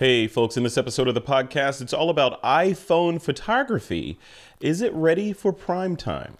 Hey, 0.00 0.28
folks, 0.28 0.56
in 0.56 0.62
this 0.62 0.78
episode 0.78 1.08
of 1.08 1.14
the 1.14 1.20
podcast, 1.20 1.82
it's 1.82 1.92
all 1.92 2.08
about 2.08 2.42
iPhone 2.42 3.20
photography. 3.20 4.18
Is 4.58 4.80
it 4.80 4.94
ready 4.94 5.34
for 5.34 5.52
prime 5.52 5.94
time? 5.94 6.38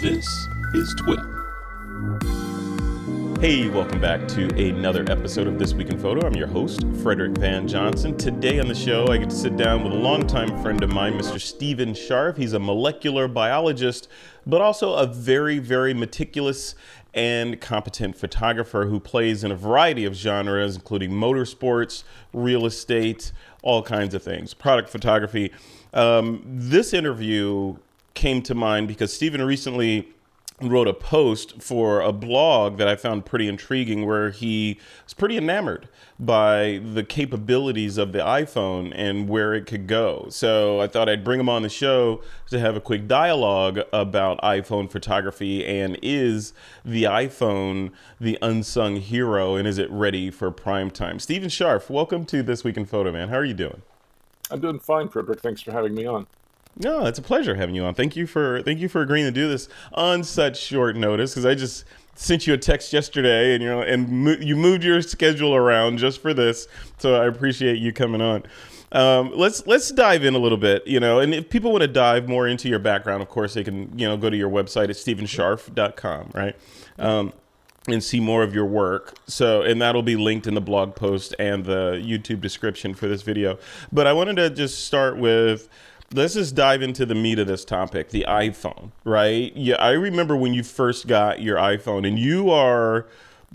This 0.00 0.24
is 0.74 0.94
TWIP. 1.00 1.38
Hey, 3.40 3.68
welcome 3.68 4.00
back 4.00 4.26
to 4.30 4.48
another 4.56 5.04
episode 5.08 5.46
of 5.46 5.60
This 5.60 5.72
Week 5.72 5.90
in 5.90 5.98
Photo. 6.00 6.26
I'm 6.26 6.34
your 6.34 6.48
host, 6.48 6.84
Frederick 7.04 7.38
Van 7.38 7.68
Johnson. 7.68 8.16
Today 8.16 8.58
on 8.58 8.66
the 8.66 8.74
show, 8.74 9.06
I 9.06 9.16
get 9.16 9.30
to 9.30 9.36
sit 9.36 9.56
down 9.56 9.84
with 9.84 9.92
a 9.92 9.96
longtime 9.96 10.60
friend 10.60 10.82
of 10.82 10.90
mine, 10.90 11.12
Mr. 11.12 11.40
Stephen 11.40 11.92
Scharf. 11.92 12.36
He's 12.36 12.52
a 12.52 12.58
molecular 12.58 13.28
biologist, 13.28 14.08
but 14.44 14.60
also 14.60 14.94
a 14.94 15.06
very, 15.06 15.60
very 15.60 15.94
meticulous 15.94 16.74
and 17.18 17.60
competent 17.60 18.16
photographer 18.16 18.86
who 18.86 19.00
plays 19.00 19.42
in 19.42 19.50
a 19.50 19.56
variety 19.56 20.04
of 20.04 20.14
genres, 20.14 20.76
including 20.76 21.10
motorsports, 21.10 22.04
real 22.32 22.64
estate, 22.64 23.32
all 23.62 23.82
kinds 23.82 24.14
of 24.14 24.22
things, 24.22 24.54
product 24.54 24.88
photography. 24.88 25.50
Um, 25.92 26.44
this 26.46 26.94
interview 26.94 27.76
came 28.14 28.40
to 28.42 28.54
mind 28.54 28.86
because 28.86 29.12
Stephen 29.12 29.42
recently 29.42 30.08
wrote 30.60 30.88
a 30.88 30.94
post 30.94 31.62
for 31.62 32.00
a 32.00 32.12
blog 32.12 32.78
that 32.78 32.88
I 32.88 32.96
found 32.96 33.24
pretty 33.24 33.46
intriguing 33.46 34.06
where 34.06 34.30
he 34.30 34.78
was 35.04 35.14
pretty 35.14 35.36
enamored 35.36 35.88
by 36.18 36.80
the 36.92 37.04
capabilities 37.04 37.96
of 37.96 38.12
the 38.12 38.18
iPhone 38.18 38.92
and 38.94 39.28
where 39.28 39.54
it 39.54 39.66
could 39.66 39.86
go. 39.86 40.26
So 40.30 40.80
I 40.80 40.88
thought 40.88 41.08
I'd 41.08 41.22
bring 41.22 41.38
him 41.38 41.48
on 41.48 41.62
the 41.62 41.68
show 41.68 42.22
to 42.50 42.58
have 42.58 42.74
a 42.74 42.80
quick 42.80 43.06
dialogue 43.06 43.80
about 43.92 44.40
iPhone 44.40 44.90
photography 44.90 45.64
and 45.64 45.96
is 46.02 46.52
the 46.84 47.04
iPhone 47.04 47.92
the 48.20 48.36
unsung 48.42 48.96
hero 48.96 49.54
and 49.54 49.68
is 49.68 49.78
it 49.78 49.90
ready 49.90 50.30
for 50.30 50.50
prime 50.50 50.90
time? 50.90 51.20
Stephen 51.20 51.48
Scharf, 51.48 51.88
welcome 51.88 52.24
to 52.26 52.42
This 52.42 52.64
Week 52.64 52.76
in 52.76 52.84
Photo, 52.84 53.12
man. 53.12 53.28
How 53.28 53.36
are 53.36 53.44
you 53.44 53.54
doing? 53.54 53.82
I'm 54.50 54.60
doing 54.60 54.78
fine, 54.78 55.08
Frederick. 55.08 55.40
Thanks 55.40 55.60
for 55.60 55.72
having 55.72 55.94
me 55.94 56.06
on. 56.06 56.26
No, 56.78 57.06
it's 57.06 57.18
a 57.18 57.22
pleasure 57.22 57.56
having 57.56 57.74
you 57.74 57.84
on. 57.84 57.94
Thank 57.94 58.14
you 58.14 58.26
for 58.26 58.62
thank 58.62 58.78
you 58.78 58.88
for 58.88 59.02
agreeing 59.02 59.26
to 59.26 59.32
do 59.32 59.48
this 59.48 59.68
on 59.92 60.22
such 60.22 60.60
short 60.60 60.96
notice 60.96 61.32
because 61.32 61.44
I 61.44 61.54
just 61.54 61.84
sent 62.14 62.46
you 62.46 62.54
a 62.54 62.58
text 62.58 62.92
yesterday 62.92 63.54
and 63.54 63.62
you 63.62 63.68
know 63.68 63.80
and 63.82 64.08
mo- 64.08 64.36
you 64.40 64.56
moved 64.56 64.84
your 64.84 65.02
schedule 65.02 65.54
around 65.54 65.98
just 65.98 66.22
for 66.22 66.32
this. 66.32 66.68
So 66.98 67.20
I 67.20 67.26
appreciate 67.26 67.78
you 67.78 67.92
coming 67.92 68.20
on. 68.20 68.44
Um, 68.92 69.32
let's 69.34 69.66
let's 69.66 69.90
dive 69.90 70.24
in 70.24 70.34
a 70.34 70.38
little 70.38 70.56
bit, 70.56 70.86
you 70.86 71.00
know, 71.00 71.18
and 71.18 71.34
if 71.34 71.50
people 71.50 71.72
want 71.72 71.82
to 71.82 71.88
dive 71.88 72.28
more 72.28 72.46
into 72.46 72.68
your 72.68 72.78
background, 72.78 73.22
of 73.22 73.28
course 73.28 73.54
they 73.54 73.64
can, 73.64 73.98
you 73.98 74.06
know, 74.06 74.16
go 74.16 74.30
to 74.30 74.36
your 74.36 74.48
website 74.48 74.84
at 74.84 74.90
stephenscharf.com, 74.90 76.30
right? 76.32 76.56
Um, 76.98 77.32
and 77.86 78.02
see 78.04 78.20
more 78.20 78.42
of 78.42 78.54
your 78.54 78.66
work. 78.66 79.14
So, 79.26 79.62
and 79.62 79.80
that'll 79.80 80.02
be 80.02 80.16
linked 80.16 80.46
in 80.46 80.54
the 80.54 80.60
blog 80.60 80.94
post 80.94 81.34
and 81.38 81.64
the 81.64 82.02
YouTube 82.04 82.40
description 82.40 82.94
for 82.94 83.08
this 83.08 83.22
video. 83.22 83.58
But 83.92 84.06
I 84.06 84.12
wanted 84.12 84.36
to 84.36 84.50
just 84.50 84.86
start 84.86 85.16
with 85.16 85.68
let's 86.12 86.34
just 86.34 86.54
dive 86.54 86.82
into 86.82 87.04
the 87.04 87.14
meat 87.14 87.38
of 87.38 87.46
this 87.46 87.64
topic 87.64 88.10
the 88.10 88.24
iphone 88.28 88.90
right? 89.04 89.54
Yeah 89.56 89.76
i 89.76 89.90
remember 89.90 90.36
when 90.36 90.54
you 90.54 90.62
first 90.62 91.06
got 91.06 91.42
your 91.42 91.56
iphone 91.58 92.06
and 92.06 92.18
you 92.18 92.50
are 92.50 93.06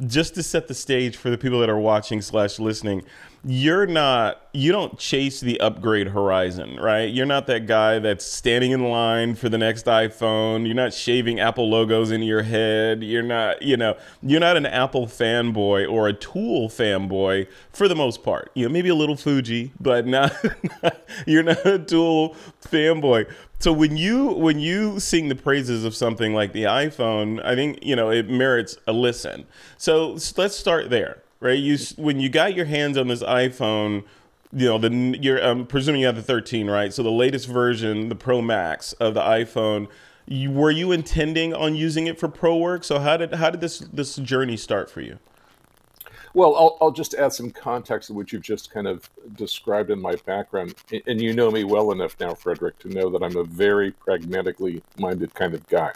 just 0.07 0.35
to 0.35 0.43
set 0.43 0.67
the 0.67 0.73
stage 0.73 1.15
for 1.15 1.29
the 1.29 1.37
people 1.37 1.59
that 1.59 1.69
are 1.69 1.79
watching 1.79 2.21
slash 2.21 2.59
listening 2.59 3.03
you're 3.45 3.85
not 3.85 4.39
you 4.53 4.71
don't 4.71 4.97
chase 4.97 5.41
the 5.41 5.59
upgrade 5.59 6.07
horizon 6.07 6.77
right? 6.79 7.11
You're 7.11 7.25
not 7.25 7.47
that 7.47 7.65
guy 7.65 7.99
that's 7.99 8.23
standing 8.25 8.71
in 8.71 8.83
line 8.83 9.35
for 9.35 9.49
the 9.49 9.57
next 9.57 9.85
iphone. 9.85 10.65
You're 10.65 10.75
not 10.75 10.93
shaving 10.93 11.39
apple 11.39 11.69
logos 11.69 12.11
into 12.11 12.25
your 12.25 12.43
head. 12.43 13.03
You're 13.03 13.23
not 13.23 13.61
you 13.61 13.75
know 13.75 13.97
you're 14.21 14.39
not 14.39 14.55
an 14.55 14.65
apple 14.65 15.07
fanboy 15.07 15.91
or 15.91 16.07
a 16.07 16.13
tool 16.13 16.69
fanboy 16.69 17.47
for 17.73 17.89
the 17.89 17.95
most 17.95 18.23
part. 18.23 18.49
You 18.53 18.67
know 18.67 18.71
maybe 18.71 18.89
a 18.89 18.95
little 18.95 19.17
fuji 19.17 19.73
but 19.77 20.07
not 20.07 20.33
you're 21.27 21.43
not 21.43 21.65
a 21.65 21.79
tool 21.79 22.37
fanboy. 22.61 23.29
So 23.59 23.73
when 23.73 23.97
you 23.97 24.27
when 24.27 24.59
you 24.59 25.01
sing 25.01 25.27
the 25.27 25.35
praises 25.35 25.83
of 25.83 25.95
something 25.95 26.33
like 26.33 26.51
the 26.51 26.63
iphone 26.63 27.43
i 27.45 27.55
think 27.55 27.79
you 27.81 27.95
know 27.95 28.09
it 28.09 28.29
merits 28.29 28.77
a 28.87 28.93
listen. 28.93 29.45
So 29.77 30.17
let's 30.37 30.55
start 30.55 30.89
there 30.89 31.22
right? 31.43 31.59
You 31.59 31.77
when 31.97 32.19
you 32.19 32.29
got 32.29 32.55
your 32.55 32.65
hands 32.65 32.97
on 32.97 33.09
this 33.09 33.21
iPhone, 33.21 34.05
you 34.51 34.65
know 34.65 34.77
the 34.77 35.19
you're 35.21 35.37
I'm 35.37 35.67
presuming 35.67 36.01
you 36.01 36.07
have 36.07 36.15
the 36.15 36.23
13, 36.23 36.69
right? 36.69 36.91
So 36.91 37.03
the 37.03 37.11
latest 37.11 37.47
version, 37.47 38.09
the 38.09 38.15
Pro 38.15 38.41
Max 38.41 38.93
of 38.93 39.13
the 39.13 39.21
iPhone. 39.21 39.87
You, 40.25 40.51
were 40.51 40.71
you 40.71 40.93
intending 40.93 41.53
on 41.53 41.75
using 41.75 42.07
it 42.07 42.17
for 42.17 42.29
pro 42.29 42.55
work? 42.55 42.85
So 42.85 42.99
how 42.99 43.17
did 43.17 43.33
how 43.33 43.49
did 43.49 43.59
this 43.59 43.79
this 43.79 44.15
journey 44.15 44.55
start 44.55 44.89
for 44.89 45.01
you? 45.01 45.19
Well, 46.33 46.55
I'll, 46.55 46.77
I'll 46.81 46.91
just 46.91 47.13
add 47.13 47.31
some 47.31 47.51
context 47.51 48.07
to 48.07 48.13
what 48.13 48.31
you've 48.31 48.41
just 48.41 48.71
kind 48.71 48.87
of 48.87 49.07
described 49.35 49.91
in 49.91 50.01
my 50.01 50.15
background. 50.25 50.73
And 51.05 51.21
you 51.21 51.31
know 51.31 51.51
me 51.51 51.63
well 51.63 51.91
enough 51.91 52.15
now, 52.19 52.33
Frederick, 52.33 52.79
to 52.79 52.87
know 52.87 53.11
that 53.11 53.21
I'm 53.21 53.35
a 53.35 53.43
very 53.43 53.91
pragmatically 53.91 54.81
minded 54.97 55.35
kind 55.35 55.53
of 55.53 55.67
guy. 55.67 55.91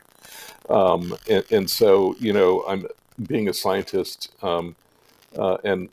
Um, 0.69 1.17
and, 1.27 1.43
and, 1.49 1.67
so, 1.67 2.15
you 2.19 2.33
know, 2.33 2.63
I'm 2.67 2.85
being 3.25 3.49
a 3.49 3.53
scientist. 3.53 4.31
Um, 4.43 4.75
uh, 5.37 5.57
and 5.63 5.89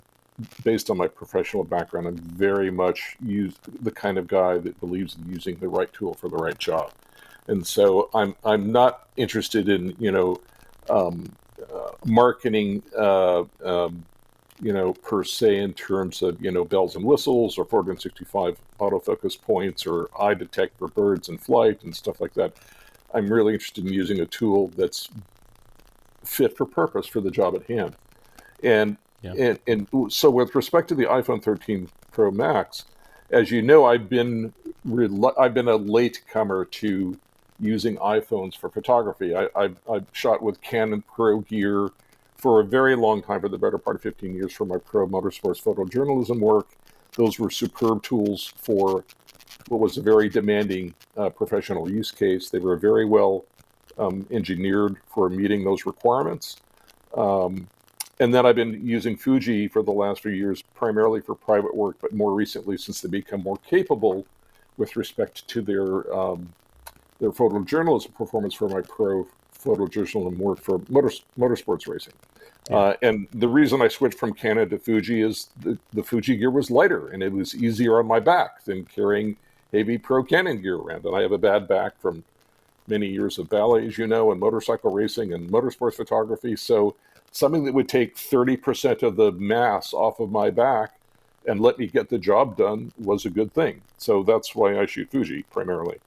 based 0.64 0.90
on 0.90 0.96
my 0.96 1.08
professional 1.08 1.64
background, 1.64 2.06
I'm 2.06 2.16
very 2.16 2.70
much 2.70 3.16
used 3.24 3.58
the 3.84 3.90
kind 3.90 4.18
of 4.18 4.26
guy 4.26 4.58
that 4.58 4.78
believes 4.80 5.16
in 5.16 5.30
using 5.30 5.56
the 5.56 5.68
right 5.68 5.92
tool 5.92 6.14
for 6.14 6.28
the 6.28 6.36
right 6.36 6.58
job. 6.58 6.92
And 7.46 7.66
so 7.66 8.10
I'm 8.14 8.34
I'm 8.44 8.72
not 8.72 9.08
interested 9.16 9.68
in 9.68 9.94
you 9.98 10.10
know 10.10 10.40
um, 10.88 11.30
uh, 11.72 11.90
marketing 12.04 12.82
uh, 12.96 13.44
um, 13.64 14.04
you 14.60 14.72
know 14.72 14.94
per 14.94 15.24
se 15.24 15.58
in 15.58 15.74
terms 15.74 16.22
of 16.22 16.42
you 16.42 16.50
know 16.50 16.64
bells 16.64 16.96
and 16.96 17.04
whistles 17.04 17.58
or 17.58 17.64
465 17.64 18.58
autofocus 18.80 19.40
points 19.40 19.86
or 19.86 20.08
eye 20.18 20.34
detect 20.34 20.78
for 20.78 20.88
birds 20.88 21.28
in 21.28 21.38
flight 21.38 21.84
and 21.84 21.94
stuff 21.94 22.20
like 22.20 22.34
that. 22.34 22.54
I'm 23.12 23.28
really 23.28 23.52
interested 23.52 23.86
in 23.86 23.92
using 23.92 24.20
a 24.20 24.26
tool 24.26 24.68
that's 24.68 25.08
fit 26.24 26.56
for 26.56 26.66
purpose 26.66 27.06
for 27.06 27.20
the 27.20 27.30
job 27.30 27.54
at 27.54 27.64
hand. 27.66 27.94
And 28.62 28.96
yeah. 29.24 29.56
And, 29.66 29.88
and 29.90 30.12
so, 30.12 30.30
with 30.30 30.54
respect 30.54 30.88
to 30.88 30.94
the 30.94 31.04
iPhone 31.04 31.42
13 31.42 31.88
Pro 32.12 32.30
Max, 32.30 32.84
as 33.30 33.50
you 33.50 33.62
know, 33.62 33.86
I've 33.86 34.08
been 34.08 34.52
I've 35.38 35.54
been 35.54 35.68
a 35.68 35.76
late 35.76 36.22
comer 36.30 36.64
to 36.66 37.18
using 37.60 37.96
iPhones 37.96 38.56
for 38.56 38.68
photography. 38.68 39.34
I, 39.34 39.48
have 39.56 39.80
I've 39.90 40.06
shot 40.12 40.42
with 40.42 40.60
Canon 40.60 41.02
Pro 41.02 41.40
gear 41.40 41.90
for 42.36 42.60
a 42.60 42.64
very 42.64 42.96
long 42.96 43.22
time, 43.22 43.40
for 43.40 43.48
the 43.48 43.58
better 43.58 43.78
part 43.78 43.96
of 43.96 44.02
15 44.02 44.34
years, 44.34 44.52
for 44.52 44.66
my 44.66 44.76
pro 44.76 45.06
motorsports 45.06 45.62
photojournalism 45.62 46.40
work. 46.40 46.68
Those 47.16 47.38
were 47.38 47.50
superb 47.50 48.02
tools 48.02 48.52
for 48.56 49.04
what 49.68 49.80
was 49.80 49.96
a 49.96 50.02
very 50.02 50.28
demanding 50.28 50.94
uh, 51.16 51.30
professional 51.30 51.90
use 51.90 52.10
case. 52.10 52.50
They 52.50 52.58
were 52.58 52.76
very 52.76 53.04
well 53.04 53.46
um, 53.98 54.26
engineered 54.30 54.96
for 55.06 55.30
meeting 55.30 55.64
those 55.64 55.86
requirements. 55.86 56.56
Um, 57.16 57.68
and 58.20 58.32
then 58.32 58.46
I've 58.46 58.56
been 58.56 58.86
using 58.86 59.16
Fuji 59.16 59.68
for 59.68 59.82
the 59.82 59.92
last 59.92 60.22
few 60.22 60.32
years, 60.32 60.62
primarily 60.74 61.20
for 61.20 61.34
private 61.34 61.74
work, 61.74 61.96
but 62.00 62.12
more 62.12 62.32
recently, 62.32 62.76
since 62.76 63.00
they 63.00 63.08
become 63.08 63.42
more 63.42 63.58
capable 63.68 64.26
with 64.76 64.96
respect 64.96 65.46
to 65.48 65.62
their 65.62 66.14
um, 66.14 66.52
their 67.20 67.30
photojournalism 67.30 68.14
performance 68.14 68.54
for 68.54 68.68
my 68.68 68.80
pro 68.82 69.26
photojournalism 69.58 70.36
work 70.36 70.60
for 70.60 70.80
motor, 70.88 71.10
motorsports 71.38 71.88
racing. 71.88 72.12
Yeah. 72.70 72.76
Uh, 72.76 72.96
and 73.02 73.28
the 73.32 73.48
reason 73.48 73.82
I 73.82 73.88
switched 73.88 74.18
from 74.18 74.32
Canon 74.32 74.70
to 74.70 74.78
Fuji 74.78 75.22
is 75.22 75.48
the, 75.60 75.78
the 75.92 76.02
Fuji 76.02 76.36
gear 76.36 76.50
was 76.50 76.70
lighter 76.70 77.08
and 77.08 77.22
it 77.22 77.32
was 77.32 77.54
easier 77.54 77.98
on 77.98 78.06
my 78.06 78.20
back 78.20 78.64
than 78.64 78.84
carrying 78.84 79.36
heavy 79.72 79.98
pro 79.98 80.22
Canon 80.22 80.62
gear 80.62 80.76
around. 80.76 81.04
And 81.04 81.14
I 81.14 81.20
have 81.22 81.32
a 81.32 81.38
bad 81.38 81.68
back 81.68 82.00
from 82.00 82.24
many 82.86 83.06
years 83.06 83.38
of 83.38 83.48
ballet, 83.48 83.86
as 83.86 83.98
you 83.98 84.06
know, 84.06 84.30
and 84.30 84.40
motorcycle 84.40 84.92
racing 84.92 85.32
and 85.32 85.50
motorsports 85.50 85.94
photography. 85.94 86.56
So 86.56 86.94
something 87.34 87.64
that 87.64 87.74
would 87.74 87.88
take 87.88 88.16
30% 88.16 89.02
of 89.02 89.16
the 89.16 89.32
mass 89.32 89.92
off 89.92 90.20
of 90.20 90.30
my 90.30 90.50
back 90.50 90.94
and 91.46 91.60
let 91.60 91.78
me 91.78 91.86
get 91.88 92.08
the 92.08 92.18
job 92.18 92.56
done 92.56 92.92
was 92.96 93.26
a 93.26 93.30
good 93.30 93.52
thing. 93.52 93.82
So 93.98 94.22
that's 94.22 94.54
why 94.54 94.78
I 94.78 94.86
shoot 94.86 95.10
Fuji 95.10 95.44
primarily. 95.50 95.98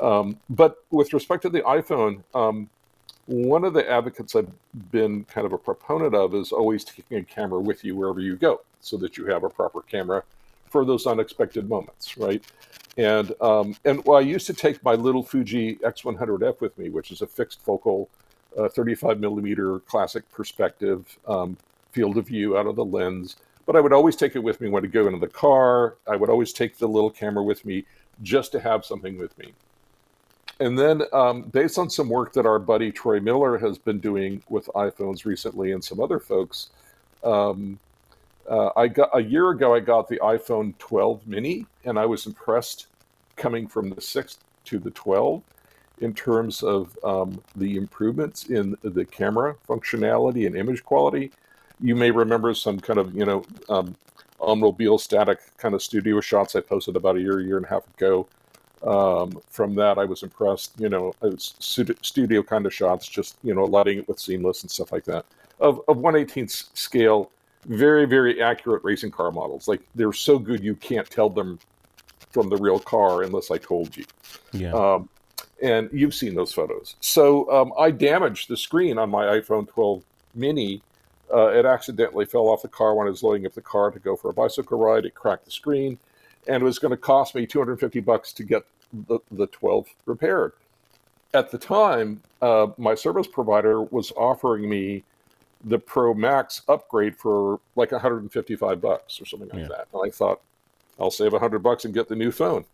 Um, 0.00 0.38
but 0.50 0.76
with 0.90 1.14
respect 1.14 1.42
to 1.42 1.48
the 1.48 1.62
iPhone, 1.62 2.22
um, 2.34 2.68
one 3.24 3.64
of 3.64 3.72
the 3.72 3.90
advocates 3.90 4.36
I've 4.36 4.50
been 4.92 5.24
kind 5.24 5.46
of 5.46 5.54
a 5.54 5.58
proponent 5.58 6.14
of 6.14 6.34
is 6.34 6.52
always 6.52 6.84
taking 6.84 7.16
a 7.16 7.24
camera 7.24 7.58
with 7.58 7.82
you 7.82 7.96
wherever 7.96 8.20
you 8.20 8.36
go 8.36 8.60
so 8.80 8.98
that 8.98 9.16
you 9.16 9.26
have 9.26 9.44
a 9.44 9.48
proper 9.48 9.80
camera 9.80 10.22
for 10.68 10.84
those 10.84 11.06
unexpected 11.06 11.68
moments, 11.70 12.18
right? 12.18 12.44
And 12.98 13.32
um, 13.40 13.76
and 13.84 14.04
well, 14.04 14.18
I 14.18 14.22
used 14.22 14.46
to 14.46 14.54
take 14.54 14.84
my 14.84 14.94
little 14.94 15.22
Fuji 15.22 15.76
X100F 15.76 16.60
with 16.60 16.76
me, 16.78 16.90
which 16.90 17.10
is 17.10 17.22
a 17.22 17.26
fixed 17.26 17.62
focal 17.62 18.10
a 18.56 18.68
35 18.68 19.20
millimeter 19.20 19.80
classic 19.80 20.30
perspective 20.32 21.18
um, 21.26 21.56
field 21.92 22.16
of 22.16 22.26
view 22.26 22.56
out 22.56 22.66
of 22.66 22.76
the 22.76 22.84
lens. 22.84 23.36
But 23.66 23.76
I 23.76 23.80
would 23.80 23.92
always 23.92 24.16
take 24.16 24.36
it 24.36 24.40
with 24.40 24.60
me 24.60 24.68
when 24.68 24.84
I 24.84 24.88
go 24.88 25.06
into 25.06 25.18
the 25.18 25.28
car. 25.28 25.96
I 26.06 26.16
would 26.16 26.30
always 26.30 26.52
take 26.52 26.78
the 26.78 26.86
little 26.86 27.10
camera 27.10 27.42
with 27.42 27.64
me 27.64 27.84
just 28.22 28.52
to 28.52 28.60
have 28.60 28.84
something 28.84 29.18
with 29.18 29.36
me. 29.38 29.52
and 30.58 30.78
then, 30.78 31.02
um, 31.12 31.42
based 31.42 31.78
on 31.78 31.90
some 31.90 32.08
work 32.08 32.32
that 32.32 32.46
our 32.46 32.58
buddy 32.58 32.90
Troy 32.90 33.20
Miller 33.20 33.58
has 33.58 33.76
been 33.76 33.98
doing 33.98 34.42
with 34.48 34.68
iPhones 34.74 35.26
recently, 35.26 35.72
and 35.72 35.84
some 35.84 36.00
other 36.00 36.18
folks, 36.18 36.70
um, 37.24 37.78
uh, 38.48 38.70
I 38.76 38.88
got 38.88 39.10
a 39.14 39.22
year 39.22 39.50
ago. 39.50 39.74
I 39.74 39.80
got 39.80 40.08
the 40.08 40.18
iPhone 40.18 40.76
12 40.78 41.26
mini, 41.26 41.66
and 41.84 41.98
I 41.98 42.06
was 42.06 42.26
impressed 42.26 42.86
coming 43.36 43.66
from 43.66 43.90
the 43.90 44.00
six 44.00 44.38
to 44.64 44.78
the 44.78 44.90
12 44.92 45.42
in 46.00 46.12
terms 46.14 46.62
of 46.62 46.96
um, 47.04 47.42
the 47.56 47.76
improvements 47.76 48.46
in 48.46 48.76
the 48.82 49.04
camera 49.04 49.56
functionality 49.68 50.46
and 50.46 50.56
image 50.56 50.84
quality. 50.84 51.32
You 51.80 51.94
may 51.94 52.10
remember 52.10 52.54
some 52.54 52.80
kind 52.80 52.98
of 52.98 53.14
you 53.14 53.24
know 53.24 53.44
um, 53.68 53.96
automobile 54.38 54.98
static 54.98 55.40
kind 55.56 55.74
of 55.74 55.82
studio 55.82 56.20
shots 56.20 56.56
I 56.56 56.60
posted 56.60 56.96
about 56.96 57.16
a 57.16 57.20
year, 57.20 57.40
year 57.40 57.56
and 57.56 57.66
a 57.66 57.68
half 57.68 57.84
ago. 57.96 58.26
Um, 58.82 59.40
from 59.48 59.74
that, 59.76 59.98
I 59.98 60.04
was 60.04 60.22
impressed. 60.22 60.72
You 60.78 60.88
know, 60.88 61.14
studio 61.38 62.42
kind 62.42 62.66
of 62.66 62.74
shots, 62.74 63.08
just 63.08 63.36
you 63.42 63.54
know, 63.54 63.64
lighting 63.64 63.98
it 63.98 64.08
with 64.08 64.20
seamless 64.20 64.62
and 64.62 64.70
stuff 64.70 64.92
like 64.92 65.04
that. 65.04 65.24
Of 65.58 65.80
of 65.88 65.98
1/18th 65.98 66.76
scale 66.76 67.30
very 67.68 68.04
very 68.04 68.40
accurate 68.40 68.82
racing 68.84 69.10
car 69.10 69.32
models 69.32 69.66
like 69.66 69.80
they're 69.94 70.12
so 70.12 70.38
good 70.38 70.62
you 70.62 70.74
can't 70.76 71.08
tell 71.10 71.28
them 71.28 71.58
from 72.30 72.48
the 72.48 72.56
real 72.56 72.78
car 72.78 73.22
unless 73.22 73.50
i 73.50 73.58
told 73.58 73.96
you 73.96 74.04
yeah 74.52 74.72
um, 74.72 75.08
and 75.62 75.88
you've 75.92 76.14
seen 76.14 76.34
those 76.34 76.52
photos 76.52 76.96
so 77.00 77.50
um, 77.50 77.72
i 77.78 77.90
damaged 77.90 78.48
the 78.48 78.56
screen 78.56 78.98
on 78.98 79.10
my 79.10 79.24
iphone 79.38 79.68
12 79.68 80.02
mini 80.34 80.82
uh, 81.32 81.48
it 81.48 81.66
accidentally 81.66 82.24
fell 82.24 82.48
off 82.48 82.62
the 82.62 82.68
car 82.68 82.94
when 82.94 83.06
i 83.06 83.10
was 83.10 83.22
loading 83.22 83.46
up 83.46 83.54
the 83.54 83.60
car 83.60 83.90
to 83.90 83.98
go 83.98 84.16
for 84.16 84.30
a 84.30 84.34
bicycle 84.34 84.78
ride 84.78 85.04
it 85.04 85.14
cracked 85.14 85.44
the 85.44 85.50
screen 85.50 85.98
and 86.48 86.62
it 86.62 86.64
was 86.64 86.78
going 86.78 86.90
to 86.90 86.96
cost 86.96 87.34
me 87.34 87.46
250 87.46 88.00
bucks 88.00 88.32
to 88.32 88.44
get 88.44 88.64
the, 89.08 89.18
the 89.32 89.46
12 89.48 89.86
repaired 90.04 90.52
at 91.34 91.50
the 91.50 91.58
time 91.58 92.20
uh, 92.42 92.68
my 92.78 92.94
service 92.94 93.26
provider 93.26 93.82
was 93.82 94.12
offering 94.12 94.68
me 94.68 95.02
the 95.64 95.78
Pro 95.78 96.14
Max 96.14 96.62
upgrade 96.68 97.16
for 97.16 97.60
like 97.74 97.92
155 97.92 98.80
bucks 98.80 99.20
or 99.20 99.26
something 99.26 99.48
like 99.48 99.62
yeah. 99.62 99.68
that. 99.68 99.88
And 99.92 100.02
I 100.06 100.10
thought, 100.10 100.40
I'll 100.98 101.10
save 101.10 101.32
100 101.32 101.58
bucks 101.58 101.84
and 101.84 101.92
get 101.92 102.08
the 102.08 102.16
new 102.16 102.30
phone. 102.30 102.64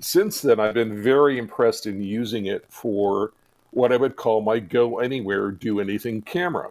Since 0.00 0.42
then, 0.42 0.60
I've 0.60 0.74
been 0.74 1.02
very 1.02 1.38
impressed 1.38 1.86
in 1.86 2.02
using 2.02 2.46
it 2.46 2.64
for 2.68 3.32
what 3.70 3.92
I 3.92 3.96
would 3.96 4.16
call 4.16 4.40
my 4.40 4.58
go 4.58 4.98
anywhere, 4.98 5.50
do 5.50 5.80
anything 5.80 6.22
camera. 6.22 6.70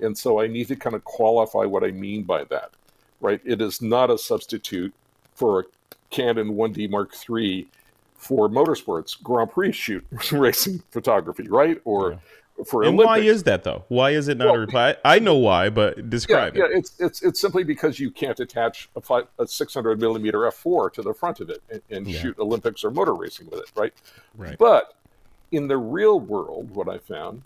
And 0.00 0.16
so 0.16 0.40
I 0.40 0.46
need 0.46 0.68
to 0.68 0.76
kind 0.76 0.94
of 0.94 1.04
qualify 1.04 1.64
what 1.64 1.82
I 1.82 1.90
mean 1.90 2.22
by 2.22 2.44
that, 2.44 2.70
right? 3.20 3.40
It 3.44 3.60
is 3.60 3.82
not 3.82 4.10
a 4.10 4.18
substitute 4.18 4.94
for 5.34 5.60
a 5.60 5.64
Canon 6.10 6.54
1D 6.54 6.88
Mark 6.90 7.14
III 7.28 7.66
for 8.14 8.48
motorsports, 8.48 9.20
Grand 9.22 9.50
Prix 9.50 9.72
shoot 9.72 10.04
racing 10.32 10.82
photography, 10.90 11.48
right? 11.48 11.80
Or 11.84 12.12
yeah 12.12 12.18
for 12.66 12.82
and 12.82 12.94
Olympics. 12.94 13.06
why 13.06 13.18
is 13.18 13.42
that 13.44 13.64
though? 13.64 13.84
Why 13.88 14.10
is 14.10 14.28
it 14.28 14.36
not 14.36 14.46
well, 14.46 14.56
a 14.56 14.58
reply? 14.58 14.96
I 15.04 15.18
know 15.18 15.36
why, 15.36 15.70
but 15.70 16.10
describe 16.10 16.56
yeah, 16.56 16.64
it. 16.64 16.70
Yeah, 16.70 16.78
it's 16.78 16.92
it's 16.98 17.22
it's 17.22 17.40
simply 17.40 17.64
because 17.64 17.98
you 17.98 18.10
can't 18.10 18.38
attach 18.40 18.88
a, 18.96 19.00
five, 19.00 19.26
a 19.38 19.46
600 19.46 20.00
millimeter 20.00 20.38
f4 20.40 20.92
to 20.94 21.02
the 21.02 21.14
front 21.14 21.40
of 21.40 21.50
it 21.50 21.62
and, 21.70 21.82
and 21.90 22.08
yeah. 22.08 22.20
shoot 22.20 22.38
Olympics 22.38 22.84
or 22.84 22.90
motor 22.90 23.14
racing 23.14 23.48
with 23.50 23.60
it, 23.60 23.70
right? 23.74 23.92
Right. 24.36 24.58
But 24.58 24.94
in 25.52 25.68
the 25.68 25.76
real 25.76 26.20
world, 26.20 26.70
what 26.70 26.88
I 26.88 26.98
found 26.98 27.42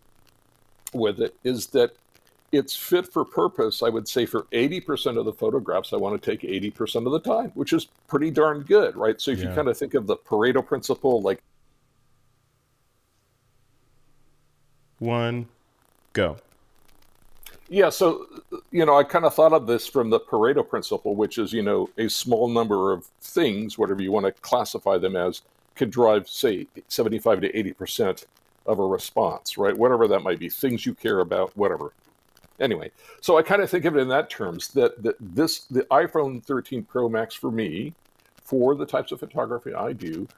with 0.93 1.21
it 1.21 1.35
is 1.45 1.67
that 1.69 1.95
it's 2.53 2.77
fit 2.77 3.11
for 3.11 3.25
purpose. 3.25 3.83
I 3.83 3.89
would 3.89 4.07
say 4.07 4.27
for 4.27 4.43
80% 4.53 5.19
of 5.19 5.25
the 5.25 5.33
photographs, 5.33 5.93
I 5.93 5.97
want 5.97 6.21
to 6.21 6.31
take 6.31 6.43
80% 6.43 7.07
of 7.07 7.13
the 7.13 7.21
time, 7.21 7.51
which 7.55 7.73
is 7.73 7.87
pretty 8.09 8.31
darn 8.31 8.61
good, 8.61 8.95
right? 8.95 9.19
So 9.21 9.31
if 9.31 9.39
yeah. 9.39 9.49
you 9.49 9.55
kind 9.55 9.69
of 9.69 9.79
think 9.79 9.95
of 9.95 10.07
the 10.07 10.17
Pareto 10.17 10.65
principle, 10.65 11.23
like 11.23 11.43
one, 15.03 15.49
go. 16.13 16.39
Yeah, 17.69 17.89
so 17.91 18.27
you 18.71 18.85
know, 18.85 18.97
I 18.97 19.05
kind 19.05 19.25
of 19.25 19.35
thought 19.35 19.53
of 19.53 19.67
this 19.67 19.87
from 19.87 20.11
the 20.11 20.21
Pareto 20.21 20.67
principle, 20.67 21.15
which 21.15 21.39
is 21.39 21.53
you 21.53 21.63
know 21.63 21.89
a 21.99 22.09
small 22.09 22.49
number 22.49 22.93
of 22.93 23.07
things, 23.21 23.77
whatever 23.77 24.03
you 24.03 24.13
want 24.13 24.27
to 24.27 24.33
classify 24.33 24.99
them 24.99 25.17
as, 25.17 25.43
could 25.75 25.91
drive 25.91 26.29
say 26.29 26.67
seventy-five 26.89 27.41
to 27.41 27.57
eighty 27.57 27.73
percent 27.73 28.27
of 28.67 28.79
a 28.79 28.87
response, 28.87 29.59
right? 29.59 29.77
Whatever 29.77 30.07
that 30.09 30.21
might 30.21 30.39
be, 30.39 30.49
things 30.49 30.87
you 30.87 30.95
care 30.95 31.21
about, 31.21 31.57
whatever. 31.57 31.93
Anyway, 32.61 32.93
so 33.21 33.39
I 33.39 33.43
kind 33.43 33.63
of 33.63 33.69
think 33.69 33.87
of 33.87 33.97
it 33.97 34.01
in 34.01 34.09
that 34.09 34.31
terms 34.31 34.69
that 34.69 35.03
that 35.03 35.17
this 35.19 35.61
the 35.65 35.83
iPhone 35.85 36.45
13 36.45 36.85
Pro 36.85 37.09
Max 37.09 37.35
for 37.35 37.51
me, 37.51 37.95
for 38.45 38.75
the 38.75 38.87
types 38.87 39.13
of 39.13 39.19
photography 39.19 39.75
I 39.75 39.95
do, 39.95 40.29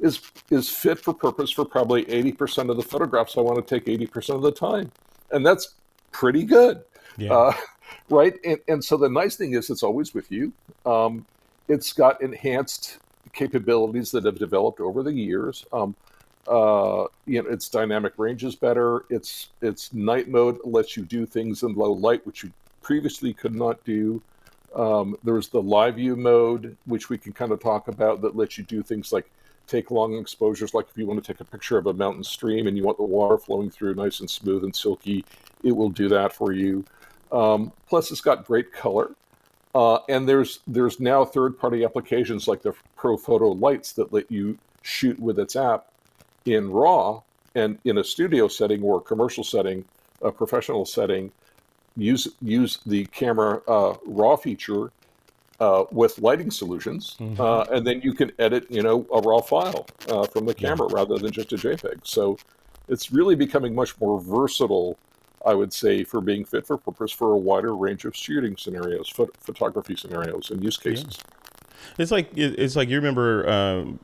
is 0.00 0.20
is 0.50 0.68
fit 0.68 0.98
for 0.98 1.14
purpose 1.14 1.50
for 1.50 1.64
probably 1.64 2.04
80% 2.04 2.70
of 2.70 2.76
the 2.76 2.82
photographs 2.82 3.36
I 3.36 3.40
want 3.40 3.66
to 3.66 3.80
take 3.80 3.86
80% 3.86 4.34
of 4.34 4.42
the 4.42 4.52
time. 4.52 4.90
And 5.30 5.44
that's 5.44 5.74
pretty 6.10 6.44
good. 6.44 6.82
Yeah. 7.16 7.32
Uh, 7.32 7.52
right. 8.10 8.34
And, 8.44 8.58
and 8.68 8.84
so 8.84 8.96
the 8.96 9.08
nice 9.08 9.36
thing 9.36 9.54
is 9.54 9.70
it's 9.70 9.82
always 9.82 10.14
with 10.14 10.30
you. 10.30 10.52
Um, 10.86 11.26
it's 11.68 11.92
got 11.92 12.20
enhanced 12.22 12.98
capabilities 13.32 14.10
that 14.10 14.24
have 14.24 14.38
developed 14.38 14.80
over 14.80 15.02
the 15.02 15.12
years. 15.12 15.64
Um, 15.72 15.94
uh, 16.48 17.06
you 17.26 17.42
know, 17.42 17.48
its 17.48 17.68
dynamic 17.68 18.14
range 18.16 18.42
is 18.44 18.56
better. 18.56 19.04
Its 19.10 19.50
its 19.60 19.92
night 19.92 20.28
mode 20.28 20.58
lets 20.64 20.96
you 20.96 21.04
do 21.04 21.24
things 21.24 21.62
in 21.62 21.74
low 21.74 21.92
light, 21.92 22.26
which 22.26 22.42
you 22.42 22.52
previously 22.82 23.32
could 23.32 23.54
not 23.54 23.82
do. 23.84 24.20
Um, 24.74 25.16
there's 25.22 25.48
the 25.48 25.62
live 25.62 25.96
view 25.96 26.16
mode, 26.16 26.76
which 26.86 27.08
we 27.08 27.18
can 27.18 27.32
kind 27.32 27.52
of 27.52 27.60
talk 27.60 27.88
about, 27.88 28.22
that 28.22 28.36
lets 28.36 28.58
you 28.58 28.64
do 28.64 28.82
things 28.82 29.12
like 29.12 29.30
take 29.66 29.90
long 29.90 30.16
exposures. 30.18 30.74
Like 30.74 30.86
if 30.90 30.96
you 30.96 31.06
want 31.06 31.22
to 31.22 31.32
take 31.32 31.40
a 31.40 31.44
picture 31.44 31.78
of 31.78 31.86
a 31.86 31.92
mountain 31.92 32.24
stream 32.24 32.66
and 32.66 32.76
you 32.76 32.82
want 32.82 32.98
the 32.98 33.04
water 33.04 33.38
flowing 33.38 33.70
through 33.70 33.94
nice 33.94 34.20
and 34.20 34.30
smooth 34.30 34.64
and 34.64 34.74
silky, 34.74 35.24
it 35.62 35.72
will 35.72 35.90
do 35.90 36.08
that 36.08 36.32
for 36.32 36.52
you. 36.52 36.84
Um, 37.30 37.72
plus, 37.88 38.10
it's 38.10 38.20
got 38.20 38.46
great 38.46 38.72
color. 38.72 39.12
Uh, 39.74 39.98
and 40.08 40.28
there's 40.28 40.60
there's 40.66 41.00
now 41.00 41.24
third-party 41.24 41.82
applications 41.82 42.46
like 42.46 42.62
the 42.62 42.74
Profoto 42.98 43.58
Lights 43.58 43.94
that 43.94 44.12
let 44.12 44.30
you 44.30 44.58
shoot 44.82 45.18
with 45.18 45.38
its 45.38 45.56
app 45.56 45.90
in 46.44 46.70
RAW 46.70 47.22
and 47.54 47.78
in 47.84 47.98
a 47.98 48.04
studio 48.04 48.48
setting 48.48 48.82
or 48.82 48.98
a 48.98 49.00
commercial 49.00 49.44
setting, 49.44 49.84
a 50.20 50.30
professional 50.30 50.84
setting. 50.84 51.32
Use 51.96 52.28
use 52.42 52.78
the 52.84 53.06
camera 53.06 53.62
uh, 53.68 53.96
RAW 54.04 54.36
feature 54.36 54.92
uh, 55.62 55.84
with 55.92 56.18
lighting 56.18 56.50
solutions, 56.50 57.16
mm-hmm. 57.20 57.40
uh, 57.40 57.62
and 57.74 57.86
then 57.86 58.00
you 58.02 58.12
can 58.12 58.32
edit, 58.40 58.66
you 58.68 58.82
know, 58.82 59.06
a 59.14 59.20
raw 59.20 59.40
file 59.40 59.86
uh, 60.08 60.26
from 60.26 60.44
the 60.44 60.54
camera 60.54 60.88
yeah. 60.90 60.96
rather 60.96 61.16
than 61.18 61.30
just 61.30 61.52
a 61.52 61.56
JPEG. 61.56 62.00
So 62.02 62.36
it's 62.88 63.12
really 63.12 63.36
becoming 63.36 63.72
much 63.72 63.98
more 64.00 64.20
versatile, 64.20 64.98
I 65.46 65.54
would 65.54 65.72
say, 65.72 66.02
for 66.02 66.20
being 66.20 66.44
fit 66.44 66.66
for 66.66 66.76
purpose 66.76 67.12
for 67.12 67.32
a 67.32 67.38
wider 67.38 67.76
range 67.76 68.04
of 68.04 68.16
shooting 68.16 68.56
scenarios, 68.56 69.08
ph- 69.16 69.28
photography 69.38 69.94
scenarios, 69.94 70.50
and 70.50 70.64
use 70.64 70.76
cases. 70.76 71.18
Yeah. 71.18 71.41
It's 71.98 72.10
like 72.10 72.30
it's 72.36 72.76
like 72.76 72.88
you 72.88 72.96
remember, 72.96 73.48
um, 73.48 73.98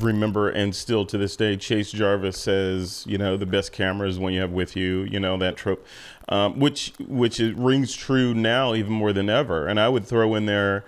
remember, 0.00 0.48
and 0.48 0.74
still 0.74 1.04
to 1.06 1.18
this 1.18 1.36
day, 1.36 1.56
Chase 1.56 1.92
Jarvis 1.92 2.38
says, 2.38 3.04
you 3.06 3.18
know, 3.18 3.36
the 3.36 3.46
best 3.46 3.72
camera 3.72 4.08
is 4.08 4.18
when 4.18 4.32
you 4.32 4.40
have 4.40 4.52
with 4.52 4.76
you, 4.76 5.02
you 5.02 5.20
know, 5.20 5.36
that 5.38 5.56
trope, 5.56 5.84
um, 6.28 6.58
which 6.58 6.92
which 6.98 7.38
rings 7.38 7.94
true 7.94 8.34
now 8.34 8.74
even 8.74 8.92
more 8.92 9.12
than 9.12 9.28
ever. 9.28 9.66
And 9.66 9.78
I 9.78 9.88
would 9.88 10.06
throw 10.06 10.34
in 10.34 10.46
there 10.46 10.84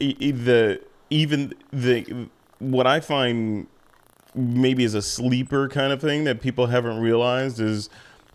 the 0.00 0.80
even 1.10 1.54
the 1.72 2.28
what 2.58 2.86
I 2.86 3.00
find 3.00 3.66
maybe 4.34 4.84
is 4.84 4.94
a 4.94 5.02
sleeper 5.02 5.68
kind 5.68 5.92
of 5.92 6.00
thing 6.00 6.24
that 6.24 6.40
people 6.40 6.66
haven't 6.66 6.98
realized 6.98 7.60
is 7.60 7.88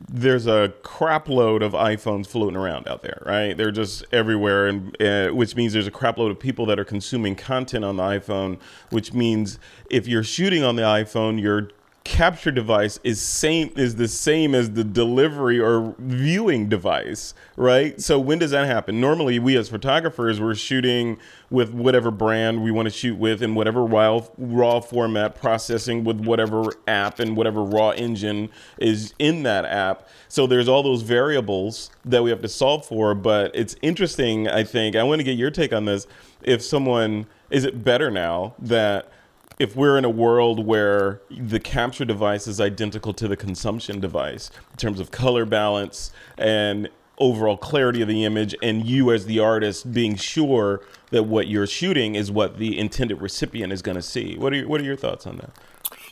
there's 0.08 0.48
a 0.48 0.74
crapload 0.84 1.63
of 1.63 1.74
iPhones 1.74 2.27
floating 2.27 2.56
around 2.56 2.88
out 2.88 3.01
there, 3.01 3.22
right? 3.25 3.56
They're 3.56 3.72
just 3.72 4.06
everywhere, 4.12 4.68
and 4.68 5.01
uh, 5.01 5.29
which 5.29 5.56
means 5.56 5.74
there's 5.74 5.88
a 5.88 5.91
crapload 5.91 6.32
of 6.32 6.39
people 6.39 6.65
that 6.68 6.79
are 6.79 6.86
consuming 6.86 7.36
content 7.36 7.84
on 7.84 7.98
the 7.98 8.03
iPhone. 8.03 8.60
Which 8.89 9.13
means 9.13 9.60
if 9.89 10.08
you're 10.08 10.24
shooting 10.24 10.63
on 10.63 10.75
the 10.75 10.84
iPhone, 10.84 11.41
you're 11.41 11.70
capture 12.03 12.51
device 12.51 13.00
is 13.03 13.22
same 13.22 13.72
is 13.75 13.96
the 13.96 14.08
same 14.08 14.56
as 14.56 14.72
the 14.72 14.84
delivery 14.84 15.60
or 15.60 15.96
viewing 16.00 16.70
device, 16.70 17.34
right? 17.56 18.00
So 18.01 18.20
when 18.20 18.39
does 18.39 18.51
that 18.51 18.65
happen? 18.65 19.00
Normally, 19.00 19.39
we 19.39 19.58
as 19.58 19.70
photographers 19.70 20.39
we're 20.39 20.56
shooting 20.56 21.18
with 21.50 21.74
whatever 21.74 22.12
brand 22.12 22.63
we 22.63 22.72
want 22.72 22.88
to 22.88 22.89
shoot 22.91 23.18
with 23.18 23.41
in 23.41 23.56
whatever 23.56 23.84
raw 23.84 24.22
raw 24.38 24.79
format, 24.79 25.36
processing 25.36 26.03
with 26.03 26.20
whatever 26.20 26.74
app 26.88 27.20
and 27.20 27.36
whatever 27.36 27.63
raw 27.63 27.91
engine 27.91 28.50
is 28.77 29.13
in 29.20 29.44
that 29.44 29.65
app. 29.65 30.08
So 30.27 30.48
there's 30.48 30.68
all 30.68 30.84
those 30.84 31.01
variables 31.01 31.91
that 32.06 32.24
we 32.24 32.29
have 32.29 32.41
to 32.41 32.50
solve 32.50 32.86
for. 32.86 33.13
But 33.13 33.51
it's 33.53 33.75
interesting. 33.82 34.48
I 34.48 34.63
think 34.63 34.96
I 34.96 35.03
want 35.03 35.20
to 35.20 35.24
get 35.24 35.38
your 35.38 35.51
take 35.51 35.74
on 35.74 35.86
this. 35.86 36.08
If 36.44 36.62
someone 36.62 37.27
is 37.50 37.65
it 37.65 37.84
better 37.84 38.10
now 38.10 38.56
that 38.60 39.12
if 39.60 39.75
we're 39.75 39.98
in 39.98 40.06
a 40.06 40.10
world 40.10 40.66
where 40.66 41.22
the 41.30 41.60
capture 41.60 42.06
device 42.06 42.48
is 42.48 42.60
identical 42.62 43.13
to 43.13 43.28
the 43.28 43.36
consumption 43.36 44.00
device 44.00 44.50
in 44.72 44.78
terms 44.78 45.00
of 45.00 45.12
color 45.12 45.46
balance 45.46 46.12
and 46.38 46.89
overall 47.20 47.58
clarity 47.58 48.01
of 48.01 48.08
the 48.08 48.24
image 48.24 48.56
and 48.63 48.86
you 48.86 49.12
as 49.12 49.25
the 49.25 49.39
artist 49.39 49.92
being 49.94 50.16
sure 50.16 50.82
that 51.12 51.24
what 51.24 51.48
you're 51.48 51.68
shooting 51.68 52.16
is 52.16 52.32
what 52.32 52.58
the 52.58 52.80
intended 52.80 53.22
recipient 53.22 53.74
is 53.74 53.82
going 53.82 53.96
to 53.96 54.01
see 54.01 54.38
what 54.38 54.54
are 54.54 54.56
your, 54.56 54.68
what 54.70 54.80
are 54.80 54.86
your 54.86 54.96
thoughts 54.96 55.28
on 55.28 55.36
that 55.36 55.51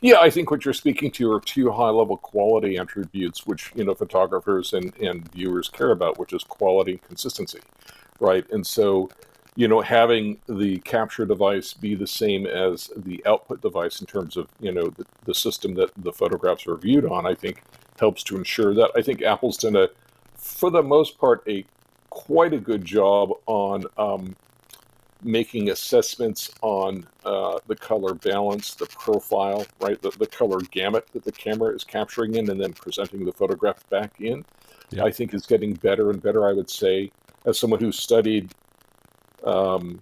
Yeah, 0.02 0.20
I 0.20 0.30
think 0.30 0.52
what 0.52 0.66
you're 0.66 0.74
speaking 0.74 1.10
to 1.12 1.32
are 1.32 1.40
two 1.40 1.72
high 1.72 1.90
level 1.90 2.18
quality 2.18 2.78
attributes, 2.78 3.48
which 3.48 3.72
you 3.76 3.84
know 3.84 3.96
photographers 3.96 4.74
and, 4.74 4.96
and 4.98 5.32
viewers 5.32 5.70
care 5.70 5.92
about, 5.92 6.20
which 6.20 6.34
is 6.34 6.44
quality 6.44 6.92
and 6.94 7.04
consistency, 7.04 7.60
right? 8.20 8.46
And 8.52 8.66
so, 8.66 9.10
you 9.58 9.68
know, 9.68 9.82
having 9.82 10.38
the 10.48 10.78
capture 10.82 11.26
device 11.26 11.74
be 11.74 11.96
the 11.96 12.06
same 12.06 12.46
as 12.46 12.92
the 12.96 13.26
output 13.26 13.60
device 13.60 14.00
in 14.00 14.06
terms 14.06 14.38
of 14.38 14.48
you 14.60 14.72
know 14.72 14.90
the, 14.90 15.06
the 15.26 15.34
system 15.34 15.74
that 15.74 15.90
the 15.98 16.14
photographs 16.14 16.68
are 16.68 16.78
viewed 16.78 17.06
on, 17.06 17.26
I 17.26 17.34
think 17.34 17.64
helps 18.00 18.22
to 18.26 18.38
ensure 18.38 18.76
that. 18.76 18.92
I 18.96 19.02
think 19.02 19.24
Apple's 19.24 19.58
done 19.58 19.76
a, 19.76 19.88
for 20.36 20.70
the 20.70 20.84
most 20.84 21.18
part, 21.18 21.42
a 21.48 21.66
quite 22.12 22.54
a 22.54 22.60
good 22.60 22.86
job 22.86 23.32
on 23.48 23.86
um, 23.98 24.36
making 25.24 25.72
assessments 25.72 26.52
on 26.62 27.08
uh, 27.26 27.58
the 27.66 27.76
color 27.76 28.14
balance, 28.14 28.76
the 28.76 28.86
profile, 28.86 29.66
right, 29.82 30.00
the, 30.04 30.12
the 30.12 30.28
color 30.28 30.60
gamut 30.70 31.08
that 31.14 31.24
the 31.24 31.32
camera 31.32 31.74
is 31.74 31.84
capturing 31.84 32.36
in, 32.36 32.48
and 32.52 32.62
then 32.62 32.74
presenting 32.74 33.26
the 33.26 33.34
photograph 33.34 33.90
back 33.90 34.22
in. 34.22 34.46
Yeah. 34.92 35.04
I 35.04 35.12
think 35.12 35.34
is 35.34 35.48
getting 35.48 35.74
better 35.74 36.12
and 36.12 36.22
better. 36.22 36.48
I 36.48 36.54
would 36.54 36.70
say, 36.70 37.12
as 37.46 37.58
someone 37.58 37.80
who 37.80 37.92
studied 37.92 38.54
um, 39.48 40.00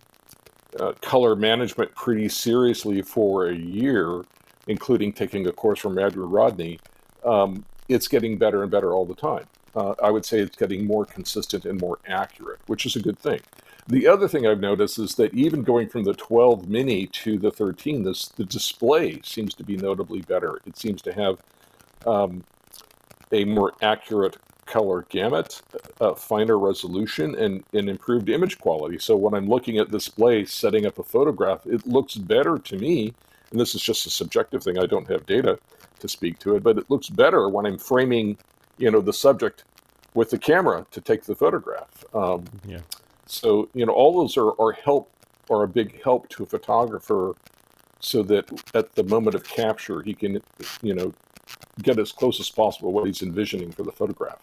uh, 0.80 0.94
color 1.02 1.36
management 1.36 1.94
pretty 1.96 2.28
seriously 2.28 3.02
for 3.02 3.48
a 3.48 3.56
year, 3.56 4.24
including 4.68 5.14
taking 5.14 5.48
a 5.48 5.52
course 5.52 5.80
from 5.80 5.98
Andrew 5.98 6.26
Rodney, 6.26 6.80
um, 7.24 7.64
it's 7.88 8.08
getting 8.08 8.38
better 8.38 8.64
and 8.64 8.72
better 8.72 8.94
all 8.94 9.06
the 9.06 9.16
time. 9.16 9.46
Uh, 9.76 9.94
I 10.02 10.10
would 10.10 10.26
say 10.26 10.40
it's 10.40 10.56
getting 10.56 10.86
more 10.86 11.06
consistent 11.06 11.66
and 11.66 11.80
more 11.80 12.00
accurate, 12.08 12.60
which 12.68 12.86
is 12.86 12.96
a 12.96 13.02
good 13.02 13.20
thing. 13.20 13.42
The 13.88 14.08
other 14.08 14.28
thing 14.28 14.48
I've 14.48 14.60
noticed 14.60 14.98
is 14.98 15.16
that 15.16 15.34
even 15.34 15.62
going 15.62 15.90
from 15.90 16.06
the 16.06 16.14
12 16.14 16.68
mini 16.68 17.08
to 17.08 17.38
the 17.38 17.52
13, 17.52 18.04
this 18.04 18.30
the 18.30 18.46
display 18.46 19.22
seems 19.24 19.54
to 19.56 19.64
be 19.64 19.78
notably 19.78 20.22
better. 20.22 20.60
It 20.66 20.78
seems 20.78 21.02
to 21.04 21.14
have 21.14 21.40
um, 22.08 22.44
a 23.32 23.44
more 23.46 23.74
accurate 23.82 24.38
color 24.66 25.06
gamut, 25.10 25.62
a 26.02 26.16
finer 26.16 26.58
resolution, 26.58 27.36
and, 27.36 27.64
and 27.74 27.90
improved 27.90 28.30
image 28.30 28.60
quality. 28.60 28.98
So 28.98 29.16
when 29.16 29.34
I'm 29.34 29.48
looking 29.48 29.78
at 29.78 29.92
display, 29.92 30.46
setting 30.46 30.86
up 30.86 31.00
a 31.00 31.04
photograph, 31.04 31.66
it 31.66 31.86
looks 31.86 32.16
better 32.16 32.58
to 32.58 32.78
me. 32.78 33.14
And 33.52 33.60
this 33.60 33.76
is 33.76 33.82
just 33.82 34.06
a 34.06 34.10
subjective 34.10 34.64
thing. 34.64 34.80
I 34.80 34.86
don't 34.86 35.08
have 35.08 35.26
data 35.26 35.60
to 36.00 36.08
speak 36.08 36.40
to 36.40 36.56
it, 36.56 36.64
but 36.64 36.78
it 36.78 36.90
looks 36.90 37.10
better 37.10 37.48
when 37.48 37.66
I'm 37.66 37.78
framing, 37.78 38.38
you 38.78 38.92
know, 38.92 39.02
the 39.02 39.14
subject 39.14 39.64
with 40.14 40.30
the 40.30 40.38
camera 40.38 40.86
to 40.92 41.02
take 41.02 41.24
the 41.24 41.36
photograph. 41.36 42.04
Um, 42.14 42.46
yeah. 42.68 42.80
So, 43.28 43.70
you 43.74 43.86
know, 43.86 43.94
all 43.94 44.14
those 44.14 44.38
are, 44.38 44.60
are 44.60 44.72
help 44.72 45.12
are 45.50 45.64
a 45.64 45.68
big 45.68 46.02
help 46.04 46.28
to 46.30 46.44
a 46.44 46.46
photographer 46.46 47.36
so 48.00 48.24
that 48.24 48.50
at 48.74 48.96
the 48.96 49.04
moment 49.04 49.36
of 49.36 49.44
capture, 49.44 50.02
he 50.02 50.14
can, 50.14 50.42
you 50.82 50.94
know, 50.94 51.14
get 51.82 52.00
as 52.00 52.12
close 52.12 52.40
as 52.40 52.50
possible 52.50 52.92
what 52.92 53.06
he's 53.06 53.22
envisioning 53.22 53.72
for 53.72 53.84
the 53.84 53.92
photograph. 53.92 54.40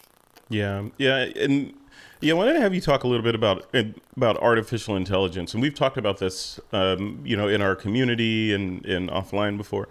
Yeah. 0.53 0.89
Yeah. 0.99 1.17
And 1.37 1.75
yeah, 2.21 2.35
I 2.35 2.37
wanted 2.37 2.53
to 2.55 2.61
have 2.61 2.73
you 2.75 2.81
talk 2.81 3.03
a 3.03 3.09
little 3.09 3.25
bit 3.25 3.35
about 3.35 3.67
about 4.17 4.37
artificial 4.37 4.97
intelligence, 4.97 5.55
and 5.55 5.63
we've 5.63 5.75
talked 5.75 5.97
about 5.97 6.19
this, 6.19 6.61
um, 6.73 7.21
you 7.25 7.37
know, 7.37 7.49
in 7.49 7.61
our 7.61 7.75
community 7.75 8.55
and, 8.55 8.87
and 8.87 9.11
offline 9.11 9.57
before. 9.57 9.89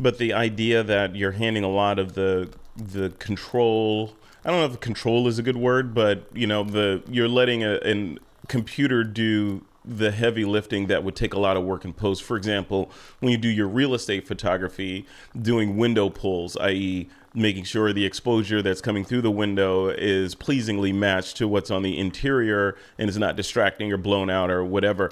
But 0.00 0.16
the 0.16 0.32
idea 0.32 0.82
that 0.82 1.14
you're 1.14 1.32
handing 1.32 1.62
a 1.62 1.68
lot 1.68 1.98
of 1.98 2.14
the 2.14 2.50
the 2.76 3.10
control 3.18 4.14
I 4.44 4.50
don't 4.50 4.60
know 4.60 4.74
if 4.74 4.80
control 4.80 5.26
is 5.26 5.38
a 5.38 5.42
good 5.42 5.56
word, 5.56 5.94
but 5.94 6.24
you 6.34 6.46
know, 6.46 6.64
the 6.64 7.02
you're 7.08 7.28
letting 7.28 7.64
a, 7.64 8.16
computer 8.46 9.04
do 9.04 9.64
the 9.84 10.10
heavy 10.10 10.44
lifting 10.44 10.86
that 10.86 11.04
would 11.04 11.14
take 11.14 11.34
a 11.34 11.38
lot 11.38 11.56
of 11.56 11.64
work 11.64 11.84
in 11.84 11.92
post. 11.92 12.22
For 12.22 12.36
example, 12.36 12.90
when 13.20 13.30
you 13.30 13.38
do 13.38 13.48
your 13.48 13.68
real 13.68 13.94
estate 13.94 14.26
photography, 14.26 15.06
doing 15.40 15.76
window 15.76 16.08
pulls, 16.08 16.56
i.e., 16.58 17.08
making 17.34 17.64
sure 17.64 17.92
the 17.92 18.04
exposure 18.04 18.62
that's 18.62 18.80
coming 18.80 19.04
through 19.04 19.20
the 19.20 19.30
window 19.30 19.88
is 19.88 20.34
pleasingly 20.34 20.92
matched 20.92 21.36
to 21.36 21.48
what's 21.48 21.70
on 21.70 21.82
the 21.82 21.98
interior 21.98 22.76
and 22.96 23.10
is 23.10 23.18
not 23.18 23.34
distracting 23.36 23.92
or 23.92 23.96
blown 23.96 24.30
out 24.30 24.50
or 24.50 24.64
whatever. 24.64 25.10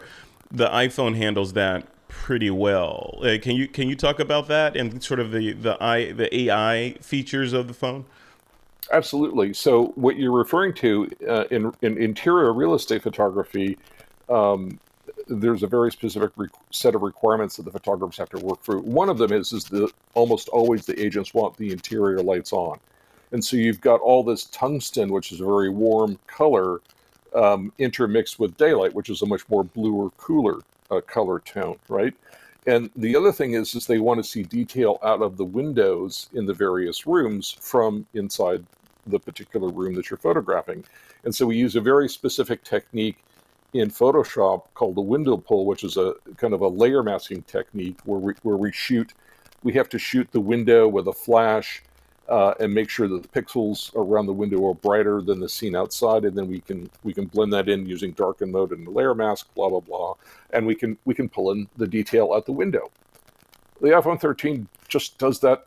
The 0.50 0.69
iPhone 0.69 1.17
handles 1.17 1.55
that 1.55 1.87
pretty 2.09 2.50
well. 2.50 3.19
Uh, 3.23 3.38
can 3.41 3.57
you 3.57 3.67
can 3.67 3.88
you 3.88 3.97
talk 3.97 4.21
about 4.21 4.47
that 4.49 4.76
and 4.76 5.02
sort 5.02 5.19
of 5.19 5.33
the 5.33 5.52
the 5.52 5.83
i 5.83 6.12
the 6.12 6.35
AI 6.43 6.95
features 7.00 7.52
of 7.52 7.69
the 7.69 7.75
phone? 7.75 8.05
Absolutely. 8.93 9.55
So 9.55 9.87
what 9.95 10.17
you're 10.17 10.33
referring 10.33 10.75
to 10.75 11.09
uh, 11.26 11.45
in, 11.50 11.73
in 11.81 11.97
interior 11.97 12.52
real 12.52 12.75
estate 12.75 13.02
photography, 13.02 13.79
um, 14.32 14.78
there's 15.28 15.62
a 15.62 15.66
very 15.66 15.92
specific 15.92 16.30
re- 16.36 16.48
set 16.70 16.94
of 16.94 17.02
requirements 17.02 17.56
that 17.56 17.64
the 17.64 17.70
photographers 17.70 18.16
have 18.18 18.30
to 18.30 18.38
work 18.38 18.62
through. 18.62 18.80
One 18.80 19.08
of 19.08 19.18
them 19.18 19.32
is 19.32 19.52
is 19.52 19.64
that 19.66 19.92
almost 20.14 20.48
always 20.48 20.86
the 20.86 21.00
agents 21.00 21.34
want 21.34 21.56
the 21.56 21.70
interior 21.70 22.22
lights 22.22 22.52
on, 22.52 22.78
and 23.32 23.44
so 23.44 23.56
you've 23.56 23.80
got 23.80 24.00
all 24.00 24.22
this 24.22 24.44
tungsten, 24.46 25.12
which 25.12 25.32
is 25.32 25.40
a 25.40 25.44
very 25.44 25.70
warm 25.70 26.18
color, 26.26 26.80
um, 27.34 27.72
intermixed 27.78 28.38
with 28.38 28.56
daylight, 28.56 28.94
which 28.94 29.10
is 29.10 29.22
a 29.22 29.26
much 29.26 29.48
more 29.48 29.64
bluer, 29.64 30.10
cooler 30.16 30.60
uh, 30.90 31.00
color 31.00 31.40
tone, 31.40 31.78
right? 31.88 32.14
And 32.66 32.90
the 32.94 33.16
other 33.16 33.32
thing 33.32 33.54
is, 33.54 33.74
is 33.74 33.86
they 33.86 33.98
want 33.98 34.22
to 34.22 34.24
see 34.28 34.44
detail 34.44 34.98
out 35.02 35.20
of 35.20 35.36
the 35.36 35.44
windows 35.44 36.28
in 36.32 36.46
the 36.46 36.54
various 36.54 37.06
rooms 37.06 37.56
from 37.60 38.06
inside 38.14 38.64
the 39.06 39.18
particular 39.18 39.68
room 39.68 39.94
that 39.94 40.10
you're 40.10 40.18
photographing. 40.18 40.84
And 41.24 41.34
so 41.34 41.46
we 41.46 41.56
use 41.56 41.74
a 41.74 41.80
very 41.80 42.08
specific 42.08 42.62
technique 42.62 43.18
in 43.73 43.91
Photoshop 43.91 44.64
called 44.75 44.97
the 44.97 45.02
window 45.02 45.37
pull, 45.37 45.67
which 45.67 45.85
is 45.85 45.97
a 45.97 46.14
kind 46.37 46.55
of 46.55 46.61
a 46.61 46.69
layer 46.69 47.02
masking 47.02 47.43
technique 47.43 47.99
where 48.05 48.19
we, 48.19 48.35
where 48.43 48.57
we 48.57 48.73
shoot, 48.73 49.12
we 49.62 49.73
have 49.73 49.88
to 49.88 49.99
shoot 49.99 50.29
the 50.33 50.41
window 50.41 50.87
with 50.88 51.09
a 51.09 51.12
flash 51.12 51.83
uh, 52.29 52.55
and 52.61 52.73
make 52.73 52.88
sure 52.88 53.09
that 53.09 53.23
the 53.23 53.29
pixels 53.29 53.95
around 53.95 54.26
the 54.26 54.33
window 54.33 54.67
are 54.69 54.75
brighter 54.75 55.21
than 55.21 55.41
the 55.41 55.49
scene 55.49 55.75
outside, 55.75 56.25
and 56.25 56.37
then 56.37 56.49
we 56.49 56.61
can 56.61 56.88
we 57.02 57.12
can 57.12 57.26
blend 57.26 57.52
that 57.52 57.69
in 57.69 57.85
using 57.87 58.12
darken 58.12 58.50
mode 58.50 58.73
and 58.73 58.87
layer 58.88 59.14
mask, 59.14 59.52
blah 59.55 59.69
blah 59.69 59.81
blah, 59.81 60.14
and 60.50 60.67
we 60.67 60.75
can 60.75 60.97
we 61.05 61.14
can 61.14 61.29
pull 61.29 61.50
in 61.50 61.69
the 61.76 61.87
detail 61.87 62.33
out 62.33 62.47
the 62.47 62.52
window. 62.52 62.91
The 63.81 63.88
iPhone 63.88 64.21
13 64.21 64.69
just 64.88 65.19
does 65.19 65.41
that 65.41 65.67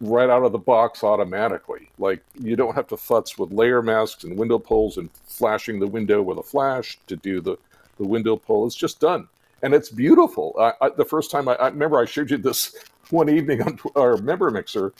right 0.00 0.28
out 0.28 0.42
of 0.42 0.52
the 0.52 0.58
box 0.58 1.04
automatically. 1.04 1.90
Like 1.98 2.22
you 2.38 2.56
don't 2.56 2.74
have 2.74 2.88
to 2.88 2.96
futz 2.96 3.38
with 3.38 3.52
layer 3.52 3.82
masks 3.82 4.24
and 4.24 4.38
window 4.38 4.58
pulls 4.58 4.98
and 4.98 5.10
flashing 5.26 5.78
the 5.78 5.86
window 5.86 6.22
with 6.22 6.38
a 6.38 6.42
flash 6.42 6.98
to 7.06 7.16
do 7.16 7.40
the 7.40 7.56
the 7.96 8.04
window 8.04 8.36
pull. 8.36 8.66
It's 8.66 8.74
just 8.74 8.98
done, 8.98 9.28
and 9.62 9.72
it's 9.72 9.88
beautiful. 9.88 10.54
I, 10.58 10.72
I, 10.80 10.88
the 10.90 11.04
first 11.04 11.30
time 11.30 11.48
I, 11.48 11.54
I 11.54 11.68
remember 11.68 12.00
I 12.00 12.06
showed 12.06 12.30
you 12.30 12.38
this 12.38 12.74
one 13.10 13.28
evening 13.28 13.62
on 13.62 13.78
our 13.94 14.16
member 14.16 14.50
mixer 14.50 14.92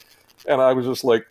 and 0.47 0.61
I 0.61 0.73
was 0.73 0.85
just 0.85 1.03
like, 1.03 1.25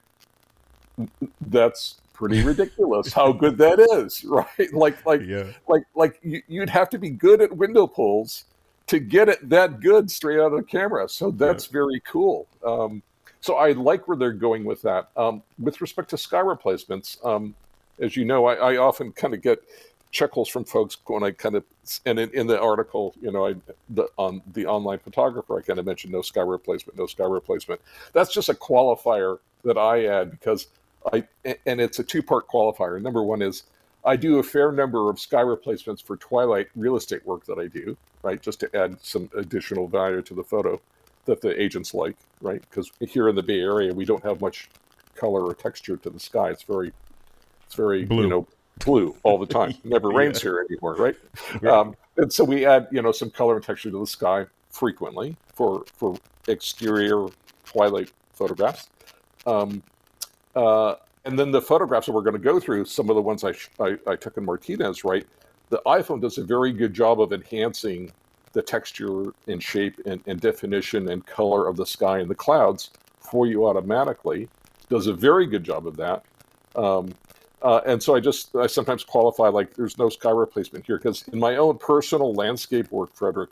that's 1.48 2.00
pretty 2.12 2.42
ridiculous 2.44 3.12
how 3.12 3.32
good 3.32 3.58
that 3.58 3.80
is, 3.80 4.24
right? 4.28 4.72
Like, 4.72 5.04
like, 5.06 5.22
yeah. 5.22 5.44
like, 5.68 5.84
like 5.94 6.20
you'd 6.22 6.70
have 6.70 6.88
to 6.90 6.98
be 6.98 7.10
good 7.10 7.40
at 7.40 7.54
window 7.54 7.86
pulls 7.86 8.44
to 8.86 8.98
get 8.98 9.28
it 9.28 9.48
that 9.48 9.80
good 9.80 10.10
straight 10.10 10.38
out 10.38 10.52
of 10.52 10.58
the 10.58 10.62
camera. 10.62 11.08
So 11.08 11.30
that's 11.30 11.66
yeah. 11.66 11.72
very 11.72 12.00
cool. 12.00 12.46
Um, 12.64 13.02
so 13.44 13.56
I 13.56 13.72
like 13.72 14.08
where 14.08 14.16
they're 14.16 14.32
going 14.32 14.64
with 14.64 14.80
that. 14.82 15.10
Um, 15.18 15.42
with 15.58 15.82
respect 15.82 16.08
to 16.10 16.16
sky 16.16 16.40
replacements, 16.40 17.18
um, 17.22 17.54
as 17.98 18.16
you 18.16 18.24
know, 18.24 18.46
I, 18.46 18.54
I 18.54 18.76
often 18.78 19.12
kind 19.12 19.34
of 19.34 19.42
get 19.42 19.62
chuckles 20.12 20.48
from 20.48 20.64
folks 20.64 20.96
when 21.08 21.22
I 21.22 21.32
kind 21.32 21.54
of 21.54 21.64
and 22.06 22.18
in, 22.18 22.30
in 22.30 22.46
the 22.46 22.58
article, 22.58 23.14
you 23.20 23.30
know, 23.30 23.48
I 23.48 23.56
the, 23.90 24.08
on 24.16 24.40
the 24.54 24.64
online 24.64 24.98
photographer, 24.98 25.58
I 25.58 25.60
kind 25.60 25.78
of 25.78 25.84
mentioned 25.84 26.14
no 26.14 26.22
sky 26.22 26.40
replacement, 26.40 26.98
no 26.98 27.04
sky 27.04 27.26
replacement. 27.26 27.82
That's 28.14 28.32
just 28.32 28.48
a 28.48 28.54
qualifier 28.54 29.40
that 29.62 29.76
I 29.76 30.06
add 30.06 30.30
because 30.30 30.68
I 31.12 31.24
and 31.66 31.82
it's 31.82 31.98
a 31.98 32.02
two 32.02 32.22
part 32.22 32.48
qualifier. 32.48 32.98
Number 32.98 33.22
one 33.22 33.42
is 33.42 33.64
I 34.06 34.16
do 34.16 34.38
a 34.38 34.42
fair 34.42 34.72
number 34.72 35.10
of 35.10 35.20
sky 35.20 35.42
replacements 35.42 36.00
for 36.00 36.16
twilight 36.16 36.68
real 36.76 36.96
estate 36.96 37.26
work 37.26 37.44
that 37.44 37.58
I 37.58 37.66
do, 37.66 37.94
right, 38.22 38.40
just 38.40 38.60
to 38.60 38.74
add 38.74 38.96
some 39.02 39.28
additional 39.36 39.86
value 39.86 40.22
to 40.22 40.32
the 40.32 40.44
photo 40.44 40.80
that 41.26 41.40
the 41.40 41.60
agents 41.60 41.94
like, 41.94 42.16
right? 42.40 42.60
Because 42.60 42.90
here 43.00 43.28
in 43.28 43.36
the 43.36 43.42
Bay 43.42 43.60
Area, 43.60 43.92
we 43.92 44.04
don't 44.04 44.22
have 44.22 44.40
much 44.40 44.68
color 45.14 45.44
or 45.44 45.54
texture 45.54 45.96
to 45.96 46.10
the 46.10 46.20
sky. 46.20 46.50
It's 46.50 46.62
very, 46.62 46.92
it's 47.64 47.74
very, 47.74 48.04
Blue. 48.04 48.22
you 48.22 48.28
know, 48.28 48.46
blue 48.84 49.16
all 49.22 49.38
the 49.38 49.46
time. 49.46 49.74
never 49.84 50.08
rains 50.08 50.42
here 50.42 50.64
anymore, 50.68 50.96
right? 50.96 51.16
Yeah. 51.62 51.80
Um, 51.80 51.96
and 52.16 52.32
so 52.32 52.44
we 52.44 52.66
add, 52.66 52.88
you 52.90 53.02
know, 53.02 53.12
some 53.12 53.30
color 53.30 53.56
and 53.56 53.64
texture 53.64 53.90
to 53.90 53.98
the 53.98 54.06
sky 54.06 54.46
frequently 54.70 55.36
for 55.54 55.84
for 55.96 56.16
exterior 56.48 57.26
twilight 57.64 58.12
photographs. 58.32 58.90
Um, 59.46 59.82
uh, 60.54 60.96
and 61.24 61.38
then 61.38 61.50
the 61.50 61.62
photographs 61.62 62.06
that 62.06 62.12
we're 62.12 62.22
going 62.22 62.34
to 62.34 62.38
go 62.38 62.60
through, 62.60 62.84
some 62.84 63.08
of 63.08 63.16
the 63.16 63.22
ones 63.22 63.44
I, 63.44 63.54
I, 63.82 63.96
I 64.06 64.16
took 64.16 64.36
in 64.36 64.44
Martinez, 64.44 65.04
right? 65.04 65.26
The 65.70 65.80
iPhone 65.86 66.20
does 66.20 66.38
a 66.38 66.44
very 66.44 66.72
good 66.72 66.92
job 66.92 67.20
of 67.20 67.32
enhancing 67.32 68.12
the 68.54 68.62
texture 68.62 69.32
and 69.46 69.62
shape 69.62 70.00
and, 70.06 70.22
and 70.26 70.40
definition 70.40 71.10
and 71.10 71.26
color 71.26 71.66
of 71.68 71.76
the 71.76 71.84
sky 71.84 72.20
and 72.20 72.30
the 72.30 72.34
clouds 72.34 72.90
for 73.18 73.46
you 73.46 73.66
automatically. 73.66 74.48
Does 74.88 75.06
a 75.06 75.12
very 75.12 75.46
good 75.46 75.64
job 75.64 75.86
of 75.86 75.96
that. 75.96 76.24
Um, 76.76 77.12
uh, 77.62 77.80
and 77.86 78.02
so 78.02 78.14
I 78.14 78.20
just 78.20 78.54
I 78.56 78.66
sometimes 78.66 79.04
qualify 79.04 79.48
like 79.48 79.74
there's 79.74 79.98
no 79.98 80.08
sky 80.08 80.30
replacement 80.30 80.86
here 80.86 80.98
because 80.98 81.26
in 81.28 81.38
my 81.38 81.56
own 81.56 81.78
personal 81.78 82.32
landscape 82.34 82.90
work, 82.92 83.14
Frederick, 83.14 83.50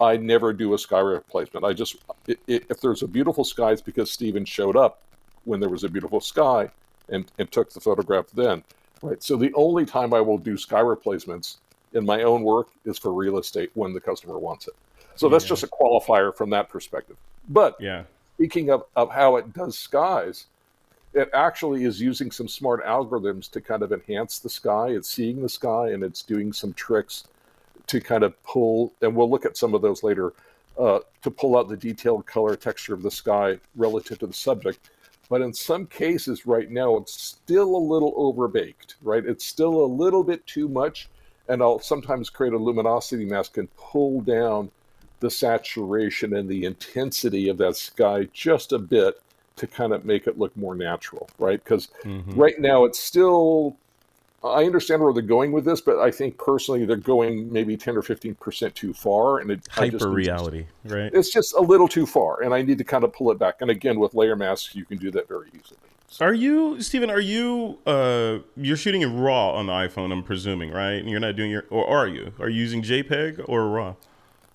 I 0.00 0.16
never 0.16 0.52
do 0.52 0.74
a 0.74 0.78
sky 0.78 1.00
replacement. 1.00 1.64
I 1.64 1.72
just 1.72 1.96
it, 2.26 2.38
it, 2.46 2.66
if 2.70 2.80
there's 2.80 3.02
a 3.02 3.08
beautiful 3.08 3.44
sky, 3.44 3.72
it's 3.72 3.82
because 3.82 4.10
Stephen 4.10 4.44
showed 4.44 4.76
up 4.76 5.02
when 5.44 5.60
there 5.60 5.68
was 5.68 5.84
a 5.84 5.88
beautiful 5.88 6.20
sky 6.20 6.70
and, 7.08 7.30
and 7.38 7.50
took 7.50 7.72
the 7.72 7.80
photograph 7.80 8.26
then. 8.30 8.62
Right. 9.02 9.22
So 9.22 9.36
the 9.36 9.52
only 9.54 9.84
time 9.84 10.14
I 10.14 10.20
will 10.20 10.38
do 10.38 10.56
sky 10.56 10.80
replacements 10.80 11.58
in 11.92 12.04
my 12.04 12.22
own 12.22 12.42
work 12.42 12.68
is 12.84 12.98
for 12.98 13.12
real 13.12 13.38
estate 13.38 13.70
when 13.74 13.92
the 13.92 14.00
customer 14.00 14.38
wants 14.38 14.68
it. 14.68 14.74
So 15.16 15.28
that's 15.28 15.44
just 15.44 15.64
a 15.64 15.66
qualifier 15.66 16.34
from 16.34 16.50
that 16.50 16.68
perspective. 16.68 17.16
But 17.48 17.76
yeah. 17.80 18.04
speaking 18.36 18.70
of, 18.70 18.84
of 18.94 19.10
how 19.10 19.36
it 19.36 19.52
does 19.52 19.76
skies, 19.76 20.46
it 21.12 21.30
actually 21.34 21.84
is 21.84 22.00
using 22.00 22.30
some 22.30 22.46
smart 22.46 22.84
algorithms 22.84 23.50
to 23.50 23.60
kind 23.60 23.82
of 23.82 23.92
enhance 23.92 24.38
the 24.38 24.48
sky. 24.48 24.88
It's 24.90 25.10
seeing 25.10 25.42
the 25.42 25.48
sky 25.48 25.90
and 25.90 26.04
it's 26.04 26.22
doing 26.22 26.52
some 26.52 26.72
tricks 26.74 27.24
to 27.88 28.00
kind 28.00 28.22
of 28.22 28.40
pull, 28.44 28.92
and 29.00 29.16
we'll 29.16 29.30
look 29.30 29.46
at 29.46 29.56
some 29.56 29.74
of 29.74 29.82
those 29.82 30.02
later, 30.02 30.34
uh, 30.78 31.00
to 31.22 31.30
pull 31.30 31.56
out 31.56 31.68
the 31.68 31.76
detailed 31.76 32.26
color 32.26 32.54
texture 32.54 32.94
of 32.94 33.02
the 33.02 33.10
sky 33.10 33.58
relative 33.74 34.18
to 34.20 34.26
the 34.26 34.32
subject. 34.32 34.90
But 35.28 35.42
in 35.42 35.52
some 35.52 35.86
cases, 35.86 36.46
right 36.46 36.70
now, 36.70 36.96
it's 36.96 37.20
still 37.20 37.76
a 37.76 37.84
little 37.92 38.12
overbaked, 38.14 38.94
right? 39.02 39.24
It's 39.24 39.44
still 39.44 39.84
a 39.84 39.86
little 39.86 40.22
bit 40.22 40.46
too 40.46 40.68
much. 40.68 41.08
And 41.48 41.62
I'll 41.62 41.78
sometimes 41.78 42.30
create 42.30 42.52
a 42.52 42.58
luminosity 42.58 43.24
mask 43.24 43.56
and 43.56 43.74
pull 43.76 44.20
down 44.20 44.70
the 45.20 45.30
saturation 45.30 46.34
and 46.34 46.48
the 46.48 46.64
intensity 46.64 47.48
of 47.48 47.58
that 47.58 47.76
sky 47.76 48.28
just 48.32 48.72
a 48.72 48.78
bit 48.78 49.20
to 49.56 49.66
kind 49.66 49.92
of 49.92 50.04
make 50.04 50.26
it 50.26 50.38
look 50.38 50.56
more 50.56 50.74
natural, 50.74 51.28
right? 51.38 51.62
Because 51.62 51.88
mm-hmm. 52.04 52.38
right 52.38 52.58
now 52.60 52.84
it's 52.84 52.98
still, 52.98 53.76
I 54.44 54.64
understand 54.64 55.02
where 55.02 55.12
they're 55.12 55.22
going 55.22 55.50
with 55.50 55.64
this, 55.64 55.80
but 55.80 55.98
I 55.98 56.10
think 56.10 56.38
personally 56.38 56.84
they're 56.84 56.96
going 56.96 57.52
maybe 57.52 57.76
10 57.76 57.96
or 57.96 58.02
15% 58.02 58.74
too 58.74 58.94
far. 58.94 59.38
And 59.38 59.50
it 59.50 59.66
hyper 59.68 60.10
reality, 60.10 60.66
right? 60.84 61.10
It's 61.12 61.30
just 61.30 61.54
a 61.54 61.60
little 61.60 61.88
too 61.88 62.06
far. 62.06 62.42
And 62.42 62.54
I 62.54 62.62
need 62.62 62.78
to 62.78 62.84
kind 62.84 63.02
of 63.02 63.12
pull 63.12 63.32
it 63.32 63.38
back. 63.38 63.56
And 63.60 63.70
again, 63.70 63.98
with 63.98 64.14
layer 64.14 64.36
masks, 64.36 64.76
you 64.76 64.84
can 64.84 64.98
do 64.98 65.10
that 65.10 65.26
very 65.26 65.48
easily. 65.48 65.80
So. 66.10 66.24
Are 66.24 66.32
you, 66.32 66.80
Stephen? 66.80 67.10
are 67.10 67.20
you, 67.20 67.78
uh, 67.86 68.38
you're 68.56 68.78
shooting 68.78 69.02
it 69.02 69.08
raw 69.08 69.52
on 69.52 69.66
the 69.66 69.72
iPhone, 69.72 70.10
I'm 70.10 70.22
presuming, 70.22 70.70
right? 70.70 70.94
And 70.94 71.10
you're 71.10 71.20
not 71.20 71.36
doing 71.36 71.50
your, 71.50 71.66
or 71.68 71.86
are 71.86 72.08
you? 72.08 72.32
Are 72.40 72.48
you 72.48 72.60
using 72.60 72.82
JPEG 72.82 73.46
or 73.46 73.68
raw? 73.68 73.94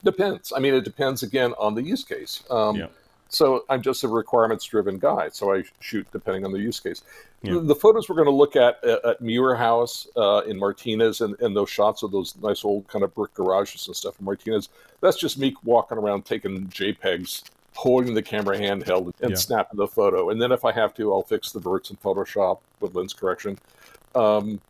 Depends. 0.03 0.51
I 0.55 0.59
mean, 0.59 0.73
it 0.73 0.83
depends 0.83 1.21
again 1.21 1.53
on 1.59 1.75
the 1.75 1.83
use 1.83 2.03
case. 2.03 2.43
Um, 2.49 2.75
yeah. 2.75 2.87
So 3.29 3.65
I'm 3.67 3.81
just 3.81 4.03
a 4.03 4.07
requirements 4.07 4.65
driven 4.65 4.99
guy. 4.99 5.29
So 5.29 5.53
I 5.53 5.63
shoot 5.79 6.07
depending 6.11 6.45
on 6.45 6.51
the 6.51 6.59
use 6.59 6.79
case. 6.79 7.01
Yeah. 7.41 7.59
The, 7.63 7.75
photos 7.75 8.07
we're 8.07 8.15
going 8.15 8.27
to 8.27 8.31
look 8.31 8.55
at 8.55 8.77
uh, 8.83 9.09
at 9.09 9.21
Muir 9.21 9.55
House 9.55 10.07
uh, 10.15 10.43
in 10.45 10.57
Martinez 10.57 11.21
and, 11.21 11.39
and 11.41 11.55
those 11.55 11.69
shots 11.69 12.03
of 12.03 12.11
those 12.11 12.35
nice 12.41 12.63
old 12.63 12.87
kind 12.87 13.03
of 13.03 13.13
brick 13.15 13.33
garages 13.33 13.87
and 13.87 13.95
stuff 13.95 14.19
in 14.19 14.25
Martinez, 14.25 14.69
that's 15.01 15.17
just 15.17 15.39
me 15.39 15.55
walking 15.63 15.97
around 15.97 16.25
taking 16.25 16.67
JPEGs, 16.67 17.43
holding 17.75 18.13
the 18.13 18.21
camera 18.21 18.57
handheld 18.57 19.13
and 19.21 19.31
yeah. 19.31 19.35
snapping 19.35 19.77
the 19.77 19.87
photo. 19.87 20.29
And 20.29 20.41
then 20.41 20.51
if 20.51 20.65
I 20.65 20.71
have 20.71 20.93
to, 20.95 21.13
I'll 21.13 21.23
fix 21.23 21.51
the 21.51 21.59
verts 21.59 21.89
in 21.89 21.97
Photoshop 21.97 22.59
with 22.79 22.95
lens 22.95 23.13
correction. 23.13 23.57
Um, 24.15 24.61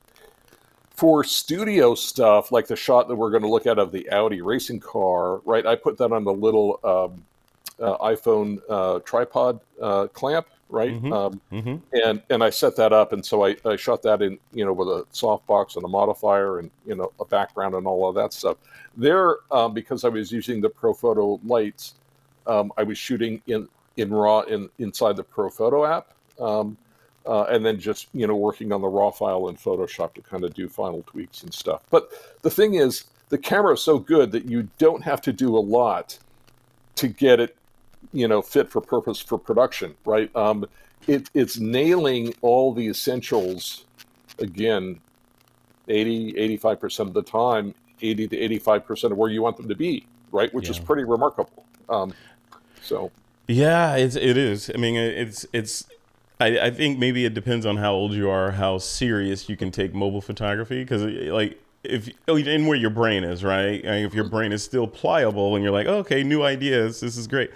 for 0.95 1.23
studio 1.23 1.95
stuff, 1.95 2.51
like 2.51 2.67
the 2.67 2.75
shot 2.75 3.07
that 3.07 3.15
we're 3.15 3.31
going 3.31 3.43
to 3.43 3.49
look 3.49 3.65
at 3.65 3.79
of 3.79 3.91
the 3.91 4.09
Audi 4.11 4.41
racing 4.41 4.79
car, 4.79 5.37
right? 5.39 5.65
I 5.65 5.75
put 5.75 5.97
that 5.97 6.11
on 6.11 6.23
the 6.23 6.33
little 6.33 6.79
um, 6.83 7.23
uh, 7.83 7.97
iPhone 7.97 8.59
uh, 8.69 8.99
tripod 8.99 9.59
uh, 9.81 10.07
clamp, 10.07 10.47
right? 10.69 10.93
Mm-hmm. 10.93 11.13
Um, 11.13 11.41
mm-hmm. 11.51 11.97
And 12.05 12.21
and 12.29 12.43
I 12.43 12.49
set 12.51 12.75
that 12.75 12.93
up, 12.93 13.11
and 13.11 13.25
so 13.25 13.45
I, 13.45 13.55
I 13.65 13.75
shot 13.75 14.03
that 14.03 14.21
in, 14.21 14.37
you 14.53 14.65
know, 14.65 14.73
with 14.73 14.87
a 14.87 15.05
softbox 15.11 15.75
and 15.75 15.83
a 15.83 15.87
modifier, 15.87 16.59
and 16.59 16.69
you 16.85 16.95
know, 16.95 17.11
a 17.19 17.25
background 17.25 17.75
and 17.75 17.87
all 17.87 18.07
of 18.07 18.15
that 18.15 18.31
stuff. 18.31 18.57
There, 18.95 19.37
um, 19.51 19.73
because 19.73 20.03
I 20.03 20.09
was 20.09 20.31
using 20.31 20.61
the 20.61 20.69
Profoto 20.69 21.39
lights, 21.43 21.95
um, 22.47 22.71
I 22.77 22.83
was 22.83 22.97
shooting 22.97 23.41
in 23.47 23.67
in 23.97 24.11
raw 24.11 24.41
in 24.41 24.69
inside 24.79 25.15
the 25.15 25.23
Profoto 25.23 25.89
app. 25.89 26.13
Um, 26.39 26.77
uh, 27.25 27.43
and 27.43 27.65
then 27.65 27.79
just 27.79 28.07
you 28.13 28.27
know 28.27 28.35
working 28.35 28.71
on 28.71 28.81
the 28.81 28.87
raw 28.87 29.09
file 29.09 29.47
in 29.47 29.55
Photoshop 29.55 30.13
to 30.13 30.21
kind 30.21 30.43
of 30.43 30.53
do 30.53 30.67
final 30.67 31.03
tweaks 31.03 31.43
and 31.43 31.53
stuff. 31.53 31.81
But 31.89 32.11
the 32.41 32.49
thing 32.49 32.73
is, 32.73 33.05
the 33.29 33.37
camera 33.37 33.73
is 33.73 33.81
so 33.81 33.97
good 33.97 34.31
that 34.33 34.45
you 34.45 34.67
don't 34.77 35.03
have 35.03 35.21
to 35.21 35.33
do 35.33 35.57
a 35.57 35.59
lot 35.59 36.19
to 36.95 37.07
get 37.07 37.39
it, 37.39 37.55
you 38.11 38.27
know, 38.27 38.41
fit 38.41 38.69
for 38.69 38.81
purpose 38.81 39.19
for 39.19 39.37
production, 39.37 39.95
right? 40.05 40.33
Um, 40.35 40.65
it, 41.07 41.29
it's 41.33 41.57
nailing 41.59 42.33
all 42.41 42.73
the 42.73 42.87
essentials 42.87 43.85
again 44.39 44.99
80 45.87 46.33
85% 46.57 46.99
of 46.99 47.13
the 47.13 47.21
time 47.21 47.75
80 48.01 48.29
to 48.29 48.37
85% 48.59 49.11
of 49.11 49.17
where 49.17 49.29
you 49.29 49.41
want 49.41 49.57
them 49.57 49.67
to 49.67 49.75
be 49.75 50.07
right 50.31 50.51
which 50.53 50.65
yeah. 50.65 50.71
is 50.71 50.79
pretty 50.79 51.03
remarkable 51.03 51.65
um, 51.89 52.13
so 52.83 53.11
yeah 53.47 53.95
it's, 53.95 54.15
it 54.15 54.37
is 54.37 54.69
i 54.73 54.77
mean 54.77 54.95
it's 54.95 55.45
it's 55.53 55.85
I, 56.39 56.59
I 56.59 56.71
think 56.71 56.99
maybe 56.99 57.25
it 57.25 57.33
depends 57.33 57.65
on 57.65 57.77
how 57.77 57.93
old 57.93 58.11
you 58.13 58.29
are, 58.29 58.51
how 58.51 58.77
serious 58.77 59.47
you 59.47 59.55
can 59.55 59.71
take 59.71 59.93
mobile 59.93 60.19
photography. 60.19 60.83
Because 60.83 61.03
like 61.03 61.59
if 61.83 62.09
and 62.27 62.67
where 62.67 62.77
your 62.77 62.89
brain 62.89 63.23
is, 63.23 63.43
right? 63.43 63.83
if 63.83 64.13
your 64.13 64.27
brain 64.27 64.51
is 64.51 64.63
still 64.63 64.87
pliable 64.87 65.55
and 65.55 65.63
you're 65.63 65.73
like, 65.73 65.87
oh, 65.87 65.97
okay, 65.97 66.23
new 66.23 66.43
ideas, 66.43 66.99
this 66.99 67.17
is 67.17 67.27
great. 67.27 67.51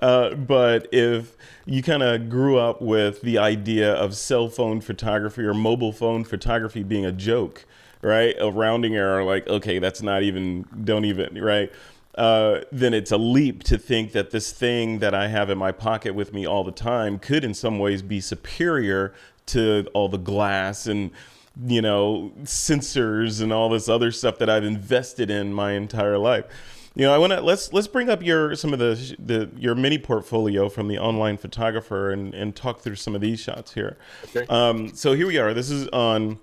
Uh, 0.00 0.34
but 0.34 0.88
if 0.92 1.36
you 1.66 1.82
kind 1.82 2.02
of 2.02 2.28
grew 2.30 2.58
up 2.58 2.80
with 2.80 3.20
the 3.22 3.38
idea 3.38 3.92
of 3.92 4.16
cell 4.16 4.48
phone 4.48 4.80
photography 4.80 5.42
or 5.42 5.52
mobile 5.52 5.92
phone 5.92 6.24
photography 6.24 6.82
being 6.82 7.04
a 7.04 7.12
joke, 7.12 7.66
right? 8.00 8.34
A 8.40 8.50
rounding 8.50 8.96
error, 8.96 9.22
like, 9.22 9.46
okay, 9.48 9.78
that's 9.78 10.00
not 10.00 10.22
even, 10.22 10.64
don't 10.84 11.04
even, 11.04 11.40
right? 11.42 11.70
Uh, 12.16 12.60
then 12.70 12.92
it's 12.92 13.10
a 13.10 13.16
leap 13.16 13.62
to 13.64 13.78
think 13.78 14.12
that 14.12 14.30
this 14.30 14.52
thing 14.52 14.98
that 14.98 15.14
I 15.14 15.28
have 15.28 15.48
in 15.48 15.58
my 15.58 15.72
pocket 15.72 16.14
with 16.14 16.32
me 16.32 16.46
all 16.46 16.62
the 16.62 16.72
time 16.72 17.18
could, 17.18 17.44
in 17.44 17.54
some 17.54 17.78
ways, 17.78 18.02
be 18.02 18.20
superior 18.20 19.14
to 19.46 19.86
all 19.94 20.08
the 20.08 20.18
glass 20.18 20.86
and 20.86 21.10
you 21.66 21.82
know 21.82 22.32
sensors 22.44 23.42
and 23.42 23.52
all 23.52 23.68
this 23.68 23.88
other 23.88 24.10
stuff 24.10 24.38
that 24.38 24.48
I've 24.48 24.64
invested 24.64 25.30
in 25.30 25.52
my 25.52 25.72
entire 25.72 26.18
life. 26.18 26.44
You 26.94 27.06
know, 27.06 27.14
I 27.14 27.18
want 27.18 27.32
to 27.32 27.40
let's 27.40 27.72
let's 27.72 27.88
bring 27.88 28.10
up 28.10 28.22
your 28.22 28.54
some 28.56 28.74
of 28.74 28.78
the 28.78 29.16
the 29.18 29.50
your 29.56 29.74
mini 29.74 29.98
portfolio 29.98 30.68
from 30.68 30.88
the 30.88 30.98
online 30.98 31.38
photographer 31.38 32.10
and 32.10 32.34
and 32.34 32.54
talk 32.54 32.80
through 32.80 32.96
some 32.96 33.14
of 33.14 33.22
these 33.22 33.40
shots 33.40 33.72
here. 33.72 33.96
Okay. 34.24 34.46
Um, 34.48 34.94
so 34.94 35.14
here 35.14 35.26
we 35.26 35.38
are. 35.38 35.54
This 35.54 35.70
is 35.70 35.88
on 35.88 36.38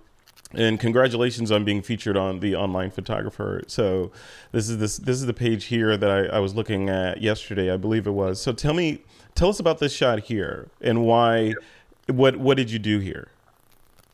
and 0.53 0.79
congratulations 0.79 1.51
on 1.51 1.63
being 1.63 1.81
featured 1.81 2.17
on 2.17 2.39
the 2.39 2.55
online 2.55 2.89
photographer. 2.89 3.62
So 3.67 4.12
this 4.51 4.69
is 4.69 4.77
this 4.79 4.97
this 4.97 5.17
is 5.17 5.25
the 5.25 5.33
page 5.33 5.65
here 5.65 5.95
that 5.95 6.09
I, 6.09 6.38
I, 6.38 6.39
was 6.39 6.55
looking 6.55 6.89
at 6.89 7.21
yesterday 7.21 7.71
i 7.71 7.77
believe 7.77 8.07
it 8.07 8.12
was. 8.12 8.41
So 8.41 8.51
tell 8.51 8.73
me 8.73 9.03
tell 9.35 9.49
us 9.49 9.59
about 9.59 9.79
this 9.79 9.93
shot 9.93 10.21
here 10.21 10.69
and 10.81 11.05
why 11.05 11.53
what 12.07 12.38
what 12.38 12.57
did 12.57 12.71
you 12.71 12.79
do 12.79 12.99
here? 12.99 13.29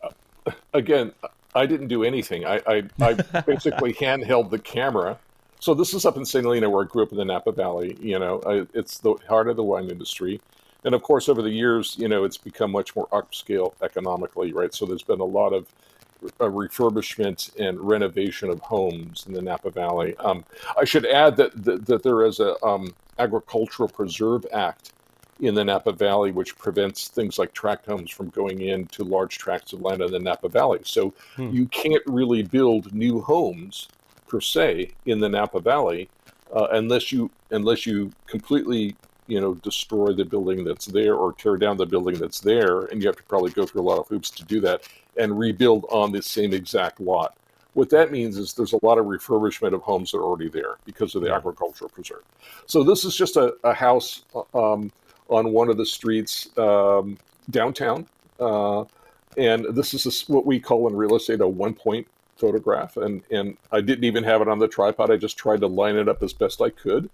Uh, 0.04 0.52
again 0.74 1.13
i 1.54 1.65
didn't 1.65 1.88
do 1.88 2.04
anything. 2.04 2.45
I 2.45 2.62
i, 2.67 2.84
I 3.00 3.13
basically 3.45 3.93
handheld 3.93 4.50
the 4.50 4.60
camera. 4.60 5.17
So 5.62 5.74
this 5.74 5.93
is 5.93 6.06
up 6.06 6.17
in 6.17 6.26
st 6.26 6.43
helena 6.43 6.69
where 6.69 6.84
i 6.84 6.88
grew 6.88 7.04
up 7.04 7.12
in 7.12 7.17
the 7.17 7.26
napa 7.26 7.54
valley 7.54 7.98
you 8.02 8.19
know 8.19 8.41
I, 8.45 8.67
it's 8.78 8.98
the 8.98 9.15
heart 9.30 9.48
of 9.48 9.56
the 9.56 9.63
wine 9.63 9.89
industry. 9.89 10.41
And 10.84 10.93
of 10.93 11.02
course 11.02 11.30
over 11.30 11.41
the 11.41 11.50
years 11.50 11.95
you 11.98 12.10
know 12.10 12.26
it's 12.26 12.38
become 12.38 12.71
much 12.71 12.93
more 12.93 13.08
upscale 13.08 13.74
economically 13.82 14.52
right? 14.52 14.74
So 14.74 14.86
there's 14.86 15.02
been 15.02 15.21
a 15.21 15.26
lot 15.26 15.54
of 15.54 15.65
refurbishment 16.39 17.56
and 17.60 17.80
renovation 17.80 18.49
of 18.49 18.60
homes 18.62 19.25
in 19.28 19.34
the 19.34 19.41
Napa 19.41 19.69
Valley. 19.69 20.15
Um, 20.17 20.43
I 20.80 20.86
should 20.86 21.06
add 21.06 21.38
that, 21.38 21.63
that, 21.63 21.86
that 21.86 22.04
there 22.04 22.25
is 22.25 22.39
a 22.39 22.63
um, 22.65 22.93
agricultural 23.19 23.89
preserve 23.89 24.45
act 24.51 24.93
in 25.41 25.54
the 25.54 25.63
Napa 25.63 25.91
Valley 25.91 26.32
which 26.32 26.58
prevents 26.58 27.10
things 27.10 27.38
like 27.38 27.54
tract 27.54 27.86
homes 27.86 28.10
from 28.10 28.30
going 28.30 28.62
into 28.62 29.04
large 29.04 29.38
tracts 29.38 29.73
of 29.73 29.82
land 29.82 30.01
in 30.01 30.12
the 30.12 30.19
Napa 30.19 30.47
Valley. 30.47 30.80
So 30.84 31.13
hmm. 31.36 31.49
you 31.49 31.65
can't 31.67 32.04
really 32.06 32.43
build 32.43 32.93
new 32.93 33.21
homes 33.21 33.89
per 34.28 34.39
se 34.39 34.91
in 35.06 35.19
the 35.19 35.30
Napa 35.30 35.60
Valley 35.60 36.10
uh, 36.54 36.67
unless 36.71 37.12
you 37.12 37.30
unless 37.51 37.86
you 37.86 38.12
completely 38.28 38.95
you 39.28 39.41
know 39.41 39.56
destroy 39.56 40.13
the 40.13 40.25
building 40.25 40.63
that's 40.63 40.86
there 40.86 41.15
or 41.15 41.34
tear 41.34 41.58
down 41.58 41.78
the 41.78 41.86
building 41.86 42.15
that's 42.15 42.39
there 42.39 42.82
and 42.86 43.01
you 43.01 43.08
have 43.08 43.17
to 43.17 43.23
probably 43.23 43.51
go 43.51 43.65
through 43.65 43.82
a 43.82 43.84
lot 43.84 43.99
of 43.99 44.08
hoops 44.08 44.30
to 44.30 44.43
do 44.45 44.60
that 44.62 44.88
and 45.17 45.38
rebuild 45.38 45.86
on 45.89 46.12
the 46.12 46.21
same 46.21 46.54
exact 46.54 46.99
lot. 46.99 47.38
What 47.73 47.89
that 47.89 48.12
means 48.12 48.38
is 48.38 48.54
there's 48.54 48.73
a 48.73 48.86
lot 48.86 48.97
of 48.97 49.06
refurbishment 49.06 49.73
of 49.73 49.82
homes 49.82 50.12
that 50.12 50.17
are 50.17 50.23
already 50.23 50.49
there 50.49 50.78
because 50.86 51.13
of 51.15 51.21
the 51.21 51.34
agricultural 51.34 51.89
preserve. 51.89 52.23
So 52.67 52.84
this 52.84 53.04
is 53.04 53.15
just 53.15 53.36
a, 53.36 53.56
a 53.63 53.73
house 53.73 54.23
um, 54.54 54.91
on 55.28 55.51
one 55.51 55.69
of 55.69 55.78
the 55.78 55.86
streets 55.86 56.58
um, 56.58 57.17
downtown 57.49 58.08
uh, 58.39 58.86
and 59.38 59.65
this 59.75 59.93
is 59.93 60.06
a, 60.06 60.32
what 60.32 60.45
we 60.45 60.60
call 60.60 60.88
in 60.88 60.95
real 60.95 61.15
estate 61.15 61.41
a 61.41 61.47
one 61.47 61.73
point 61.73 62.08
photograph 62.38 62.97
and 62.97 63.23
and 63.32 63.58
I 63.71 63.82
didn't 63.82 64.04
even 64.04 64.23
have 64.23 64.41
it 64.41 64.47
on 64.47 64.60
the 64.60 64.67
tripod. 64.67 65.10
I 65.10 65.17
just 65.17 65.38
tried 65.38 65.62
to 65.62 65.67
line 65.67 65.95
it 65.95 66.10
up 66.10 66.21
as 66.21 66.34
best 66.34 66.62
I 66.62 66.69
could 66.69 67.10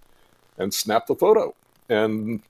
and 0.57 0.73
snap 0.73 1.07
the 1.07 1.15
photo 1.15 1.55
and 1.89 2.41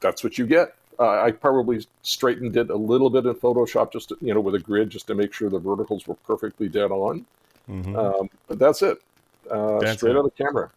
that's 0.00 0.22
what 0.22 0.38
you 0.38 0.46
get. 0.46 0.75
Uh, 0.98 1.22
I 1.22 1.30
probably 1.30 1.86
straightened 2.02 2.56
it 2.56 2.70
a 2.70 2.76
little 2.76 3.10
bit 3.10 3.26
in 3.26 3.34
Photoshop, 3.34 3.92
just 3.92 4.10
to, 4.10 4.18
you 4.20 4.32
know, 4.32 4.40
with 4.40 4.54
a 4.54 4.58
grid, 4.58 4.90
just 4.90 5.06
to 5.08 5.14
make 5.14 5.32
sure 5.32 5.50
the 5.50 5.58
verticals 5.58 6.06
were 6.06 6.14
perfectly 6.26 6.68
dead 6.68 6.90
on. 6.90 7.26
Mm-hmm. 7.68 7.96
Um, 7.96 8.30
but 8.48 8.58
that's 8.58 8.82
it, 8.82 8.98
uh, 9.50 9.78
that's 9.78 9.98
straight 9.98 10.12
it. 10.12 10.16
out 10.16 10.24
of 10.24 10.32
the 10.36 10.44
camera. 10.44 10.70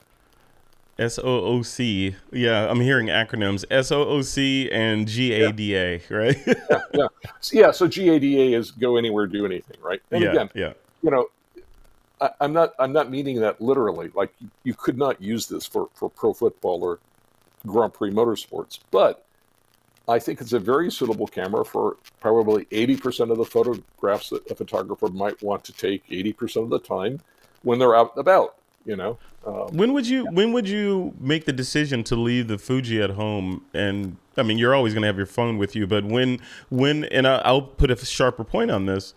S 0.97 1.17
O 1.17 1.45
O 1.45 1.61
C. 1.61 2.15
Yeah, 2.31 2.69
I'm 2.69 2.81
hearing 2.81 3.07
acronyms 3.07 3.63
S 3.71 3.91
O 3.91 4.03
O 4.03 4.21
C 4.21 4.69
and 4.69 5.07
G 5.07 5.31
A 5.31 5.51
D 5.53 5.75
A, 5.75 6.01
right? 6.09 6.37
yeah, 6.47 6.79
yeah. 6.93 7.07
yeah, 7.53 7.71
so 7.71 7.87
GADA 7.87 8.53
is 8.53 8.71
go 8.71 8.97
anywhere, 8.97 9.25
do 9.25 9.45
anything, 9.45 9.77
right? 9.81 10.01
And 10.11 10.21
yeah, 10.21 10.31
again, 10.31 10.49
yeah. 10.53 10.73
you 11.01 11.09
know, 11.09 11.27
I, 12.19 12.31
I'm 12.41 12.51
not 12.51 12.73
I'm 12.79 12.91
not 12.91 13.09
meaning 13.09 13.39
that 13.39 13.61
literally. 13.61 14.11
Like 14.13 14.33
you, 14.41 14.49
you 14.65 14.73
could 14.73 14.97
not 14.97 15.21
use 15.21 15.47
this 15.47 15.65
for, 15.65 15.87
for 15.93 16.09
pro 16.09 16.33
football 16.33 16.83
or 16.83 16.99
Grand 17.65 17.93
Prix 17.93 18.11
motorsports, 18.11 18.79
but 18.91 19.25
I 20.09 20.17
think 20.17 20.41
it's 20.41 20.53
a 20.53 20.59
very 20.59 20.91
suitable 20.91 21.27
camera 21.27 21.63
for 21.63 21.97
probably 22.19 22.65
80% 22.65 23.29
of 23.31 23.37
the 23.37 23.45
photographs 23.45 24.29
that 24.29 24.49
a 24.49 24.55
photographer 24.55 25.07
might 25.09 25.41
want 25.43 25.63
to 25.65 25.73
take 25.73 26.07
80% 26.09 26.63
of 26.63 26.69
the 26.71 26.79
time 26.79 27.19
when 27.61 27.77
they're 27.77 27.95
out 27.95 28.15
and 28.15 28.21
about, 28.21 28.55
you 28.85 28.95
know. 28.95 29.19
Um, 29.45 29.67
When 29.71 29.93
would 29.93 30.07
you 30.07 30.25
when 30.31 30.51
would 30.51 30.67
you 30.67 31.13
make 31.19 31.45
the 31.45 31.53
decision 31.53 32.03
to 32.05 32.15
leave 32.15 32.47
the 32.47 32.57
Fuji 32.57 33.01
at 33.01 33.11
home? 33.11 33.63
And 33.73 34.17
I 34.35 34.43
mean, 34.43 34.57
you're 34.57 34.75
always 34.75 34.93
going 34.93 35.03
to 35.03 35.07
have 35.07 35.17
your 35.17 35.25
phone 35.25 35.57
with 35.57 35.75
you, 35.75 35.87
but 35.87 36.03
when 36.03 36.41
when 36.69 37.05
and 37.05 37.25
I, 37.27 37.37
I'll 37.45 37.61
put 37.61 37.89
a 37.89 37.95
sharper 37.95 38.43
point 38.43 38.71
on 38.71 38.85
this 38.85 39.13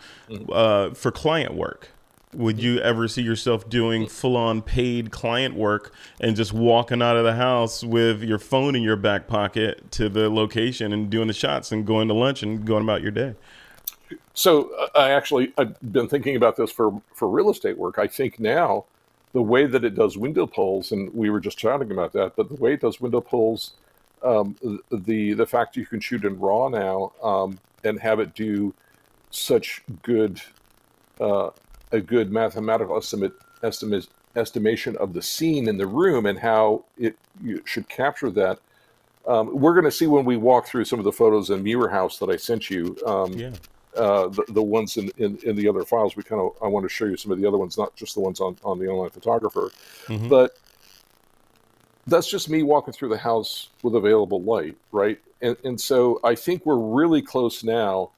uh, 0.50 0.90
for 0.90 1.10
client 1.10 1.54
work. 1.54 1.88
Would 2.34 2.62
you 2.62 2.78
ever 2.80 3.08
see 3.08 3.22
yourself 3.22 3.68
doing 3.68 4.06
full 4.06 4.38
on 4.38 4.62
paid 4.62 5.10
client 5.10 5.54
work 5.54 5.92
and 6.18 6.34
just 6.34 6.52
walking 6.52 7.02
out 7.02 7.16
of 7.16 7.24
the 7.24 7.34
house 7.34 7.84
with 7.84 8.22
your 8.22 8.38
phone 8.38 8.74
in 8.74 8.82
your 8.82 8.96
back 8.96 9.26
pocket 9.26 9.90
to 9.92 10.08
the 10.08 10.30
location 10.30 10.94
and 10.94 11.10
doing 11.10 11.28
the 11.28 11.34
shots 11.34 11.72
and 11.72 11.86
going 11.86 12.08
to 12.08 12.14
lunch 12.14 12.42
and 12.42 12.64
going 12.64 12.84
about 12.84 13.02
your 13.02 13.10
day? 13.10 13.34
So 14.34 14.74
uh, 14.74 14.88
I 14.98 15.10
actually 15.10 15.52
I've 15.58 15.78
been 15.92 16.08
thinking 16.08 16.36
about 16.36 16.56
this 16.56 16.72
for 16.72 17.02
for 17.14 17.28
real 17.28 17.50
estate 17.50 17.76
work. 17.76 17.98
I 17.98 18.06
think 18.06 18.40
now 18.40 18.86
the 19.32 19.42
way 19.42 19.66
that 19.66 19.84
it 19.84 19.94
does 19.94 20.16
window 20.16 20.46
pulls, 20.46 20.92
and 20.92 21.12
we 21.14 21.30
were 21.30 21.40
just 21.40 21.58
chatting 21.58 21.90
about 21.90 22.12
that, 22.12 22.36
but 22.36 22.48
the 22.48 22.56
way 22.56 22.74
it 22.74 22.80
does 22.80 23.00
window 23.00 23.20
pulls, 23.20 23.72
um, 24.22 24.56
the 24.90 25.34
the 25.34 25.46
fact 25.46 25.76
you 25.76 25.86
can 25.86 26.00
shoot 26.00 26.24
in 26.24 26.38
RAW 26.38 26.68
now 26.68 27.12
um, 27.22 27.58
and 27.84 27.98
have 28.00 28.20
it 28.20 28.34
do 28.34 28.72
such 29.30 29.82
good 30.02 30.40
uh, 31.20 31.50
a 31.92 32.00
good 32.00 32.32
mathematical 32.32 32.96
estimate 32.96 33.32
estimate 33.62 34.08
estimation 34.34 34.96
of 34.96 35.12
the 35.12 35.22
scene 35.22 35.68
in 35.68 35.76
the 35.76 35.86
room 35.86 36.26
and 36.26 36.38
how 36.38 36.84
it 36.98 37.16
should 37.64 37.88
capture 37.88 38.30
that. 38.30 38.58
Um, 39.26 39.60
we're 39.60 39.74
going 39.74 39.84
to 39.84 39.90
see 39.92 40.06
when 40.06 40.24
we 40.24 40.36
walk 40.36 40.66
through 40.66 40.84
some 40.86 40.98
of 40.98 41.04
the 41.04 41.12
photos 41.12 41.50
in 41.50 41.62
Muir 41.62 41.88
House 41.88 42.18
that 42.18 42.28
I 42.30 42.36
sent 42.36 42.70
you. 42.70 42.96
Um, 43.06 43.32
Yeah. 43.34 43.50
uh, 43.94 44.28
the, 44.28 44.42
the 44.48 44.62
ones 44.62 44.96
in, 44.96 45.10
in, 45.18 45.38
in 45.44 45.54
the 45.54 45.68
other 45.68 45.84
files. 45.84 46.16
We 46.16 46.22
kind 46.22 46.40
of 46.40 46.52
I 46.62 46.66
want 46.66 46.84
to 46.84 46.88
show 46.88 47.04
you 47.04 47.16
some 47.18 47.30
of 47.30 47.38
the 47.38 47.46
other 47.46 47.58
ones, 47.58 47.76
not 47.76 47.94
just 47.94 48.14
the 48.14 48.20
ones 48.20 48.40
on, 48.40 48.56
on 48.64 48.78
the 48.78 48.86
online 48.88 49.10
photographer, 49.10 49.70
Mhm. 50.06 50.30
but 50.30 50.56
that's 52.06 52.26
just 52.26 52.48
me 52.48 52.62
walking 52.62 52.94
through 52.94 53.10
the 53.10 53.18
house 53.18 53.68
with 53.82 53.94
available 53.94 54.42
light, 54.42 54.76
right? 54.92 55.20
And 55.42 55.56
and 55.62 55.78
so 55.80 56.20
I 56.24 56.34
think 56.34 56.64
we're 56.64 56.78
really 56.78 57.20
close 57.22 57.62
now 57.62 58.10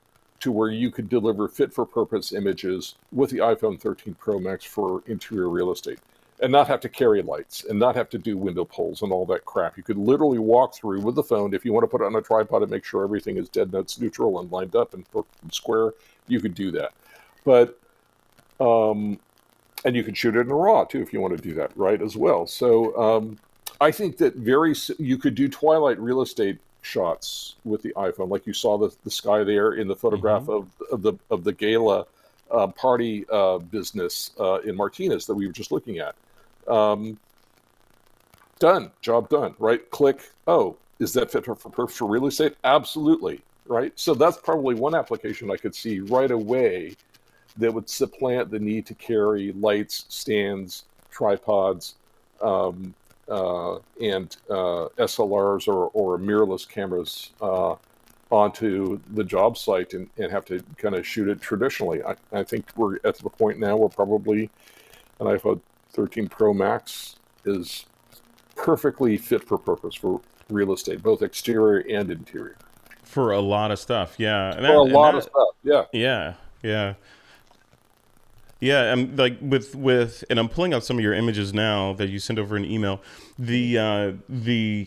to 0.44 0.52
where 0.52 0.70
you 0.70 0.90
could 0.90 1.08
deliver 1.08 1.48
fit 1.48 1.72
for 1.72 1.86
purpose 1.86 2.34
images 2.34 2.96
with 3.12 3.30
the 3.30 3.38
iPhone 3.38 3.80
13 3.80 4.14
Pro 4.14 4.38
Max 4.38 4.62
for 4.62 5.02
interior 5.06 5.48
real 5.48 5.72
estate. 5.72 5.98
And 6.42 6.52
not 6.52 6.68
have 6.68 6.80
to 6.80 6.88
carry 6.90 7.22
lights 7.22 7.64
and 7.64 7.78
not 7.78 7.94
have 7.96 8.10
to 8.10 8.18
do 8.18 8.36
window 8.36 8.66
pulls 8.66 9.00
and 9.00 9.10
all 9.10 9.24
that 9.26 9.46
crap. 9.46 9.78
You 9.78 9.82
could 9.82 9.96
literally 9.96 10.38
walk 10.38 10.74
through 10.74 11.00
with 11.00 11.14
the 11.14 11.22
phone. 11.22 11.54
If 11.54 11.64
you 11.64 11.72
want 11.72 11.84
to 11.84 11.88
put 11.88 12.02
it 12.02 12.04
on 12.04 12.14
a 12.16 12.20
tripod 12.20 12.60
and 12.60 12.70
make 12.70 12.84
sure 12.84 13.04
everything 13.04 13.38
is 13.38 13.48
dead 13.48 13.72
notes 13.72 13.98
neutral 13.98 14.38
and 14.38 14.52
lined 14.52 14.76
up 14.76 14.92
and 14.92 15.06
square, 15.50 15.92
you 16.28 16.40
could 16.40 16.54
do 16.54 16.70
that. 16.72 16.92
But 17.44 17.78
um, 18.60 19.18
and 19.86 19.96
you 19.96 20.04
can 20.04 20.12
shoot 20.12 20.36
it 20.36 20.40
in 20.40 20.48
raw 20.48 20.84
too 20.84 21.00
if 21.00 21.12
you 21.12 21.22
want 21.22 21.34
to 21.34 21.42
do 21.42 21.54
that 21.54 21.74
right 21.74 22.02
as 22.02 22.16
well. 22.16 22.46
So 22.46 22.94
um, 23.00 23.38
I 23.80 23.90
think 23.90 24.18
that 24.18 24.34
very 24.34 24.74
you 24.98 25.16
could 25.16 25.34
do 25.34 25.48
twilight 25.48 25.98
real 25.98 26.20
estate 26.20 26.58
shots 26.84 27.56
with 27.64 27.82
the 27.82 27.92
iPhone, 27.96 28.28
like 28.28 28.46
you 28.46 28.52
saw 28.52 28.76
the, 28.76 28.94
the 29.04 29.10
sky 29.10 29.42
there 29.42 29.72
in 29.72 29.88
the 29.88 29.96
photograph 29.96 30.48
of, 30.48 30.68
of 30.92 31.02
the 31.02 31.14
of 31.30 31.42
the 31.42 31.52
gala 31.52 32.06
uh, 32.50 32.66
party 32.68 33.24
uh, 33.32 33.58
business 33.58 34.32
uh, 34.38 34.56
in 34.60 34.76
Martinez 34.76 35.26
that 35.26 35.34
we 35.34 35.46
were 35.46 35.52
just 35.52 35.72
looking 35.72 35.98
at. 35.98 36.14
Um, 36.68 37.18
done, 38.58 38.90
job 39.00 39.28
done. 39.28 39.54
Right? 39.58 39.90
Click. 39.90 40.20
Oh, 40.46 40.76
is 40.98 41.12
that 41.14 41.30
fit 41.30 41.44
for 41.44 41.54
purpose 41.54 41.96
for 41.96 42.06
real 42.06 42.26
estate? 42.26 42.56
Absolutely. 42.64 43.40
Right. 43.66 43.92
So 43.98 44.14
that's 44.14 44.36
probably 44.36 44.74
one 44.74 44.94
application 44.94 45.50
I 45.50 45.56
could 45.56 45.74
see 45.74 46.00
right 46.00 46.30
away 46.30 46.96
that 47.56 47.72
would 47.72 47.88
supplant 47.88 48.50
the 48.50 48.58
need 48.58 48.84
to 48.86 48.94
carry 48.94 49.52
lights, 49.52 50.04
stands, 50.08 50.84
tripods, 51.10 51.94
um, 52.42 52.94
and 53.28 54.36
uh, 54.50 54.88
SLRs 54.98 55.68
or, 55.68 55.90
or 55.94 56.18
mirrorless 56.18 56.68
cameras 56.68 57.30
uh, 57.40 57.74
onto 58.30 59.00
the 59.14 59.24
job 59.24 59.56
site 59.56 59.94
and, 59.94 60.08
and 60.18 60.30
have 60.30 60.44
to 60.46 60.62
kind 60.76 60.94
of 60.94 61.06
shoot 61.06 61.28
it 61.28 61.40
traditionally. 61.40 62.02
I, 62.02 62.16
I 62.32 62.42
think 62.42 62.66
we're 62.76 62.96
at 63.04 63.16
the 63.18 63.30
point 63.30 63.58
now 63.58 63.76
where 63.76 63.88
probably 63.88 64.50
an 65.20 65.26
iPhone 65.26 65.60
13 65.92 66.28
Pro 66.28 66.52
Max 66.52 67.16
is 67.44 67.86
perfectly 68.56 69.16
fit 69.16 69.44
for 69.44 69.58
purpose 69.58 69.94
for 69.94 70.20
real 70.50 70.72
estate, 70.72 71.02
both 71.02 71.22
exterior 71.22 71.84
and 71.90 72.10
interior. 72.10 72.56
For 73.04 73.32
a 73.32 73.40
lot 73.40 73.70
of 73.70 73.78
stuff, 73.78 74.14
yeah. 74.18 74.54
And 74.56 74.66
For 74.66 74.72
a 74.72 74.84
that- 74.84 74.92
lot 74.92 75.12
that- 75.12 75.18
of 75.18 75.22
stuff, 75.24 75.48
yeah. 75.62 75.84
Yeah, 75.92 76.34
yeah, 76.62 76.94
yeah. 78.64 78.92
I'm 78.92 79.16
like 79.16 79.36
with 79.40 79.74
with, 79.74 80.24
and 80.30 80.38
I'm 80.38 80.48
pulling 80.48 80.74
out 80.74 80.84
some 80.84 80.96
of 80.96 81.02
your 81.02 81.14
images 81.14 81.52
now 81.52 81.92
that 81.94 82.08
you 82.08 82.18
sent 82.18 82.38
over 82.38 82.56
an 82.56 82.64
email. 82.64 83.00
The 83.38 83.78
uh, 83.78 84.12
the 84.28 84.86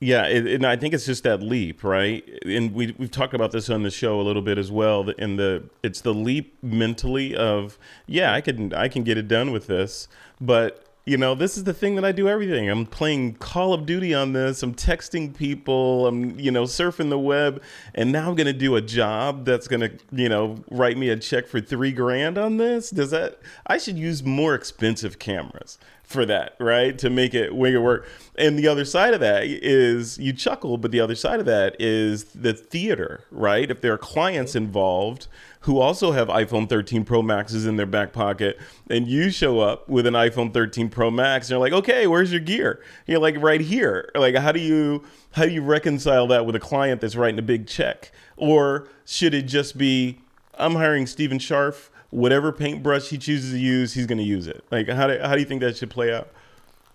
yeah, 0.00 0.24
it, 0.26 0.46
and 0.48 0.66
I 0.66 0.74
think 0.74 0.94
it's 0.94 1.06
just 1.06 1.22
that 1.22 1.42
leap, 1.42 1.84
right? 1.84 2.28
And 2.44 2.74
we 2.74 2.92
we've 2.98 3.10
talked 3.10 3.34
about 3.34 3.52
this 3.52 3.70
on 3.70 3.84
the 3.84 3.90
show 3.90 4.20
a 4.20 4.22
little 4.22 4.42
bit 4.42 4.58
as 4.58 4.72
well. 4.72 5.08
In 5.10 5.36
the 5.36 5.62
it's 5.84 6.00
the 6.00 6.12
leap 6.12 6.56
mentally 6.62 7.36
of 7.36 7.78
yeah, 8.06 8.32
I 8.32 8.40
can 8.40 8.74
I 8.74 8.88
can 8.88 9.04
get 9.04 9.16
it 9.16 9.28
done 9.28 9.52
with 9.52 9.68
this, 9.68 10.08
but 10.40 10.91
you 11.04 11.16
know, 11.16 11.34
this 11.34 11.56
is 11.56 11.64
the 11.64 11.74
thing 11.74 11.96
that 11.96 12.04
I 12.04 12.12
do 12.12 12.28
everything. 12.28 12.70
I'm 12.70 12.86
playing 12.86 13.34
Call 13.34 13.74
of 13.74 13.86
Duty 13.86 14.14
on 14.14 14.32
this. 14.32 14.62
I'm 14.62 14.74
texting 14.74 15.36
people. 15.36 16.06
I'm, 16.06 16.38
you 16.38 16.52
know, 16.52 16.62
surfing 16.62 17.10
the 17.10 17.18
web. 17.18 17.60
And 17.94 18.12
now 18.12 18.28
I'm 18.28 18.36
going 18.36 18.46
to 18.46 18.52
do 18.52 18.76
a 18.76 18.80
job 18.80 19.44
that's 19.44 19.66
going 19.66 19.80
to, 19.80 19.90
you 20.12 20.28
know, 20.28 20.62
write 20.70 20.96
me 20.96 21.08
a 21.08 21.16
check 21.16 21.48
for 21.48 21.60
three 21.60 21.92
grand 21.92 22.38
on 22.38 22.56
this. 22.56 22.90
Does 22.90 23.10
that, 23.10 23.40
I 23.66 23.78
should 23.78 23.98
use 23.98 24.22
more 24.22 24.54
expensive 24.54 25.18
cameras 25.18 25.76
for 26.04 26.24
that, 26.26 26.54
right? 26.60 26.96
To 26.98 27.10
make 27.10 27.34
it, 27.34 27.52
make 27.52 27.74
it 27.74 27.80
work. 27.80 28.06
And 28.36 28.56
the 28.56 28.68
other 28.68 28.84
side 28.84 29.12
of 29.12 29.20
that 29.20 29.44
is 29.44 30.18
you 30.18 30.32
chuckle, 30.32 30.78
but 30.78 30.92
the 30.92 31.00
other 31.00 31.16
side 31.16 31.40
of 31.40 31.46
that 31.46 31.74
is 31.80 32.24
the 32.24 32.52
theater, 32.52 33.24
right? 33.32 33.68
If 33.68 33.80
there 33.80 33.92
are 33.92 33.98
clients 33.98 34.54
involved, 34.54 35.26
who 35.62 35.78
also 35.78 36.12
have 36.12 36.28
iPhone 36.28 36.68
13 36.68 37.04
Pro 37.04 37.22
Maxes 37.22 37.66
in 37.66 37.76
their 37.76 37.86
back 37.86 38.12
pocket, 38.12 38.58
and 38.90 39.06
you 39.06 39.30
show 39.30 39.60
up 39.60 39.88
with 39.88 40.06
an 40.06 40.14
iPhone 40.14 40.52
13 40.52 40.88
Pro 40.88 41.10
Max, 41.10 41.46
and 41.46 41.50
you're 41.50 41.60
like, 41.60 41.72
okay, 41.72 42.06
where's 42.06 42.32
your 42.32 42.40
gear? 42.40 42.82
You're 43.06 43.20
like 43.20 43.36
right 43.38 43.60
here. 43.60 44.10
Like, 44.14 44.36
how 44.36 44.52
do 44.52 44.60
you 44.60 45.04
how 45.32 45.44
do 45.44 45.52
you 45.52 45.62
reconcile 45.62 46.26
that 46.28 46.46
with 46.46 46.56
a 46.56 46.60
client 46.60 47.00
that's 47.00 47.16
writing 47.16 47.38
a 47.38 47.42
big 47.42 47.66
check? 47.66 48.12
Or 48.36 48.88
should 49.04 49.34
it 49.34 49.42
just 49.42 49.78
be, 49.78 50.18
I'm 50.58 50.74
hiring 50.74 51.06
Stephen 51.06 51.38
Scharf, 51.38 51.90
whatever 52.10 52.52
paintbrush 52.52 53.08
he 53.08 53.18
chooses 53.18 53.52
to 53.52 53.58
use, 53.58 53.94
he's 53.94 54.06
going 54.06 54.18
to 54.18 54.24
use 54.24 54.46
it. 54.46 54.64
Like, 54.70 54.88
how 54.88 55.06
do 55.06 55.18
how 55.20 55.34
do 55.34 55.40
you 55.40 55.46
think 55.46 55.60
that 55.60 55.76
should 55.76 55.90
play 55.90 56.12
out? 56.12 56.28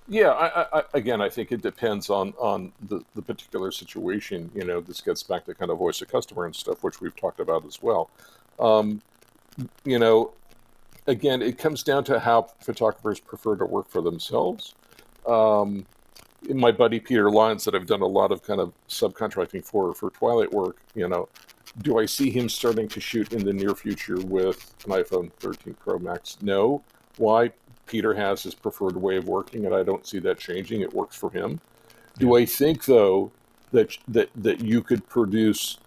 Yeah, 0.09 0.29
I, 0.29 0.79
I, 0.79 0.83
again, 0.93 1.21
I 1.21 1.27
think 1.27 1.51
it 1.51 1.61
depends 1.61 2.09
on 2.09 2.33
on 2.37 2.71
the, 2.81 3.01
the 3.15 3.21
particular 3.21 3.71
situation. 3.71 4.51
You 4.55 4.63
know, 4.63 4.79
this 4.81 5.01
gets 5.01 5.23
back 5.23 5.45
to 5.45 5.55
kind 5.55 5.71
of 5.71 5.77
voice 5.77 6.01
of 6.01 6.07
customer 6.07 6.45
and 6.45 6.55
stuff, 6.55 6.83
which 6.83 7.01
we've 7.01 7.15
talked 7.15 7.39
about 7.39 7.65
as 7.65 7.81
well. 7.81 8.09
Um, 8.59 9.01
you 9.83 9.99
know, 9.99 10.33
again, 11.07 11.41
it 11.41 11.57
comes 11.57 11.83
down 11.83 12.03
to 12.05 12.19
how 12.19 12.47
photographers 12.59 13.19
prefer 13.19 13.55
to 13.55 13.65
work 13.65 13.89
for 13.89 14.01
themselves. 14.01 14.75
Um, 15.25 15.85
my 16.49 16.71
buddy 16.71 16.99
Peter 16.99 17.29
Lyons, 17.31 17.65
that 17.65 17.75
I've 17.75 17.87
done 17.87 18.01
a 18.01 18.07
lot 18.07 18.31
of 18.31 18.43
kind 18.43 18.61
of 18.61 18.73
subcontracting 18.87 19.65
for 19.65 19.93
for 19.93 20.11
Twilight 20.11 20.51
work, 20.51 20.77
you 20.95 21.07
know, 21.07 21.27
do 21.81 21.99
I 21.99 22.05
see 22.05 22.29
him 22.29 22.49
starting 22.49 22.87
to 22.89 22.99
shoot 22.99 23.33
in 23.33 23.43
the 23.43 23.53
near 23.53 23.75
future 23.75 24.19
with 24.19 24.73
an 24.85 24.91
iPhone 24.91 25.31
13 25.33 25.75
Pro 25.75 25.99
Max? 25.99 26.37
No. 26.41 26.83
Why? 27.17 27.51
Peter 27.85 28.13
has 28.13 28.43
his 28.43 28.53
preferred 28.53 28.97
way 28.97 29.15
of 29.15 29.27
working, 29.27 29.65
and 29.65 29.73
I 29.73 29.83
don't 29.83 30.05
see 30.05 30.19
that 30.19 30.37
changing. 30.37 30.81
It 30.81 30.93
works 30.93 31.15
for 31.15 31.31
him. 31.31 31.59
Do 32.19 32.35
I 32.35 32.45
think 32.45 32.85
though 32.85 33.31
that 33.71 33.97
that 34.07 34.29
that 34.35 34.61
you 34.61 34.81
could 34.81 35.07
produce 35.07 35.77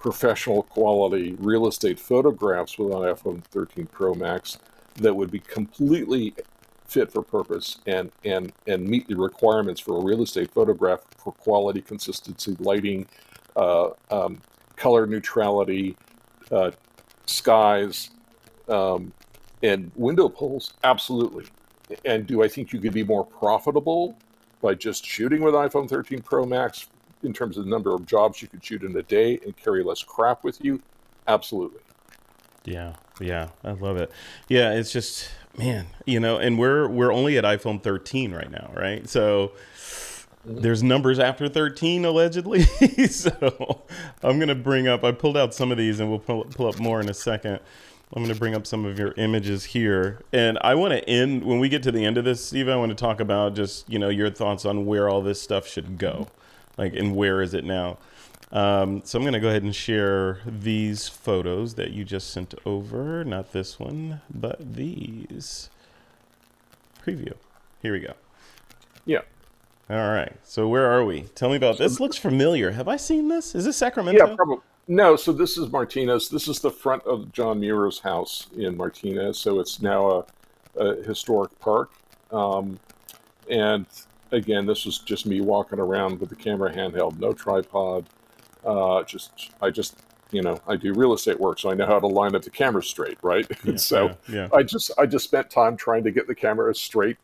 professional 0.00 0.62
quality 0.64 1.36
real 1.38 1.68
estate 1.68 2.00
photographs 2.00 2.78
with 2.78 2.92
an 2.92 3.02
iPhone 3.02 3.44
13 3.44 3.86
Pro 3.86 4.14
Max 4.14 4.58
that 4.96 5.14
would 5.14 5.30
be 5.30 5.38
completely 5.40 6.34
fit 6.86 7.12
for 7.12 7.22
purpose 7.22 7.78
and 7.86 8.10
and 8.24 8.52
and 8.66 8.84
meet 8.84 9.06
the 9.06 9.14
requirements 9.14 9.80
for 9.80 10.00
a 10.00 10.04
real 10.04 10.22
estate 10.22 10.50
photograph 10.50 11.00
for 11.18 11.32
quality, 11.32 11.80
consistency, 11.80 12.56
lighting, 12.58 13.06
uh, 13.56 13.90
um, 14.10 14.40
color 14.76 15.06
neutrality, 15.06 15.96
uh, 16.50 16.70
skies, 17.26 18.10
um, 18.68 19.12
and 19.62 19.92
window 19.94 20.28
pulls? 20.28 20.72
Absolutely. 20.82 21.44
And 22.04 22.26
do 22.26 22.42
I 22.42 22.48
think 22.48 22.72
you 22.72 22.80
could 22.80 22.94
be 22.94 23.04
more 23.04 23.24
profitable 23.24 24.16
by 24.62 24.74
just 24.74 25.04
shooting 25.04 25.42
with 25.42 25.54
iPhone 25.54 25.88
13 25.88 26.22
Pro 26.22 26.46
Max 26.46 26.88
in 27.22 27.32
terms 27.32 27.56
of 27.56 27.64
the 27.64 27.70
number 27.70 27.94
of 27.94 28.06
jobs 28.06 28.40
you 28.40 28.48
could 28.48 28.64
shoot 28.64 28.82
in 28.82 28.96
a 28.96 29.02
day 29.02 29.38
and 29.44 29.56
carry 29.56 29.82
less 29.82 30.02
crap 30.02 30.44
with 30.44 30.62
you? 30.64 30.82
Absolutely. 31.26 31.80
Yeah, 32.64 32.94
yeah, 33.20 33.48
I 33.64 33.72
love 33.72 33.96
it. 33.96 34.10
Yeah, 34.48 34.72
it's 34.72 34.92
just 34.92 35.30
man, 35.56 35.86
you 36.06 36.20
know, 36.20 36.38
and 36.38 36.58
we're 36.58 36.88
we're 36.88 37.12
only 37.12 37.38
at 37.38 37.44
iPhone 37.44 37.82
13 37.82 38.32
right 38.32 38.50
now, 38.50 38.70
right? 38.74 39.08
So 39.08 39.52
mm-hmm. 39.76 40.60
there's 40.60 40.82
numbers 40.82 41.18
after 41.18 41.48
13 41.48 42.04
allegedly. 42.04 42.62
so 43.08 43.82
I'm 44.22 44.38
gonna 44.38 44.54
bring 44.54 44.88
up. 44.88 45.04
I 45.04 45.12
pulled 45.12 45.36
out 45.36 45.54
some 45.54 45.72
of 45.72 45.78
these, 45.78 46.00
and 46.00 46.10
we'll 46.10 46.18
pull, 46.18 46.44
pull 46.44 46.66
up 46.66 46.78
more 46.78 47.00
in 47.00 47.08
a 47.08 47.14
second. 47.14 47.60
I'm 48.12 48.24
going 48.24 48.34
to 48.34 48.38
bring 48.40 48.56
up 48.56 48.66
some 48.66 48.84
of 48.84 48.98
your 48.98 49.12
images 49.18 49.62
here, 49.62 50.20
and 50.32 50.58
I 50.62 50.74
want 50.74 50.92
to 50.94 51.08
end 51.08 51.44
when 51.44 51.60
we 51.60 51.68
get 51.68 51.84
to 51.84 51.92
the 51.92 52.04
end 52.04 52.18
of 52.18 52.24
this, 52.24 52.44
Steve. 52.44 52.68
I 52.68 52.74
want 52.74 52.90
to 52.90 52.96
talk 52.96 53.20
about 53.20 53.54
just 53.54 53.88
you 53.88 54.00
know 54.00 54.08
your 54.08 54.30
thoughts 54.30 54.64
on 54.64 54.84
where 54.84 55.08
all 55.08 55.22
this 55.22 55.40
stuff 55.40 55.68
should 55.68 55.96
go, 55.96 56.26
like 56.80 56.94
and 56.94 57.14
where 57.14 57.42
is 57.42 57.54
it 57.54 57.64
now. 57.64 57.98
Um, 58.52 59.02
so 59.04 59.18
I'm 59.18 59.22
going 59.22 59.34
to 59.34 59.40
go 59.40 59.48
ahead 59.48 59.62
and 59.62 59.76
share 59.76 60.40
these 60.44 61.06
photos 61.08 61.74
that 61.74 61.92
you 61.92 62.04
just 62.04 62.30
sent 62.30 62.54
over. 62.66 63.22
Not 63.24 63.52
this 63.52 63.78
one, 63.78 64.22
but 64.28 64.74
these. 64.74 65.70
Preview. 67.04 67.34
Here 67.80 67.92
we 67.92 68.00
go. 68.00 68.14
Yeah. 69.04 69.20
All 69.88 70.10
right. 70.10 70.32
So 70.42 70.66
where 70.68 70.90
are 70.90 71.04
we? 71.04 71.22
Tell 71.34 71.50
me 71.50 71.56
about 71.56 71.78
this. 71.78 72.00
Looks 72.00 72.16
familiar. 72.16 72.72
Have 72.72 72.88
I 72.88 72.96
seen 72.96 73.28
this? 73.28 73.54
Is 73.54 73.66
this 73.66 73.76
Sacramento? 73.76 74.26
Yeah, 74.26 74.34
probably. 74.34 74.58
No, 74.88 75.14
so 75.16 75.32
this 75.32 75.56
is 75.56 75.70
Martinez. 75.70 76.28
This 76.28 76.48
is 76.48 76.58
the 76.60 76.70
front 76.70 77.04
of 77.04 77.30
John 77.32 77.60
Muir's 77.60 78.00
house 78.00 78.48
in 78.56 78.76
Martinez. 78.76 79.38
So 79.38 79.60
it's 79.60 79.80
now 79.80 80.10
a, 80.10 80.82
a 80.82 81.02
historic 81.04 81.56
park. 81.60 81.92
Um, 82.32 82.80
and 83.48 83.86
again, 84.32 84.66
this 84.66 84.84
was 84.84 84.98
just 84.98 85.26
me 85.26 85.40
walking 85.40 85.78
around 85.78 86.20
with 86.20 86.28
the 86.28 86.36
camera 86.36 86.72
handheld, 86.72 87.18
no 87.18 87.32
tripod. 87.32 88.06
Uh, 88.64 89.02
just 89.04 89.52
I 89.60 89.70
just 89.70 89.96
you 90.30 90.42
know 90.42 90.60
I 90.66 90.76
do 90.76 90.92
real 90.92 91.12
estate 91.12 91.38
work, 91.38 91.58
so 91.58 91.70
I 91.70 91.74
know 91.74 91.86
how 91.86 91.98
to 91.98 92.06
line 92.06 92.34
up 92.34 92.42
the 92.42 92.50
camera 92.50 92.82
straight, 92.82 93.18
right? 93.22 93.46
Yeah, 93.64 93.76
so 93.76 94.06
yeah, 94.06 94.34
yeah. 94.34 94.48
I 94.52 94.62
just 94.62 94.90
I 94.98 95.06
just 95.06 95.24
spent 95.24 95.50
time 95.50 95.76
trying 95.76 96.04
to 96.04 96.10
get 96.10 96.26
the 96.26 96.34
camera 96.34 96.70
as 96.70 96.78
straight 96.78 97.16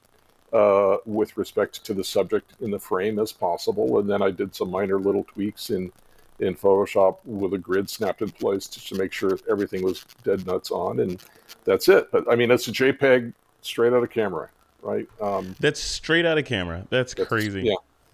uh, 0.53 0.97
with 1.05 1.37
respect 1.37 1.85
to 1.85 1.95
the 1.95 2.05
subject 2.05 2.55
in 2.61 2.71
the 2.71 2.79
frame 2.79 3.19
as 3.19 3.33
possible, 3.33 3.99
and 3.99 4.09
then 4.09 4.23
I 4.23 4.31
did 4.31 4.55
some 4.55 4.71
minor 4.71 4.99
little 4.99 5.25
tweaks 5.25 5.71
in 5.71 5.93
in 6.39 6.55
Photoshop 6.55 7.19
with 7.25 7.55
a 7.55 7.59
grid 7.59 7.89
snapped 7.89 8.21
in 8.21 8.31
place 8.31 8.67
just 8.67 8.89
to 8.89 8.95
make 8.95 9.13
sure 9.13 9.39
everything 9.49 9.83
was 9.83 10.05
dead 10.23 10.47
nuts 10.47 10.71
on, 10.71 11.01
and 11.01 11.23
that's 11.65 11.89
it. 11.89 12.11
But 12.11 12.31
I 12.31 12.37
mean, 12.37 12.51
it's 12.51 12.69
a 12.69 12.73
JPEG 12.73 13.33
straight 13.63 13.93
out 13.93 14.03
of 14.03 14.11
camera, 14.11 14.51
right? 14.87 15.09
Um, 15.21 15.57
That's 15.61 15.81
straight 15.81 16.25
out 16.25 16.39
of 16.39 16.45
camera. 16.45 16.87
That's, 16.91 17.13
that's- 17.15 17.29
crazy. 17.29 17.63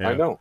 Yeah, 0.01 0.07
I 0.09 0.15
know. 0.15 0.39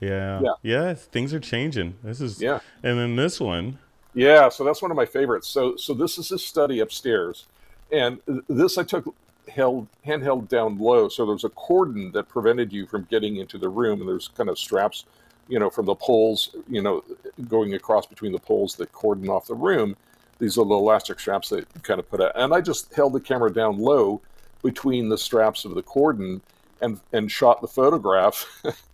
Yeah. 0.00 0.40
Yeah. 0.42 0.52
Yeah. 0.62 0.94
Things 0.94 1.32
are 1.32 1.40
changing. 1.40 1.94
This 2.02 2.20
is. 2.20 2.42
Yeah. 2.42 2.60
And 2.82 2.98
then 2.98 3.16
this 3.16 3.40
one. 3.40 3.78
Yeah, 4.12 4.48
so 4.48 4.64
that's 4.64 4.82
one 4.82 4.90
of 4.90 4.96
my 4.96 5.06
favorites. 5.06 5.46
So 5.48 5.76
so 5.76 5.92
this 5.94 6.16
is 6.18 6.28
his 6.30 6.42
study 6.44 6.80
upstairs, 6.80 7.46
and 7.92 8.18
this 8.48 8.78
I 8.78 8.82
took 8.82 9.14
held 9.48 9.86
handheld 10.06 10.48
down 10.48 10.78
low. 10.78 11.08
So 11.08 11.24
there's 11.26 11.44
a 11.44 11.50
cordon 11.50 12.12
that 12.12 12.28
prevented 12.28 12.72
you 12.72 12.86
from 12.86 13.06
getting 13.10 13.36
into 13.36 13.58
the 13.58 13.68
room, 13.68 14.00
and 14.00 14.08
there's 14.08 14.28
kind 14.28 14.48
of 14.48 14.58
straps, 14.58 15.04
you 15.48 15.58
know, 15.58 15.68
from 15.70 15.84
the 15.86 15.94
poles, 15.94 16.56
you 16.66 16.82
know, 16.82 17.04
going 17.48 17.74
across 17.74 18.06
between 18.06 18.32
the 18.32 18.38
poles 18.38 18.74
that 18.76 18.90
cordon 18.92 19.28
off 19.28 19.46
the 19.46 19.54
room. 19.54 19.96
These 20.38 20.56
are 20.58 20.64
the 20.64 20.74
elastic 20.74 21.20
straps 21.20 21.50
that 21.50 21.66
kind 21.82 22.00
of 22.00 22.08
put 22.10 22.20
out, 22.22 22.32
and 22.34 22.54
I 22.54 22.60
just 22.62 22.94
held 22.94 23.12
the 23.12 23.20
camera 23.20 23.52
down 23.52 23.78
low 23.78 24.20
between 24.62 25.08
the 25.08 25.18
straps 25.18 25.64
of 25.64 25.74
the 25.74 25.82
cordon 25.82 26.40
and 26.80 27.00
and 27.12 27.30
shot 27.30 27.60
the 27.60 27.68
photograph 27.68 28.44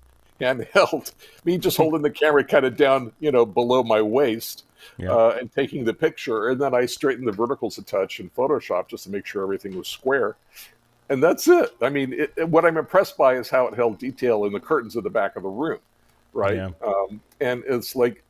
handheld. 0.41 1.13
Me 1.45 1.59
just 1.59 1.77
holding 1.79 2.03
the 2.03 2.11
camera 2.11 2.45
kind 2.45 2.65
of 2.65 2.77
down, 2.77 3.13
you 3.21 3.33
know, 3.33 3.45
below 3.47 3.83
my 3.83 4.01
waist 4.03 4.65
Yeah. 4.99 5.13
uh, 5.13 5.37
and 5.41 5.53
taking 5.53 5.85
the 5.85 5.95
picture. 5.95 6.49
And 6.51 6.61
then 6.61 6.75
I 6.75 6.87
straightened 6.87 7.27
the 7.29 7.33
verticals 7.33 7.79
a 7.79 7.83
touch 7.83 8.21
in 8.21 8.31
Photoshop 8.31 8.89
just 8.89 9.05
to 9.05 9.11
make 9.11 9.27
sure 9.27 9.43
everything 9.43 9.77
was 9.77 9.89
square. 9.89 10.37
And 11.09 11.23
that's 11.23 11.47
it. 11.49 11.77
I 11.83 11.91
mean, 11.91 12.13
it, 12.15 12.49
what 12.49 12.65
I'm 12.65 12.77
impressed 12.77 13.17
by 13.19 13.35
is 13.35 13.51
how 13.51 13.67
it 13.67 13.75
held 13.75 13.99
detail 13.99 14.45
in 14.47 14.53
the 14.53 14.61
curtains 14.61 14.97
at 14.97 15.03
the 15.05 15.11
back 15.11 15.37
of 15.37 15.43
the 15.43 15.49
room, 15.49 15.81
right? 16.33 16.57
Yeah. 16.57 16.71
Um, 16.85 17.21
and 17.41 17.63
it's 17.67 17.95
like, 17.95 18.23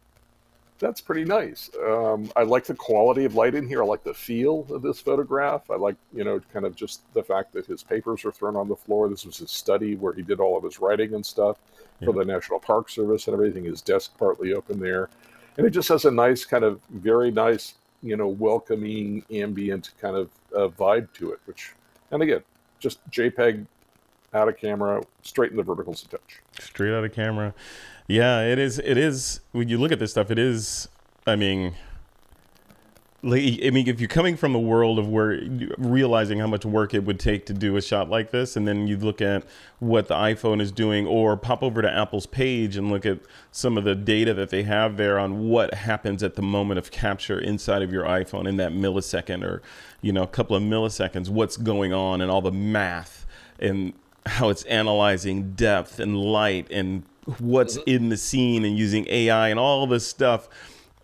that's 0.82 1.00
pretty 1.00 1.24
nice. 1.24 1.70
Um, 1.80 2.30
I 2.34 2.42
like 2.42 2.64
the 2.64 2.74
quality 2.74 3.24
of 3.24 3.36
light 3.36 3.54
in 3.54 3.68
here. 3.68 3.82
I 3.84 3.86
like 3.86 4.02
the 4.02 4.12
feel 4.12 4.66
of 4.68 4.82
this 4.82 5.00
photograph. 5.00 5.70
I 5.70 5.76
like, 5.76 5.94
you 6.12 6.24
know, 6.24 6.40
kind 6.52 6.66
of 6.66 6.74
just 6.74 7.02
the 7.14 7.22
fact 7.22 7.52
that 7.52 7.64
his 7.66 7.84
papers 7.84 8.24
are 8.24 8.32
thrown 8.32 8.56
on 8.56 8.68
the 8.68 8.74
floor. 8.74 9.08
This 9.08 9.24
was 9.24 9.38
his 9.38 9.52
study 9.52 9.94
where 9.94 10.12
he 10.12 10.22
did 10.22 10.40
all 10.40 10.58
of 10.58 10.64
his 10.64 10.80
writing 10.80 11.14
and 11.14 11.24
stuff 11.24 11.56
for 12.00 12.06
Yeah. 12.06 12.24
the 12.24 12.24
National 12.24 12.58
Park 12.58 12.88
Service 12.88 13.28
and 13.28 13.34
everything. 13.34 13.64
His 13.64 13.80
desk 13.80 14.18
partly 14.18 14.54
open 14.54 14.80
there, 14.80 15.08
and 15.56 15.64
it 15.64 15.70
just 15.70 15.88
has 15.88 16.04
a 16.04 16.10
nice 16.10 16.44
kind 16.44 16.64
of 16.64 16.80
very 16.90 17.30
nice, 17.30 17.74
you 18.02 18.16
know, 18.16 18.26
welcoming 18.26 19.24
ambient 19.30 19.92
kind 20.00 20.16
of 20.16 20.30
uh, 20.54 20.66
vibe 20.66 21.12
to 21.14 21.30
it. 21.30 21.38
Which, 21.44 21.74
and 22.10 22.24
again, 22.24 22.42
just 22.80 23.08
JPEG 23.08 23.64
out 24.34 24.48
of 24.48 24.56
camera, 24.56 25.02
straight 25.22 25.50
in 25.50 25.56
the 25.56 25.62
verticals 25.62 26.04
a 26.04 26.08
touch. 26.08 26.40
Straight 26.58 26.92
out 26.92 27.04
of 27.04 27.12
camera. 27.12 27.54
Yeah, 28.08 28.42
it 28.42 28.58
is. 28.58 28.78
It 28.78 28.96
is. 28.96 29.40
When 29.52 29.68
you 29.68 29.78
look 29.78 29.92
at 29.92 29.98
this 29.98 30.10
stuff, 30.10 30.30
it 30.30 30.38
is. 30.38 30.88
I 31.26 31.36
mean, 31.36 31.74
like, 33.22 33.60
I 33.64 33.70
mean, 33.70 33.86
if 33.88 34.00
you're 34.00 34.08
coming 34.08 34.36
from 34.36 34.52
the 34.52 34.58
world 34.58 34.98
of 34.98 35.08
where 35.08 35.40
realizing 35.78 36.40
how 36.40 36.48
much 36.48 36.64
work 36.64 36.92
it 36.92 37.04
would 37.04 37.20
take 37.20 37.46
to 37.46 37.52
do 37.52 37.76
a 37.76 37.82
shot 37.82 38.10
like 38.10 38.32
this, 38.32 38.56
and 38.56 38.66
then 38.66 38.88
you 38.88 38.96
look 38.96 39.22
at 39.22 39.44
what 39.78 40.08
the 40.08 40.14
iPhone 40.14 40.60
is 40.60 40.72
doing, 40.72 41.06
or 41.06 41.36
pop 41.36 41.62
over 41.62 41.80
to 41.82 41.90
Apple's 41.90 42.26
page 42.26 42.76
and 42.76 42.90
look 42.90 43.06
at 43.06 43.20
some 43.52 43.78
of 43.78 43.84
the 43.84 43.94
data 43.94 44.34
that 44.34 44.50
they 44.50 44.64
have 44.64 44.96
there 44.96 45.18
on 45.18 45.48
what 45.48 45.74
happens 45.74 46.22
at 46.22 46.34
the 46.34 46.42
moment 46.42 46.78
of 46.78 46.90
capture 46.90 47.38
inside 47.38 47.82
of 47.82 47.92
your 47.92 48.04
iPhone 48.04 48.48
in 48.48 48.56
that 48.56 48.72
millisecond, 48.72 49.44
or 49.44 49.62
you 50.00 50.12
know, 50.12 50.24
a 50.24 50.28
couple 50.28 50.56
of 50.56 50.62
milliseconds, 50.62 51.28
what's 51.28 51.56
going 51.56 51.92
on, 51.92 52.20
and 52.20 52.30
all 52.30 52.42
the 52.42 52.50
math 52.50 53.24
and 53.60 53.92
how 54.26 54.48
it's 54.48 54.62
analyzing 54.64 55.52
depth 55.54 55.98
and 55.98 56.16
light 56.16 56.68
and 56.70 57.02
what's 57.38 57.78
mm-hmm. 57.78 57.90
in 57.90 58.08
the 58.08 58.16
scene 58.16 58.64
and 58.64 58.76
using 58.76 59.06
AI 59.08 59.48
and 59.48 59.58
all 59.58 59.86
this 59.86 60.06
stuff 60.06 60.48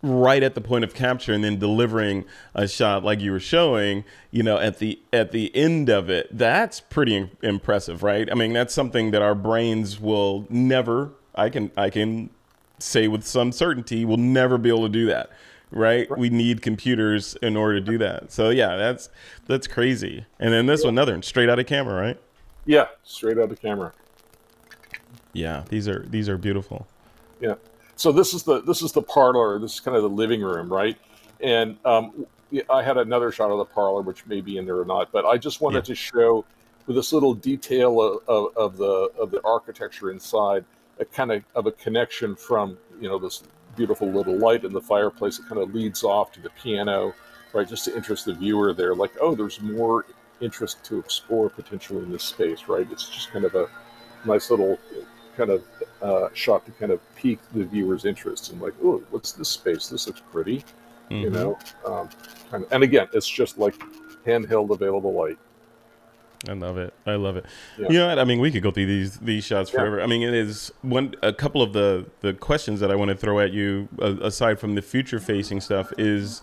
right 0.03 0.45
at 0.45 0.55
the 0.55 0.61
point 0.61 0.85
of 0.85 0.95
capture 0.95 1.33
and 1.33 1.43
then 1.43 1.59
delivering 1.59 2.25
a 2.55 2.69
shot 2.69 3.03
like 3.03 3.21
you 3.21 3.33
were 3.33 3.41
showing 3.41 4.05
you 4.31 4.45
know 4.45 4.57
at 4.57 4.79
the 4.79 5.01
at 5.13 5.33
the 5.33 5.55
end 5.57 5.89
of 5.89 6.09
it. 6.09 6.29
That's 6.31 6.81
pretty 6.81 7.31
impressive 7.43 8.03
right? 8.03 8.31
I 8.31 8.35
mean 8.35 8.53
that's 8.53 8.75
something 8.75 9.11
that 9.11 9.23
our 9.23 9.35
brains 9.35 10.01
will 10.01 10.47
never 10.49 11.11
i 11.35 11.49
can 11.49 11.71
i 11.77 11.91
can 11.91 12.31
say 12.79 13.09
with 13.09 13.25
some 13.25 13.51
certainty 13.51 14.05
we'll 14.05 14.17
never 14.17 14.57
be 14.59 14.69
able 14.69 14.83
to 14.83 14.89
do 14.89 15.07
that 15.07 15.31
right? 15.71 16.09
We 16.17 16.31
need 16.31 16.63
computers 16.63 17.37
in 17.43 17.55
order 17.55 17.79
to 17.79 17.85
do 17.85 17.99
that. 17.99 18.33
So 18.33 18.51
yeah 18.51 18.77
that's 18.77 19.09
that's 19.47 19.67
crazy. 19.67 20.25
And 20.39 20.53
then 20.53 20.67
this 20.67 20.85
one 20.85 20.95
another 20.95 21.13
one 21.13 21.23
straight 21.23 21.51
out 21.51 21.59
of 21.59 21.67
camera 21.67 22.01
right 22.01 22.21
Yeah, 22.69 22.89
straight 23.03 23.39
out 23.39 23.45
of 23.45 23.51
the 23.51 23.57
camera. 23.57 23.95
yeah 25.33 25.65
these 25.71 25.89
are 25.89 26.05
these 26.11 26.29
are 26.29 26.37
beautiful 26.37 26.87
Yeah. 27.41 27.55
So 27.97 28.13
this 28.13 28.35
is 28.35 28.43
the 28.43 28.61
this 28.63 28.83
is 28.83 28.93
the 28.93 29.03
parlor. 29.03 29.59
This 29.59 29.75
is 29.75 29.81
kind 29.81 29.97
of 29.97 30.03
the 30.03 30.09
living 30.09 30.43
room, 30.43 30.73
right? 30.73 30.97
And 31.41 31.77
um, 31.85 32.27
I 32.71 32.83
had 32.83 32.97
another 32.97 33.33
shot 33.33 33.51
of 33.51 33.59
the 33.59 33.65
parlor, 33.65 34.03
which 34.03 34.27
may 34.27 34.41
be 34.41 34.57
in 34.59 34.67
there 34.67 34.79
or 34.79 34.85
not, 34.85 35.11
but 35.13 35.25
I 35.25 35.37
just 35.39 35.61
wanted 35.61 35.85
to 35.85 35.95
show 35.95 36.45
with 36.87 36.97
this 36.97 37.13
little 37.13 37.35
detail 37.35 38.01
of, 38.01 38.29
of, 38.29 38.57
of 38.57 38.77
the 38.77 39.11
of 39.19 39.31
the 39.31 39.41
architecture 39.45 40.11
inside, 40.11 40.65
a 41.01 41.05
kind 41.05 41.33
of 41.33 41.43
of 41.55 41.67
a 41.67 41.73
connection 41.73 42.37
from 42.37 42.79
you 43.01 43.09
know 43.09 43.19
this 43.19 43.43
beautiful 43.77 44.09
little 44.09 44.37
light 44.37 44.65
in 44.65 44.73
the 44.73 44.81
fireplace. 44.81 45.39
It 45.39 45.47
kind 45.49 45.61
of 45.61 45.75
leads 45.75 46.05
off 46.05 46.33
to 46.33 46.41
the 46.41 46.51
piano, 46.51 47.15
right? 47.53 47.69
Just 47.69 47.85
to 47.87 47.97
interest 47.97 48.27
the 48.27 48.35
viewer 48.35 48.73
there, 48.75 48.95
like 48.95 49.13
oh, 49.21 49.35
there's 49.35 49.61
more 49.61 50.07
interest 50.41 50.85
to 50.85 50.99
explore 50.99 51.49
potentially 51.51 52.03
in 52.03 52.11
this 52.13 52.23
space, 52.23 52.69
right? 52.69 52.87
It's 52.91 53.09
just 53.09 53.31
kind 53.33 53.45
of 53.45 53.55
a 53.55 53.69
nice 54.25 54.51
little 54.51 54.79
kind 55.37 55.51
of 55.51 55.65
uh, 56.03 56.29
shot 56.35 56.65
to 56.67 56.73
kind 56.73 56.93
of 56.93 57.01
pique 57.17 57.41
the 57.53 57.65
viewer's 57.65 58.05
interest 58.05 58.51
and 58.53 58.61
like, 58.61 58.75
oh, 58.83 59.03
what's 59.11 59.33
this 59.33 59.49
space? 59.49 59.89
This 59.89 60.07
looks 60.07 60.23
pretty, 60.33 60.65
you 61.11 61.31
Mhm. 61.31 61.33
know. 61.33 61.59
Um, 61.87 62.09
kind 62.51 62.65
of, 62.65 62.73
and 62.73 62.83
again, 62.83 63.09
it's 63.13 63.29
just 63.29 63.59
like 63.59 63.75
handheld 64.27 64.71
available 64.71 65.13
light. 65.13 65.39
I 66.49 66.53
love 66.53 66.79
it. 66.79 66.95
I 67.05 67.17
love 67.17 67.37
it. 67.37 67.47
Yeah. 67.77 67.87
You 67.89 67.99
know 67.99 68.09
what? 68.09 68.19
I 68.21 68.25
mean, 68.25 68.39
we 68.39 68.53
could 68.53 68.63
go 68.63 68.71
through 68.71 68.87
these 68.87 69.17
these 69.19 69.43
shots 69.45 69.73
Yeah. 69.73 69.81
forever. 69.81 70.01
I 70.01 70.07
mean, 70.07 70.23
it 70.23 70.35
is 70.35 70.73
one 70.83 71.15
a 71.21 71.33
couple 71.33 71.63
of 71.63 71.73
the 71.73 72.07
the 72.21 72.33
questions 72.33 72.79
that 72.79 72.93
I 72.93 72.95
want 72.95 73.09
to 73.09 73.17
throw 73.17 73.41
at 73.41 73.53
you 73.53 73.89
uh, 74.01 74.15
aside 74.23 74.61
from 74.61 74.77
the 74.77 74.83
future 74.83 75.19
facing 75.19 75.61
stuff 75.61 75.93
is 75.99 76.43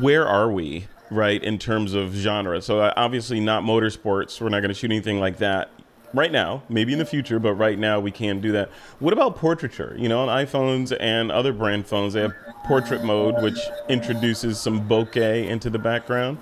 where 0.00 0.24
are 0.26 0.52
we 0.52 0.86
right 1.10 1.42
in 1.42 1.58
terms 1.58 1.94
of 1.94 2.12
genre? 2.12 2.60
So 2.62 2.80
uh, 2.80 2.92
obviously 2.96 3.40
not 3.40 3.62
motorsports. 3.62 4.40
We're 4.40 4.48
not 4.48 4.60
going 4.60 4.68
to 4.68 4.74
shoot 4.74 4.90
anything 4.90 5.20
like 5.20 5.38
that 5.38 5.70
right 6.14 6.32
now. 6.32 6.62
Maybe 6.68 6.92
in 6.92 6.98
the 6.98 7.04
future, 7.04 7.38
but 7.38 7.54
right 7.54 7.78
now 7.78 8.00
we 8.00 8.10
can't 8.10 8.40
do 8.40 8.52
that. 8.52 8.70
What 8.98 9.12
about 9.12 9.36
portraiture? 9.36 9.94
You 9.98 10.08
know, 10.08 10.20
on 10.20 10.28
iPhones 10.28 10.96
and 10.98 11.30
other 11.30 11.52
brand 11.52 11.86
phones, 11.86 12.14
they 12.14 12.22
have 12.22 12.34
portrait 12.64 13.04
mode, 13.04 13.42
which 13.42 13.58
introduces 13.88 14.60
some 14.60 14.88
bokeh 14.88 15.48
into 15.48 15.70
the 15.70 15.78
background. 15.78 16.38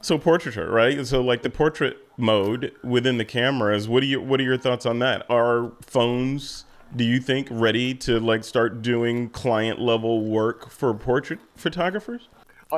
So 0.00 0.18
portraiture, 0.18 0.70
right? 0.70 1.06
So 1.06 1.22
like 1.22 1.42
the 1.42 1.50
portrait 1.50 1.96
mode 2.16 2.72
within 2.82 3.18
the 3.18 3.24
cameras. 3.24 3.88
What 3.88 4.00
do 4.00 4.06
you 4.06 4.20
what 4.20 4.40
are 4.40 4.44
your 4.44 4.58
thoughts 4.58 4.84
on 4.84 4.98
that? 4.98 5.24
Are 5.30 5.72
phones 5.80 6.64
do 6.94 7.04
you 7.04 7.20
think 7.20 7.48
ready 7.50 7.94
to 7.94 8.20
like 8.20 8.44
start 8.44 8.82
doing 8.82 9.30
client 9.30 9.80
level 9.80 10.24
work 10.24 10.68
for 10.70 10.92
portrait 10.92 11.38
photographers? 11.56 12.28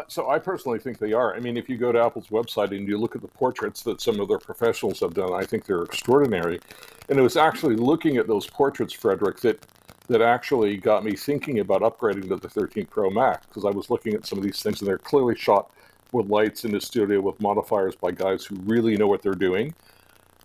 So 0.09 0.28
I 0.28 0.38
personally 0.38 0.78
think 0.78 0.98
they 0.98 1.12
are. 1.12 1.35
I 1.35 1.40
mean, 1.40 1.57
if 1.57 1.68
you 1.68 1.76
go 1.76 1.92
to 1.92 2.02
Apple's 2.02 2.28
website 2.28 2.76
and 2.76 2.88
you 2.88 2.98
look 2.98 3.14
at 3.14 3.22
the 3.22 3.28
portraits 3.28 3.83
that 3.83 4.00
some 4.00 4.18
of 4.20 4.28
their 4.28 4.38
professionals 4.38 5.00
have 5.00 5.14
done, 5.14 5.33
I 5.33 5.44
think 5.44 5.66
they're 5.66 5.83
extraordinary. 5.83 6.61
And 7.09 7.18
it 7.18 7.22
was 7.22 7.37
actually 7.37 7.76
looking 7.76 8.16
at 8.16 8.26
those 8.26 8.46
portraits, 8.46 8.92
Frederick, 8.92 9.40
that 9.40 9.64
that 10.09 10.20
actually 10.20 10.76
got 10.76 11.02
me 11.02 11.16
thinking 11.16 11.61
about 11.61 11.80
upgrading 11.80 12.28
to 12.28 12.37
the 12.37 12.48
13 12.48 12.87
Pro 12.87 13.09
Max 13.09 13.46
because 13.46 13.64
I 13.64 13.70
was 13.70 13.88
looking 13.88 14.12
at 14.14 14.26
some 14.26 14.38
of 14.38 14.44
these 14.44 14.62
things 14.62 14.80
and 14.80 14.88
they're 14.88 14.98
clearly 14.98 15.35
shot 15.35 15.70
with 16.12 16.28
lights 16.28 16.66
in 16.66 16.72
the 16.72 16.80
studio 16.80 17.22
with 17.22 17.40
modifiers 17.40 17.96
by 17.96 18.11
guys 18.11 18.44
who 18.44 18.57
really 18.64 18.98
know 18.98 19.07
what 19.07 19.22
they're 19.22 19.33
doing. 19.33 19.74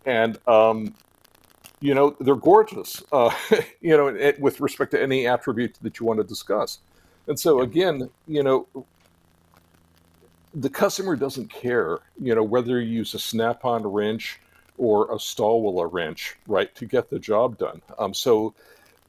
And 0.05 0.37
um, 0.47 0.93
you 1.81 1.93
know 1.93 2.15
they're 2.19 2.35
gorgeous 2.35 3.03
uh, 3.11 3.33
you 3.81 3.95
know 3.95 4.07
it, 4.07 4.39
with 4.39 4.59
respect 4.59 4.91
to 4.91 5.01
any 5.01 5.27
attribute 5.27 5.77
that 5.81 5.99
you 5.99 6.05
want 6.05 6.19
to 6.19 6.23
discuss 6.23 6.79
and 7.27 7.39
so 7.39 7.61
again 7.61 8.09
you 8.27 8.43
know 8.43 8.67
the 10.53 10.69
customer 10.69 11.15
doesn't 11.15 11.49
care 11.49 11.99
you 12.19 12.33
know 12.33 12.43
whether 12.43 12.79
you 12.79 12.97
use 12.97 13.13
a 13.13 13.19
snap-on 13.19 13.83
wrench 13.85 14.39
or 14.77 15.11
a 15.11 15.15
Stahlwille 15.15 15.91
wrench 15.91 16.37
right 16.47 16.73
to 16.75 16.85
get 16.85 17.09
the 17.09 17.19
job 17.19 17.57
done 17.57 17.81
um, 17.97 18.13
so 18.13 18.53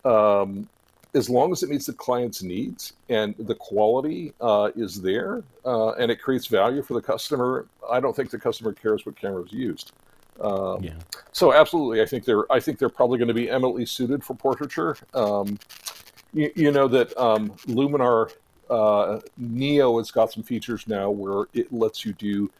um, 0.04 0.68
as 1.14 1.28
long 1.28 1.50
as 1.50 1.62
it 1.62 1.70
meets 1.70 1.86
the 1.86 1.92
client's 1.92 2.42
needs 2.42 2.92
and 3.08 3.34
the 3.38 3.54
quality 3.54 4.32
uh, 4.40 4.70
is 4.76 5.00
there 5.00 5.42
uh, 5.64 5.92
and 5.92 6.10
it 6.10 6.20
creates 6.20 6.46
value 6.46 6.82
for 6.82 6.94
the 6.94 7.02
customer 7.02 7.66
i 7.90 8.00
don't 8.00 8.14
think 8.14 8.30
the 8.30 8.38
customer 8.38 8.72
cares 8.72 9.06
what 9.06 9.16
camera 9.16 9.42
is 9.42 9.52
used 9.52 9.92
um, 10.40 10.82
yeah. 10.82 10.94
So 11.32 11.52
absolutely, 11.52 12.02
I 12.02 12.06
think 12.06 12.24
they're 12.24 12.50
I 12.50 12.60
think 12.60 12.78
they're 12.78 12.88
probably 12.88 13.18
going 13.18 13.28
to 13.28 13.34
be 13.34 13.50
eminently 13.50 13.86
suited 13.86 14.24
for 14.24 14.34
portraiture. 14.34 14.96
Um, 15.14 15.58
you, 16.32 16.50
you, 16.54 16.70
know 16.70 16.88
that 16.88 17.16
um, 17.18 17.50
Luminar 17.66 18.32
uh, 18.70 19.20
Neo 19.36 19.98
has 19.98 20.10
got 20.10 20.32
some 20.32 20.42
features 20.42 20.86
now 20.86 21.10
where 21.10 21.46
it 21.52 21.72
lets 21.72 22.04
you 22.04 22.12
do 22.14 22.50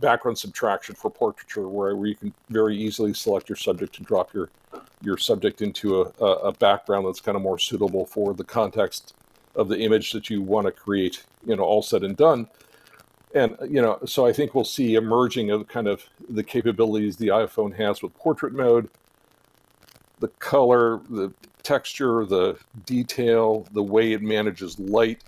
background 0.00 0.38
subtraction 0.38 0.94
for 0.94 1.10
portraiture, 1.10 1.68
where, 1.68 1.94
where 1.96 2.06
you 2.06 2.14
can 2.14 2.32
very 2.48 2.76
easily 2.76 3.12
select 3.12 3.48
your 3.48 3.56
subject 3.56 3.98
and 3.98 4.06
drop 4.06 4.32
your 4.32 4.50
your 5.00 5.16
subject 5.16 5.62
into 5.62 6.02
a, 6.02 6.24
a 6.24 6.52
background 6.52 7.06
that's 7.06 7.20
kind 7.20 7.36
of 7.36 7.42
more 7.42 7.58
suitable 7.58 8.04
for 8.04 8.34
the 8.34 8.44
context 8.44 9.14
of 9.54 9.68
the 9.68 9.78
image 9.78 10.10
that 10.10 10.28
you 10.28 10.42
want 10.42 10.66
to 10.66 10.72
create. 10.72 11.24
You 11.46 11.56
know, 11.56 11.62
all 11.62 11.82
said 11.82 12.02
and 12.02 12.16
done 12.16 12.48
and 13.34 13.56
you 13.68 13.82
know 13.82 13.98
so 14.04 14.26
i 14.26 14.32
think 14.32 14.54
we'll 14.54 14.64
see 14.64 14.94
emerging 14.94 15.50
of 15.50 15.66
kind 15.68 15.86
of 15.86 16.02
the 16.30 16.42
capabilities 16.42 17.16
the 17.16 17.28
iphone 17.28 17.74
has 17.74 18.02
with 18.02 18.14
portrait 18.14 18.54
mode 18.54 18.88
the 20.20 20.28
color 20.28 21.00
the 21.10 21.32
texture 21.62 22.24
the 22.24 22.56
detail 22.86 23.66
the 23.72 23.82
way 23.82 24.12
it 24.12 24.22
manages 24.22 24.78
light 24.78 25.24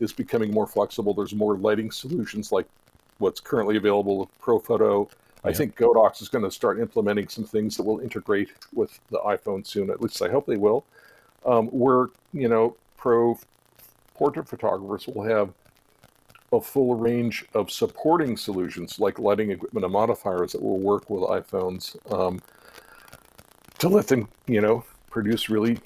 is 0.00 0.12
becoming 0.12 0.50
more 0.52 0.66
flexible. 0.66 1.14
There's 1.14 1.34
more 1.34 1.56
lighting 1.56 1.90
solutions 1.90 2.52
like 2.52 2.66
what's 3.18 3.40
currently 3.40 3.76
available 3.76 4.18
with 4.18 4.40
Profoto 4.40 5.08
yeah. 5.44 5.50
i 5.50 5.52
think 5.52 5.76
godox 5.76 6.22
is 6.22 6.28
going 6.28 6.44
to 6.44 6.50
start 6.50 6.80
implementing 6.80 7.28
some 7.28 7.44
things 7.44 7.76
that 7.76 7.82
will 7.82 8.00
integrate 8.00 8.48
with 8.72 8.98
the 9.10 9.18
iphone 9.26 9.66
soon 9.66 9.90
at 9.90 10.00
least 10.00 10.22
i 10.22 10.28
hope 10.28 10.46
they 10.46 10.56
will. 10.56 10.84
Um, 11.46 11.68
where 11.68 12.08
you 12.32 12.48
know 12.48 12.76
pro 12.96 13.38
portrait 14.14 14.46
photographers 14.46 15.06
will 15.06 15.22
have 15.22 15.54
a 16.52 16.60
full 16.60 16.94
range 16.94 17.44
of 17.54 17.70
supporting 17.70 18.36
solutions 18.36 18.98
like 18.98 19.18
lighting 19.18 19.50
equipment 19.50 19.84
and 19.84 19.92
modifiers 19.92 20.52
that 20.52 20.60
will 20.60 20.78
work 20.78 21.08
with 21.08 21.22
iPhones 21.22 21.96
um, 22.12 22.42
to 23.78 23.88
let 23.88 24.08
them, 24.08 24.28
you 24.46 24.60
know, 24.60 24.84
produce 25.10 25.48
really 25.48 25.78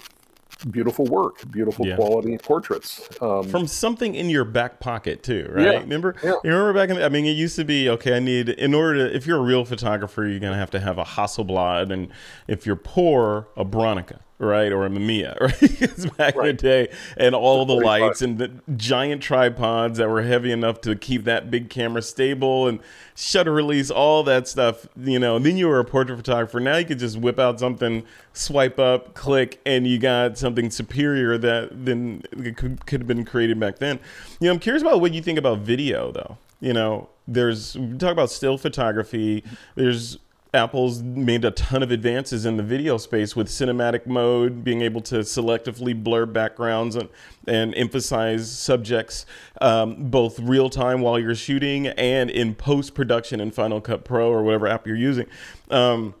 beautiful 0.71 1.05
work, 1.05 1.49
beautiful 1.51 1.85
yeah. 1.85 1.95
quality 1.95 2.37
portraits. 2.37 3.07
Um, 3.21 3.47
From 3.47 3.67
something 3.67 4.15
in 4.15 4.29
your 4.29 4.45
back 4.45 4.79
pocket 4.79 5.23
too, 5.23 5.49
right? 5.51 5.65
Yeah, 5.65 5.79
remember? 5.79 6.15
Yeah. 6.23 6.35
You 6.43 6.51
remember 6.51 6.73
back 6.73 6.89
in 6.89 6.97
the, 6.97 7.05
I 7.05 7.09
mean, 7.09 7.25
it 7.25 7.31
used 7.31 7.55
to 7.57 7.65
be, 7.65 7.89
okay, 7.89 8.15
I 8.15 8.19
need, 8.19 8.49
in 8.49 8.73
order 8.73 9.09
to, 9.09 9.15
if 9.15 9.27
you're 9.27 9.39
a 9.39 9.43
real 9.43 9.65
photographer, 9.65 10.25
you're 10.25 10.39
going 10.39 10.53
to 10.53 10.59
have 10.59 10.71
to 10.71 10.79
have 10.79 10.97
a 10.97 11.03
Hasselblad. 11.03 11.91
And 11.91 12.09
if 12.47 12.65
you're 12.65 12.75
poor, 12.75 13.47
a 13.55 13.65
Bronica 13.65 14.19
right? 14.37 14.71
Or 14.71 14.85
a 14.85 14.89
Mamiya, 14.89 15.39
right? 15.39 16.17
back 16.17 16.35
right. 16.35 16.49
in 16.49 16.55
the 16.55 16.61
day, 16.61 16.89
and 17.17 17.33
all 17.35 17.65
the 17.65 17.75
lights 17.75 18.21
and 18.21 18.37
the 18.37 18.51
giant 18.75 19.21
tripods 19.21 19.97
that 19.97 20.09
were 20.09 20.23
heavy 20.23 20.51
enough 20.51 20.81
to 20.81 20.95
keep 20.95 21.23
that 21.25 21.49
big 21.49 21.69
camera 21.69 22.01
stable 22.01 22.67
and 22.67 22.79
shutter 23.15 23.53
release, 23.53 23.89
all 23.89 24.23
that 24.23 24.47
stuff, 24.47 24.87
you 24.97 25.19
know. 25.19 25.37
And 25.37 25.45
then 25.45 25.57
you 25.57 25.67
were 25.67 25.79
a 25.79 25.85
portrait 25.85 26.17
photographer. 26.17 26.59
Now 26.59 26.77
you 26.77 26.85
could 26.85 26.99
just 26.99 27.17
whip 27.17 27.39
out 27.39 27.59
something, 27.59 28.03
swipe 28.33 28.79
up, 28.79 29.13
click, 29.13 29.61
and 29.65 29.87
you 29.87 29.97
got 29.97 30.37
something 30.37 30.69
superior 30.69 31.37
that 31.37 31.85
than 31.85 32.21
could, 32.55 32.85
could 32.85 33.01
have 33.01 33.07
been 33.07 33.25
created 33.25 33.59
back 33.59 33.79
then. 33.79 33.99
You 34.39 34.47
know, 34.47 34.53
I'm 34.53 34.59
curious 34.59 34.81
about 34.81 35.01
what 35.01 35.13
you 35.13 35.21
think 35.21 35.39
about 35.39 35.59
video, 35.59 36.11
though. 36.11 36.37
You 36.59 36.73
know, 36.73 37.09
there's 37.27 37.77
we 37.77 37.97
talk 37.97 38.11
about 38.11 38.29
still 38.29 38.57
photography. 38.57 39.43
There's 39.75 40.17
Apple's 40.55 41.03
made 41.03 41.45
a 41.45 41.51
ton 41.51 41.83
of 41.83 41.91
advances 41.91 42.45
in 42.45 42.57
the 42.57 42.63
video 42.63 42.97
space 42.97 43.35
with 43.35 43.47
cinematic 43.47 44.07
mode, 44.07 44.63
being 44.63 44.81
able 44.81 45.01
to 45.01 45.19
selectively 45.19 46.01
blur 46.01 46.25
backgrounds 46.25 46.95
and, 46.95 47.09
and 47.45 47.75
emphasize 47.75 48.49
subjects 48.49 49.25
um, 49.61 50.09
both 50.09 50.39
real 50.39 50.69
time 50.69 51.01
while 51.01 51.19
you're 51.19 51.35
shooting 51.35 51.87
and 51.87 52.29
in 52.29 52.55
post 52.55 52.95
production 52.95 53.39
in 53.39 53.51
Final 53.51 53.81
Cut 53.81 54.05
Pro 54.05 54.31
or 54.31 54.41
whatever 54.43 54.67
app 54.67 54.87
you're 54.87 54.95
using. 54.95 55.27
Um, 55.69 56.15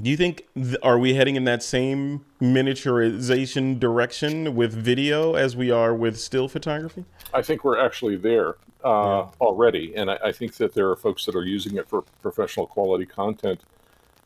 do 0.00 0.08
you 0.10 0.16
think 0.16 0.46
th- 0.54 0.76
are 0.82 0.98
we 0.98 1.14
heading 1.14 1.36
in 1.36 1.44
that 1.44 1.62
same 1.62 2.24
miniaturization 2.40 3.80
direction 3.80 4.54
with 4.54 4.72
video 4.72 5.34
as 5.34 5.56
we 5.56 5.70
are 5.70 5.94
with 5.94 6.18
still 6.18 6.48
photography? 6.48 7.04
I 7.32 7.42
think 7.42 7.64
we're 7.64 7.78
actually 7.84 8.16
there 8.16 8.56
uh, 8.84 9.24
yeah. 9.24 9.26
already, 9.40 9.94
and 9.96 10.10
I, 10.10 10.18
I, 10.26 10.32
think 10.32 10.54
that 10.56 10.74
there 10.74 10.88
are 10.90 10.96
folks 10.96 11.24
that 11.26 11.36
are 11.36 11.44
using 11.44 11.76
it 11.76 11.88
for 11.88 12.02
professional 12.22 12.66
quality 12.66 13.06
content 13.06 13.60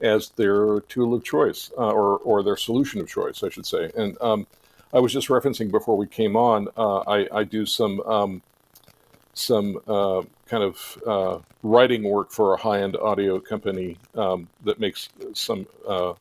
as 0.00 0.30
their 0.30 0.80
tool 0.80 1.14
of 1.14 1.24
choice 1.24 1.70
uh, 1.76 1.90
or 1.90 2.18
or 2.18 2.42
their 2.42 2.56
solution 2.56 3.00
of 3.00 3.08
choice, 3.08 3.42
I 3.42 3.48
should 3.48 3.66
say. 3.66 3.90
And 3.96 4.16
um, 4.20 4.46
I 4.92 5.00
was 5.00 5.12
just 5.12 5.28
referencing 5.28 5.70
before 5.70 5.96
we 5.96 6.06
came 6.06 6.36
on. 6.36 6.68
Uh, 6.76 6.98
I, 7.00 7.40
I, 7.40 7.44
do 7.44 7.66
some 7.66 8.00
um, 8.02 8.42
some 9.34 9.80
uh, 9.88 10.22
kind 10.46 10.62
of 10.62 11.02
uh, 11.06 11.38
writing 11.62 12.04
work 12.04 12.30
for 12.30 12.54
a 12.54 12.56
high-end 12.56 12.96
audio 12.96 13.40
company 13.40 13.98
um, 14.14 14.48
that 14.62 14.78
makes 14.78 15.08
some 15.32 15.66
uh, 15.88 16.14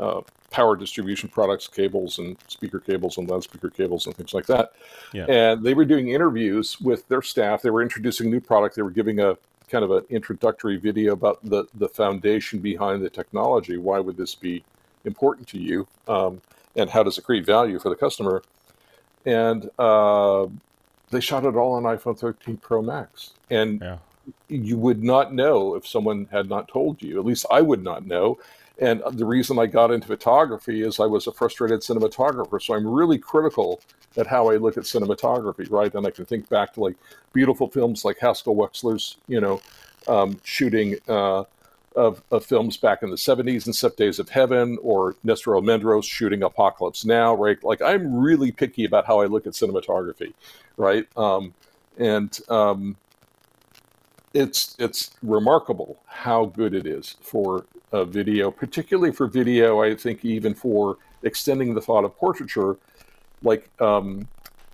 uh, 0.00 0.22
power 0.56 0.74
distribution 0.74 1.28
products, 1.28 1.68
cables 1.68 2.18
and 2.18 2.34
speaker 2.48 2.80
cables 2.80 3.18
and 3.18 3.28
loudspeaker 3.28 3.68
cables 3.68 4.06
and 4.06 4.16
things 4.16 4.32
like 4.32 4.46
that. 4.46 4.72
Yeah. 5.12 5.26
And 5.28 5.62
they 5.62 5.74
were 5.74 5.84
doing 5.84 6.08
interviews 6.08 6.80
with 6.80 7.06
their 7.08 7.20
staff. 7.20 7.60
They 7.60 7.68
were 7.68 7.82
introducing 7.82 8.30
new 8.30 8.40
product. 8.40 8.74
They 8.74 8.80
were 8.80 8.90
giving 8.90 9.20
a 9.20 9.36
kind 9.68 9.84
of 9.84 9.90
an 9.90 10.04
introductory 10.08 10.78
video 10.78 11.12
about 11.12 11.44
the 11.44 11.66
the 11.74 11.90
foundation 11.90 12.60
behind 12.60 13.04
the 13.04 13.10
technology. 13.10 13.76
Why 13.76 13.98
would 13.98 14.16
this 14.16 14.34
be 14.34 14.64
important 15.04 15.46
to 15.48 15.58
you? 15.58 15.86
Um, 16.08 16.40
and 16.74 16.88
how 16.88 17.02
does 17.02 17.18
it 17.18 17.24
create 17.24 17.44
value 17.44 17.78
for 17.78 17.90
the 17.90 17.96
customer? 17.96 18.42
And 19.26 19.68
uh, 19.78 20.46
they 21.10 21.20
shot 21.20 21.44
it 21.44 21.54
all 21.54 21.74
on 21.74 21.82
iPhone 21.82 22.18
13 22.18 22.56
Pro 22.56 22.80
Max. 22.80 23.34
And 23.50 23.82
yeah. 23.82 23.98
you 24.48 24.78
would 24.78 25.04
not 25.04 25.34
know 25.34 25.74
if 25.74 25.86
someone 25.86 26.28
had 26.30 26.48
not 26.48 26.68
told 26.68 27.02
you. 27.02 27.18
At 27.18 27.26
least 27.26 27.44
I 27.50 27.60
would 27.60 27.84
not 27.84 28.06
know. 28.06 28.38
And 28.78 29.02
the 29.12 29.24
reason 29.24 29.58
I 29.58 29.66
got 29.66 29.90
into 29.90 30.06
photography 30.06 30.82
is 30.82 31.00
I 31.00 31.06
was 31.06 31.26
a 31.26 31.32
frustrated 31.32 31.80
cinematographer. 31.80 32.60
So 32.60 32.74
I'm 32.74 32.86
really 32.86 33.18
critical 33.18 33.80
at 34.16 34.26
how 34.26 34.50
I 34.50 34.56
look 34.56 34.76
at 34.76 34.84
cinematography, 34.84 35.70
right? 35.70 35.92
And 35.94 36.06
I 36.06 36.10
can 36.10 36.26
think 36.26 36.48
back 36.48 36.74
to 36.74 36.80
like 36.80 36.96
beautiful 37.32 37.68
films 37.68 38.04
like 38.04 38.18
Haskell 38.18 38.54
Wexler's, 38.54 39.16
you 39.28 39.40
know, 39.40 39.62
um, 40.08 40.38
shooting 40.44 40.96
uh, 41.08 41.44
of, 41.96 42.22
of, 42.30 42.44
films 42.44 42.76
back 42.76 43.02
in 43.02 43.10
the 43.10 43.16
70s 43.16 43.64
and 43.64 43.74
Set 43.74 43.96
Days 43.96 44.18
of 44.18 44.28
Heaven 44.28 44.78
or 44.82 45.16
Nestor 45.24 45.52
Almendros 45.52 46.04
shooting 46.04 46.42
Apocalypse 46.42 47.04
Now, 47.04 47.34
right? 47.34 47.62
Like 47.64 47.80
I'm 47.80 48.14
really 48.14 48.52
picky 48.52 48.84
about 48.84 49.06
how 49.06 49.20
I 49.20 49.26
look 49.26 49.46
at 49.46 49.54
cinematography, 49.54 50.34
right? 50.76 51.06
Um, 51.16 51.54
and 51.98 52.38
um, 52.50 52.96
it's 54.34 54.76
it's 54.78 55.12
remarkable 55.22 55.98
how 56.06 56.44
good 56.44 56.74
it 56.74 56.86
is 56.86 57.16
for 57.22 57.64
a 57.92 58.04
video, 58.04 58.50
particularly 58.50 59.12
for 59.12 59.26
video. 59.26 59.82
I 59.82 59.94
think 59.94 60.24
even 60.24 60.54
for 60.54 60.98
extending 61.22 61.74
the 61.74 61.80
thought 61.80 62.04
of 62.04 62.16
portraiture, 62.16 62.76
like 63.42 63.68
um, 63.80 64.26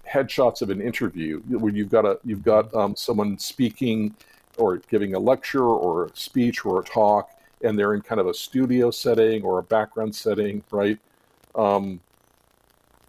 headshots 0.08 0.62
of 0.62 0.70
an 0.70 0.80
interview, 0.80 1.40
where 1.40 1.72
you've 1.72 1.90
got 1.90 2.04
a 2.04 2.18
you've 2.24 2.44
got 2.44 2.72
um, 2.74 2.96
someone 2.96 3.38
speaking 3.38 4.14
or 4.58 4.78
giving 4.78 5.14
a 5.14 5.18
lecture 5.18 5.64
or 5.64 6.06
a 6.06 6.16
speech 6.16 6.64
or 6.64 6.80
a 6.80 6.84
talk, 6.84 7.30
and 7.62 7.78
they're 7.78 7.94
in 7.94 8.02
kind 8.02 8.20
of 8.20 8.26
a 8.26 8.34
studio 8.34 8.90
setting 8.90 9.42
or 9.42 9.58
a 9.58 9.62
background 9.62 10.14
setting, 10.14 10.62
right? 10.70 10.98
Um, 11.54 12.00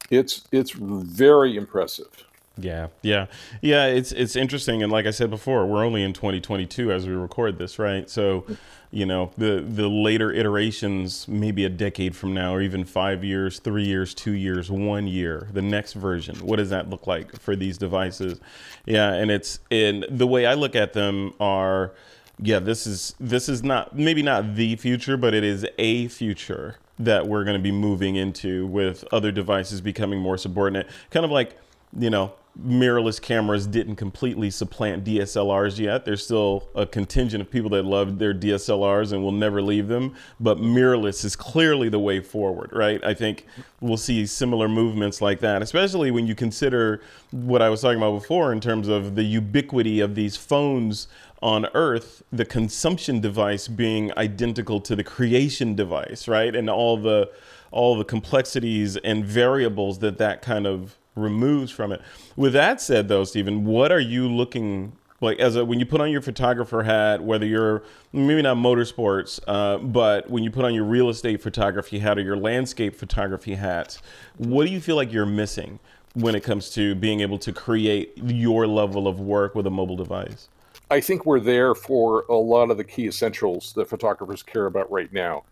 it's 0.10 0.48
it's 0.52 0.72
very 0.72 1.56
impressive 1.56 2.26
Yeah, 2.58 2.88
yeah, 3.02 3.26
yeah. 3.62 3.88
It's 3.88 4.12
it's 4.12 4.36
interesting, 4.36 4.84
and 4.84 4.92
like 4.92 5.08
I 5.08 5.12
said 5.12 5.32
before, 5.32 5.66
we're 5.66 5.84
only 5.84 6.04
in 6.04 6.14
2022 6.14 6.92
as 6.92 7.08
we 7.08 7.14
record 7.14 7.58
this, 7.58 7.80
right? 7.80 8.08
So, 8.08 8.46
you 8.92 9.08
know, 9.08 9.32
the 9.40 9.66
the 9.68 9.88
later 9.88 10.32
iterations, 10.32 11.28
maybe 11.28 11.66
a 11.66 11.70
decade 11.70 12.16
from 12.16 12.36
now, 12.36 12.54
or 12.54 12.62
even 12.62 12.86
five 12.86 13.24
years, 13.24 13.58
three 13.58 13.86
years, 13.86 14.14
two 14.14 14.34
years, 14.34 14.70
one 14.70 15.08
year, 15.08 15.48
the 15.52 15.64
next 15.64 15.94
version. 15.94 16.36
What 16.46 16.58
does 16.58 16.70
that 16.70 16.92
look 16.92 17.08
like 17.08 17.40
for 17.40 17.56
these 17.56 17.80
devices? 17.80 18.40
Yeah, 18.86 19.14
and 19.14 19.32
it's 19.32 19.60
and 19.72 20.06
the 20.08 20.28
way 20.28 20.46
I 20.46 20.54
look 20.54 20.76
at 20.76 20.94
them 20.94 21.34
are, 21.40 21.94
yeah, 22.38 22.60
this 22.60 22.86
is 22.86 23.16
this 23.20 23.50
is 23.50 23.64
not 23.64 23.98
maybe 23.98 24.22
not 24.22 24.54
the 24.54 24.76
future, 24.76 25.18
but 25.18 25.34
it 25.34 25.44
is 25.44 25.66
a 25.80 26.08
future 26.08 26.78
that 27.00 27.26
we're 27.28 27.44
going 27.46 27.58
to 27.58 27.64
be 27.64 27.72
moving 27.72 28.16
into 28.16 28.68
with 28.68 29.04
other 29.12 29.32
devices 29.32 29.82
becoming 29.82 30.20
more 30.20 30.38
subordinate, 30.38 30.88
kind 31.10 31.26
of 31.26 31.32
like 31.32 31.58
you 31.98 32.12
know 32.12 32.34
mirrorless 32.60 33.20
cameras 33.20 33.66
didn't 33.66 33.96
completely 33.96 34.52
supplant 34.52 35.04
DSLRs 35.04 35.80
yet. 35.80 36.06
There's 36.06 36.24
still 36.24 36.70
a 36.76 36.86
contingent 36.86 37.42
of 37.42 37.50
people 37.50 37.72
that 37.72 37.84
love 37.84 38.20
their 38.20 38.34
DSLRs 38.34 39.12
and 39.12 39.24
will 39.24 39.32
never 39.32 39.62
leave 39.62 39.88
them. 39.88 40.16
But 40.40 40.60
mirrorless 40.60 41.26
is 41.26 41.36
clearly 41.36 41.90
the 41.90 42.00
way 42.00 42.20
forward, 42.20 42.70
right? 42.72 43.04
I 43.04 43.16
think 43.16 43.48
we'll 43.82 43.98
see 43.98 44.26
similar 44.28 44.70
movements 44.70 45.22
like 45.22 45.40
that, 45.40 45.64
especially 45.64 46.12
when 46.12 46.28
you 46.28 46.36
consider 46.36 47.02
what 47.32 47.62
I 47.62 47.70
was 47.70 47.82
talking 47.82 47.98
about 47.98 48.20
before 48.20 48.52
in 48.52 48.60
terms 48.60 48.88
of 48.88 49.16
the 49.16 49.24
ubiquity 49.24 50.00
of 50.00 50.14
these 50.14 50.38
phones 50.38 51.08
on 51.42 51.66
Earth, 51.74 52.22
the 52.32 52.46
consumption 52.46 53.20
device 53.20 53.68
being 53.68 54.12
identical 54.16 54.80
to 54.80 54.96
the 54.96 55.04
creation 55.04 55.76
device, 55.76 56.28
right? 56.28 56.56
And 56.56 56.70
all 56.70 56.98
the 56.98 57.32
all 57.72 57.98
the 57.98 58.06
complexities 58.06 58.98
and 58.98 59.26
variables 59.26 59.98
that 59.98 60.20
that 60.20 60.44
kind 60.44 60.68
of 60.68 60.96
removes 61.16 61.72
from 61.72 61.92
it. 61.92 62.02
With 62.36 62.54
that 62.54 62.82
said, 62.82 63.08
though, 63.08 63.24
Stephen, 63.24 63.66
what 63.66 63.92
are 63.92 64.00
you 64.00 64.28
looking 64.28 64.94
like 65.22 65.40
as 65.40 65.56
a 65.56 65.66
when 65.66 65.80
you 65.80 65.86
put 65.86 66.02
on 66.02 66.12
your 66.12 66.22
photographer 66.22 66.84
hat, 66.84 67.24
whether 67.24 67.46
you're 67.46 67.84
maybe 68.12 68.42
not 68.42 68.58
motorsports, 68.58 69.40
uh, 69.48 69.78
but 69.78 70.30
when 70.30 70.44
you 70.44 70.52
put 70.52 70.66
on 70.66 70.74
your 70.74 70.84
real 70.84 71.10
estate 71.10 71.42
photography 71.42 72.00
hat 72.00 72.18
or 72.18 72.22
your 72.22 72.38
landscape 72.38 72.96
photography 72.96 73.56
hat, 73.56 74.00
what 74.38 74.66
do 74.66 74.72
you 74.72 74.82
feel 74.82 74.96
like 74.96 75.12
you're 75.12 75.26
missing 75.26 75.80
when 76.14 76.36
it 76.36 76.44
comes 76.44 76.70
to 76.72 76.94
being 76.96 77.22
able 77.22 77.40
to 77.40 77.52
create 77.52 78.14
your 78.18 78.68
level 78.68 79.08
of 79.08 79.20
work 79.20 79.56
with 79.56 79.66
a 79.66 79.72
mobile 79.72 79.96
device? 79.96 80.50
I 80.92 81.00
think 81.00 81.26
we're 81.26 81.40
there 81.40 81.74
for 81.74 82.26
a 82.30 82.36
lot 82.36 82.70
of 82.70 82.78
the 82.78 82.84
key 82.84 83.08
essentials 83.08 83.74
that 83.74 83.90
photographers 83.90 84.44
care 84.44 84.68
about 84.68 84.92
right 84.92 85.12
now, 85.12 85.44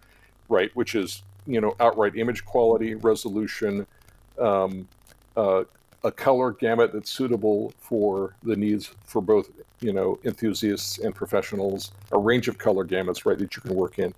right? 0.49 0.70
Which 0.76 0.93
is 0.93 1.24
you 1.47 1.62
know 1.62 1.76
outright 1.80 2.16
image 2.16 2.45
quality, 2.45 2.95
resolution, 2.95 3.88
um, 4.38 4.88
uh, 5.38 5.63
a 6.03 6.11
color 6.11 6.51
gamut 6.51 6.93
that's 6.93 7.11
suitable 7.11 7.73
for 7.79 8.36
the 8.43 8.55
needs 8.55 8.91
for 9.05 9.21
both 9.21 9.49
you 9.79 9.93
know 9.93 10.19
enthusiasts 10.23 10.99
and 10.99 11.13
professionals 11.13 11.91
a 12.11 12.17
range 12.17 12.47
of 12.47 12.57
color 12.57 12.86
gamuts 12.86 13.25
right 13.25 13.38
that 13.38 13.55
you 13.55 13.61
can 13.61 13.75
work 13.75 13.99
in 13.99 14.13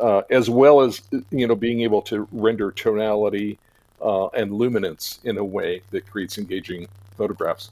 uh, 0.00 0.22
as 0.30 0.50
well 0.50 0.80
as 0.80 1.02
you 1.30 1.46
know 1.46 1.54
being 1.54 1.80
able 1.82 2.02
to 2.02 2.26
render 2.32 2.70
tonality 2.72 3.58
uh, 4.00 4.26
and 4.28 4.52
luminance 4.52 5.20
in 5.24 5.38
a 5.38 5.44
way 5.44 5.82
that 5.90 6.08
creates 6.08 6.38
engaging 6.38 6.86
photographs. 7.16 7.70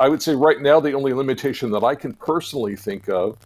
I 0.00 0.08
would 0.08 0.22
say 0.22 0.34
right 0.34 0.60
now 0.60 0.80
the 0.80 0.92
only 0.92 1.12
limitation 1.12 1.70
that 1.72 1.84
i 1.84 1.94
can 1.94 2.14
personally 2.14 2.76
think 2.76 3.08
of 3.08 3.36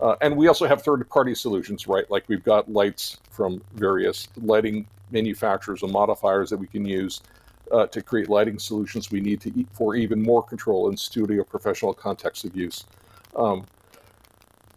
uh, 0.00 0.16
and 0.20 0.36
we 0.36 0.48
also 0.48 0.66
have 0.66 0.82
third 0.82 1.08
party 1.08 1.34
solutions 1.34 1.86
right? 1.86 2.10
Like 2.10 2.24
we've 2.28 2.44
got 2.44 2.70
lights 2.70 3.18
from 3.30 3.62
various 3.74 4.28
lighting 4.36 4.86
manufacturers 5.10 5.82
and 5.82 5.92
modifiers 5.92 6.50
that 6.50 6.56
we 6.56 6.66
can 6.66 6.84
use 6.84 7.20
uh, 7.72 7.86
to 7.86 8.02
create 8.02 8.28
lighting 8.28 8.58
solutions 8.58 9.10
we 9.10 9.20
need 9.20 9.40
to 9.40 9.52
eat 9.58 9.68
for 9.72 9.94
even 9.94 10.22
more 10.22 10.42
control 10.42 10.88
in 10.88 10.96
studio 10.96 11.42
professional 11.44 11.94
context 11.94 12.44
of 12.44 12.56
use. 12.56 12.84
Um, 13.36 13.66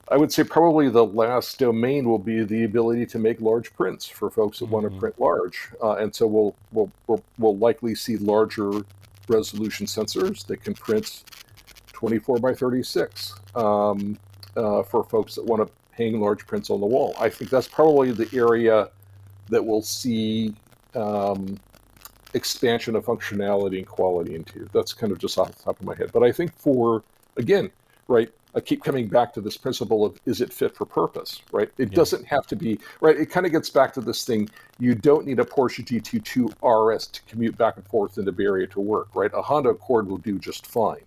I 0.09 0.15
would 0.15 0.31
say 0.31 0.43
probably 0.43 0.89
the 0.89 1.05
last 1.05 1.59
domain 1.59 2.07
will 2.07 2.19
be 2.19 2.43
the 2.43 2.63
ability 2.63 3.05
to 3.07 3.19
make 3.19 3.41
large 3.41 3.73
prints 3.75 4.07
for 4.07 4.29
folks 4.29 4.59
that 4.59 4.65
mm-hmm. 4.65 4.73
want 4.75 4.93
to 4.93 4.99
print 4.99 5.19
large, 5.19 5.69
uh, 5.83 5.95
and 5.95 6.15
so 6.15 6.25
we'll, 6.27 6.55
we'll, 6.71 6.91
we'll 7.07 7.23
we'll 7.37 7.57
likely 7.57 7.93
see 7.93 8.15
larger 8.17 8.71
resolution 9.27 9.85
sensors 9.85 10.45
that 10.47 10.63
can 10.63 10.73
print 10.73 11.23
24 11.91 12.39
by 12.39 12.53
36 12.53 13.33
um, 13.55 14.17
uh, 14.55 14.81
for 14.83 15.03
folks 15.03 15.35
that 15.35 15.43
want 15.43 15.67
to 15.67 15.73
hang 15.91 16.21
large 16.21 16.45
prints 16.47 16.69
on 16.69 16.79
the 16.79 16.85
wall. 16.85 17.13
I 17.19 17.29
think 17.29 17.49
that's 17.49 17.67
probably 17.67 18.11
the 18.11 18.29
area 18.33 18.89
that 19.49 19.63
we'll 19.63 19.81
see 19.81 20.53
um, 20.95 21.57
expansion 22.33 22.95
of 22.95 23.05
functionality 23.05 23.77
and 23.77 23.87
quality 23.87 24.35
into. 24.35 24.67
That's 24.73 24.93
kind 24.93 25.11
of 25.11 25.19
just 25.19 25.37
off 25.37 25.55
the 25.55 25.63
top 25.63 25.79
of 25.79 25.85
my 25.85 25.95
head. 25.95 26.11
But 26.11 26.23
I 26.23 26.31
think 26.31 26.53
for, 26.53 27.03
again, 27.37 27.71
right, 28.07 28.31
I 28.55 28.59
keep 28.59 28.83
coming 28.83 29.07
back 29.07 29.33
to 29.33 29.41
this 29.41 29.55
principle 29.55 30.03
of 30.03 30.19
is 30.25 30.41
it 30.41 30.51
fit 30.51 30.75
for 30.75 30.85
purpose, 30.85 31.41
right? 31.51 31.69
It 31.77 31.91
yeah. 31.91 31.95
doesn't 31.95 32.25
have 32.25 32.47
to 32.47 32.55
be, 32.55 32.79
right? 33.01 33.15
It 33.17 33.27
kind 33.27 33.45
of 33.45 33.51
gets 33.51 33.69
back 33.69 33.93
to 33.93 34.01
this 34.01 34.25
thing 34.25 34.49
you 34.79 34.95
don't 34.95 35.25
need 35.25 35.39
a 35.39 35.45
Porsche 35.45 35.85
GT2 35.85 36.95
RS 36.95 37.07
to 37.07 37.21
commute 37.23 37.57
back 37.57 37.77
and 37.77 37.85
forth 37.85 38.17
into 38.17 38.31
Bay 38.31 38.45
Area 38.45 38.67
to 38.67 38.79
work, 38.79 39.09
right? 39.13 39.31
A 39.33 39.41
Honda 39.41 39.69
Accord 39.69 40.07
will 40.07 40.17
do 40.17 40.39
just 40.39 40.65
fine, 40.65 41.03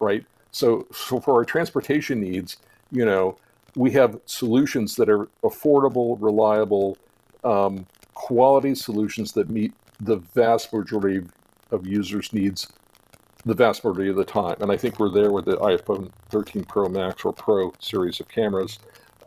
right? 0.00 0.24
So, 0.50 0.86
so 0.92 1.20
for 1.20 1.34
our 1.34 1.44
transportation 1.44 2.20
needs, 2.20 2.56
you 2.90 3.04
know, 3.04 3.36
we 3.76 3.90
have 3.90 4.20
solutions 4.26 4.94
that 4.96 5.08
are 5.10 5.26
affordable, 5.42 6.16
reliable, 6.20 6.96
um, 7.42 7.86
quality 8.14 8.74
solutions 8.74 9.32
that 9.32 9.50
meet 9.50 9.74
the 10.00 10.16
vast 10.16 10.72
majority 10.72 11.26
of 11.70 11.86
users 11.86 12.32
needs 12.32 12.72
the 13.44 13.54
vast 13.54 13.84
majority 13.84 14.10
of 14.10 14.16
the 14.16 14.24
time. 14.24 14.56
And 14.60 14.72
I 14.72 14.76
think 14.76 14.98
we're 14.98 15.10
there 15.10 15.30
with 15.30 15.44
the 15.44 15.56
iPhone 15.58 16.10
13 16.30 16.64
Pro 16.64 16.88
Max 16.88 17.24
or 17.24 17.32
Pro 17.32 17.72
series 17.78 18.20
of 18.20 18.28
cameras. 18.28 18.78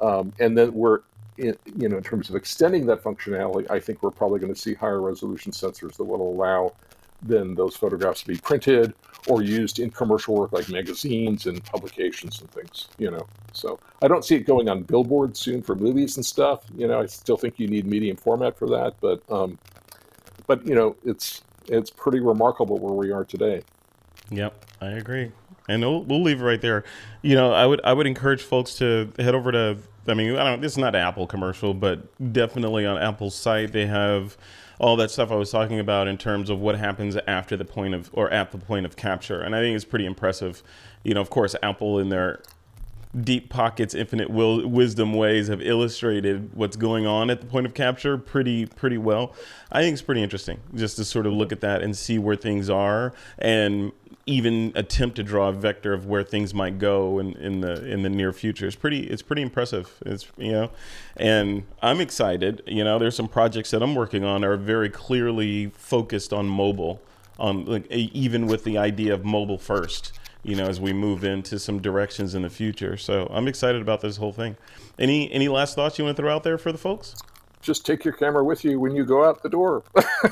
Um, 0.01 0.33
and 0.39 0.57
then 0.57 0.73
we're, 0.73 1.01
in, 1.37 1.55
you 1.75 1.87
know, 1.87 1.97
in 1.97 2.03
terms 2.03 2.29
of 2.29 2.35
extending 2.35 2.85
that 2.87 3.03
functionality, 3.03 3.69
I 3.69 3.79
think 3.79 4.01
we're 4.01 4.11
probably 4.11 4.39
going 4.39 4.53
to 4.53 4.59
see 4.59 4.73
higher 4.73 5.01
resolution 5.01 5.51
sensors 5.51 5.97
that 5.97 6.03
will 6.03 6.21
allow 6.21 6.73
then 7.21 7.55
those 7.55 7.75
photographs 7.75 8.21
to 8.21 8.27
be 8.27 8.37
printed 8.37 8.93
or 9.27 9.41
used 9.41 9.79
in 9.79 9.89
commercial 9.89 10.35
work 10.35 10.51
like 10.51 10.69
magazines 10.69 11.47
and 11.47 11.63
publications 11.65 12.41
and 12.41 12.51
things, 12.51 12.87
you 12.97 13.09
know. 13.09 13.27
So 13.53 13.79
I 14.01 14.07
don't 14.07 14.23
see 14.23 14.35
it 14.35 14.45
going 14.45 14.69
on 14.69 14.83
billboards 14.83 15.39
soon 15.39 15.61
for 15.61 15.75
movies 15.75 16.17
and 16.17 16.25
stuff. 16.25 16.63
You 16.75 16.87
know, 16.87 17.01
I 17.01 17.07
still 17.07 17.37
think 17.37 17.59
you 17.59 17.67
need 17.67 17.85
medium 17.85 18.17
format 18.17 18.57
for 18.57 18.67
that, 18.69 18.95
but 19.01 19.21
um, 19.31 19.57
but 20.47 20.65
you 20.65 20.73
know, 20.73 20.95
it's 21.05 21.43
it's 21.67 21.89
pretty 21.89 22.19
remarkable 22.19 22.79
where 22.79 22.93
we 22.93 23.11
are 23.11 23.25
today. 23.25 23.61
Yep, 24.29 24.65
I 24.81 24.87
agree, 24.87 25.31
and 25.69 25.81
we'll, 25.81 26.03
we'll 26.03 26.23
leave 26.23 26.41
it 26.41 26.45
right 26.45 26.61
there. 26.61 26.83
You 27.21 27.35
know, 27.35 27.53
I 27.53 27.65
would 27.65 27.81
I 27.83 27.93
would 27.93 28.07
encourage 28.07 28.41
folks 28.41 28.75
to 28.75 29.11
head 29.19 29.35
over 29.35 29.51
to. 29.51 29.77
I 30.07 30.13
mean, 30.13 30.35
I 30.37 30.43
don't. 30.43 30.61
This 30.61 30.73
is 30.73 30.77
not 30.77 30.95
an 30.95 31.01
Apple 31.01 31.27
commercial, 31.27 31.73
but 31.73 32.33
definitely 32.33 32.85
on 32.85 32.97
Apple's 32.97 33.35
site 33.35 33.71
they 33.71 33.85
have 33.85 34.37
all 34.79 34.95
that 34.95 35.09
stuff 35.09 35.31
I 35.31 35.35
was 35.35 35.49
talking 35.49 35.79
about 35.79 36.07
in 36.07 36.17
terms 36.17 36.49
of 36.49 36.59
what 36.59 36.77
happens 36.77 37.17
after 37.27 37.57
the 37.57 37.65
point 37.65 37.93
of 37.93 38.09
or 38.13 38.29
at 38.31 38.51
the 38.51 38.57
point 38.57 38.85
of 38.85 38.95
capture, 38.95 39.41
and 39.41 39.55
I 39.55 39.59
think 39.59 39.75
it's 39.75 39.85
pretty 39.85 40.05
impressive. 40.05 40.63
You 41.03 41.13
know, 41.13 41.21
of 41.21 41.29
course, 41.29 41.55
Apple 41.63 41.99
in 41.99 42.09
their 42.09 42.41
deep 43.21 43.49
pockets 43.49 43.93
infinite 43.93 44.29
will, 44.29 44.67
wisdom 44.67 45.13
ways 45.13 45.47
have 45.47 45.61
illustrated 45.61 46.53
what's 46.53 46.75
going 46.75 47.05
on 47.07 47.29
at 47.29 47.41
the 47.41 47.47
point 47.47 47.65
of 47.65 47.73
capture 47.73 48.17
pretty 48.17 48.65
pretty 48.65 48.97
well. 48.97 49.33
I 49.71 49.81
think 49.81 49.93
it's 49.93 50.01
pretty 50.01 50.23
interesting 50.23 50.59
just 50.75 50.97
to 50.97 51.05
sort 51.05 51.25
of 51.25 51.33
look 51.33 51.51
at 51.51 51.61
that 51.61 51.81
and 51.81 51.95
see 51.95 52.19
where 52.19 52.35
things 52.35 52.69
are 52.69 53.13
and 53.39 53.91
even 54.25 54.73
attempt 54.75 55.15
to 55.15 55.23
draw 55.23 55.47
a 55.47 55.53
vector 55.53 55.93
of 55.93 56.05
where 56.05 56.21
things 56.21 56.53
might 56.53 56.77
go 56.77 57.17
in, 57.19 57.33
in 57.37 57.61
the 57.61 57.85
in 57.89 58.03
the 58.03 58.09
near 58.09 58.33
future. 58.33 58.67
It's 58.67 58.75
pretty 58.75 59.07
it's 59.07 59.21
pretty 59.21 59.41
impressive. 59.41 59.91
It's 60.05 60.27
you 60.37 60.51
know 60.51 60.71
and 61.15 61.63
i'm 61.81 62.01
excited. 62.01 62.61
You 62.67 62.83
know 62.83 62.99
there's 62.99 63.15
some 63.15 63.29
projects 63.29 63.71
that 63.71 63.81
i'm 63.81 63.95
working 63.95 64.23
on 64.23 64.43
are 64.43 64.57
very 64.57 64.89
clearly 64.89 65.71
focused 65.73 66.33
on 66.33 66.47
mobile 66.47 67.01
on 67.39 67.65
like 67.65 67.89
even 67.91 68.47
with 68.47 68.63
the 68.63 68.77
idea 68.77 69.13
of 69.13 69.23
mobile 69.23 69.57
first 69.57 70.11
you 70.43 70.55
know, 70.55 70.65
as 70.65 70.79
we 70.79 70.93
move 70.93 71.23
into 71.23 71.59
some 71.59 71.81
directions 71.81 72.35
in 72.35 72.43
the 72.43 72.49
future. 72.49 72.97
So 72.97 73.27
I'm 73.31 73.47
excited 73.47 73.81
about 73.81 74.01
this 74.01 74.17
whole 74.17 74.33
thing. 74.33 74.55
Any 74.99 75.31
any 75.31 75.47
last 75.47 75.75
thoughts 75.75 75.97
you 75.97 76.05
want 76.05 76.17
to 76.17 76.21
throw 76.21 76.33
out 76.33 76.43
there 76.43 76.57
for 76.57 76.71
the 76.71 76.77
folks? 76.77 77.15
Just 77.61 77.85
take 77.85 78.05
your 78.05 78.13
camera 78.13 78.43
with 78.43 78.63
you 78.63 78.79
when 78.79 78.95
you 78.95 79.03
go 79.03 79.25
out 79.25 79.43
the 79.43 79.49
door, 79.49 79.83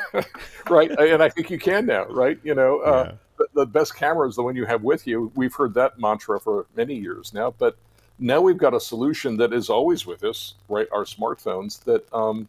right? 0.69 0.91
and 0.91 1.21
I 1.21 1.29
think 1.29 1.49
you 1.49 1.59
can 1.59 1.85
now, 1.85 2.05
right? 2.05 2.39
You 2.43 2.55
know, 2.55 2.79
uh, 2.79 3.15
the, 3.37 3.47
the 3.53 3.65
best 3.65 3.95
camera 3.95 4.27
is 4.27 4.35
the 4.35 4.43
one 4.43 4.55
you 4.55 4.65
have 4.65 4.83
with 4.83 5.05
you. 5.07 5.31
We've 5.35 5.53
heard 5.53 5.73
that 5.73 5.99
mantra 5.99 6.39
for 6.39 6.67
many 6.75 6.95
years 6.95 7.33
now, 7.33 7.53
but 7.57 7.77
now 8.19 8.41
we've 8.41 8.57
got 8.57 8.73
a 8.73 8.79
solution 8.79 9.37
that 9.37 9.53
is 9.53 9.69
always 9.69 10.05
with 10.05 10.23
us, 10.23 10.53
right? 10.69 10.87
Our 10.91 11.03
smartphones 11.03 11.83
that 11.83 12.11
um, 12.13 12.47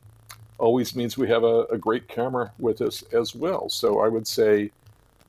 always 0.58 0.94
means 0.94 1.18
we 1.18 1.28
have 1.28 1.44
a, 1.44 1.64
a, 1.64 1.78
great 1.78 2.08
camera 2.08 2.52
with 2.58 2.80
us 2.80 3.02
as 3.12 3.34
well. 3.34 3.68
So 3.68 4.00
I 4.00 4.08
would 4.08 4.26
say 4.26 4.70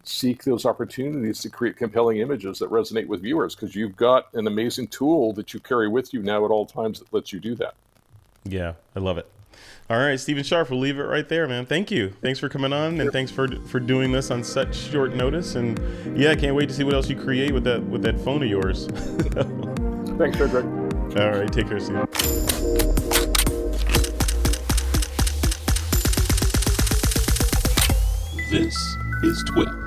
seek 0.07 0.43
those 0.43 0.65
opportunities 0.65 1.39
to 1.41 1.49
create 1.49 1.77
compelling 1.77 2.17
images 2.17 2.59
that 2.59 2.69
resonate 2.69 3.07
with 3.07 3.21
viewers 3.21 3.55
because 3.55 3.75
you've 3.75 3.95
got 3.95 4.33
an 4.33 4.47
amazing 4.47 4.87
tool 4.87 5.33
that 5.33 5.53
you 5.53 5.59
carry 5.59 5.87
with 5.87 6.13
you 6.13 6.21
now 6.21 6.45
at 6.45 6.51
all 6.51 6.65
times 6.65 6.99
that 6.99 7.11
lets 7.13 7.33
you 7.33 7.39
do 7.39 7.55
that. 7.55 7.75
Yeah, 8.43 8.73
I 8.95 8.99
love 8.99 9.17
it. 9.17 9.29
All 9.89 9.97
right, 9.97 10.19
Stephen 10.19 10.43
Scharf, 10.43 10.69
we'll 10.69 10.79
leave 10.79 10.99
it 10.99 11.03
right 11.03 11.27
there, 11.27 11.47
man. 11.47 11.65
Thank 11.65 11.91
you. 11.91 12.09
Thanks 12.21 12.39
for 12.39 12.49
coming 12.49 12.73
on, 12.73 12.99
and 12.99 13.11
thanks 13.11 13.31
for 13.31 13.47
for 13.67 13.79
doing 13.79 14.11
this 14.11 14.31
on 14.31 14.43
such 14.43 14.75
short 14.75 15.15
notice. 15.15 15.55
And 15.55 15.79
yeah, 16.17 16.31
I 16.31 16.35
can't 16.35 16.55
wait 16.55 16.69
to 16.69 16.75
see 16.75 16.83
what 16.83 16.93
else 16.93 17.09
you 17.09 17.15
create 17.15 17.53
with 17.53 17.63
that 17.63 17.81
with 17.83 18.01
that 18.03 18.19
phone 18.19 18.43
of 18.43 18.49
yours. 18.49 18.87
Thanks, 20.17 20.37
Frederick. 20.37 20.65
All 21.17 21.39
right, 21.39 21.51
take 21.51 21.67
care, 21.67 21.79
Stephen. 21.79 22.05
This 28.49 28.75
is 29.23 29.43
TWIP. 29.45 29.86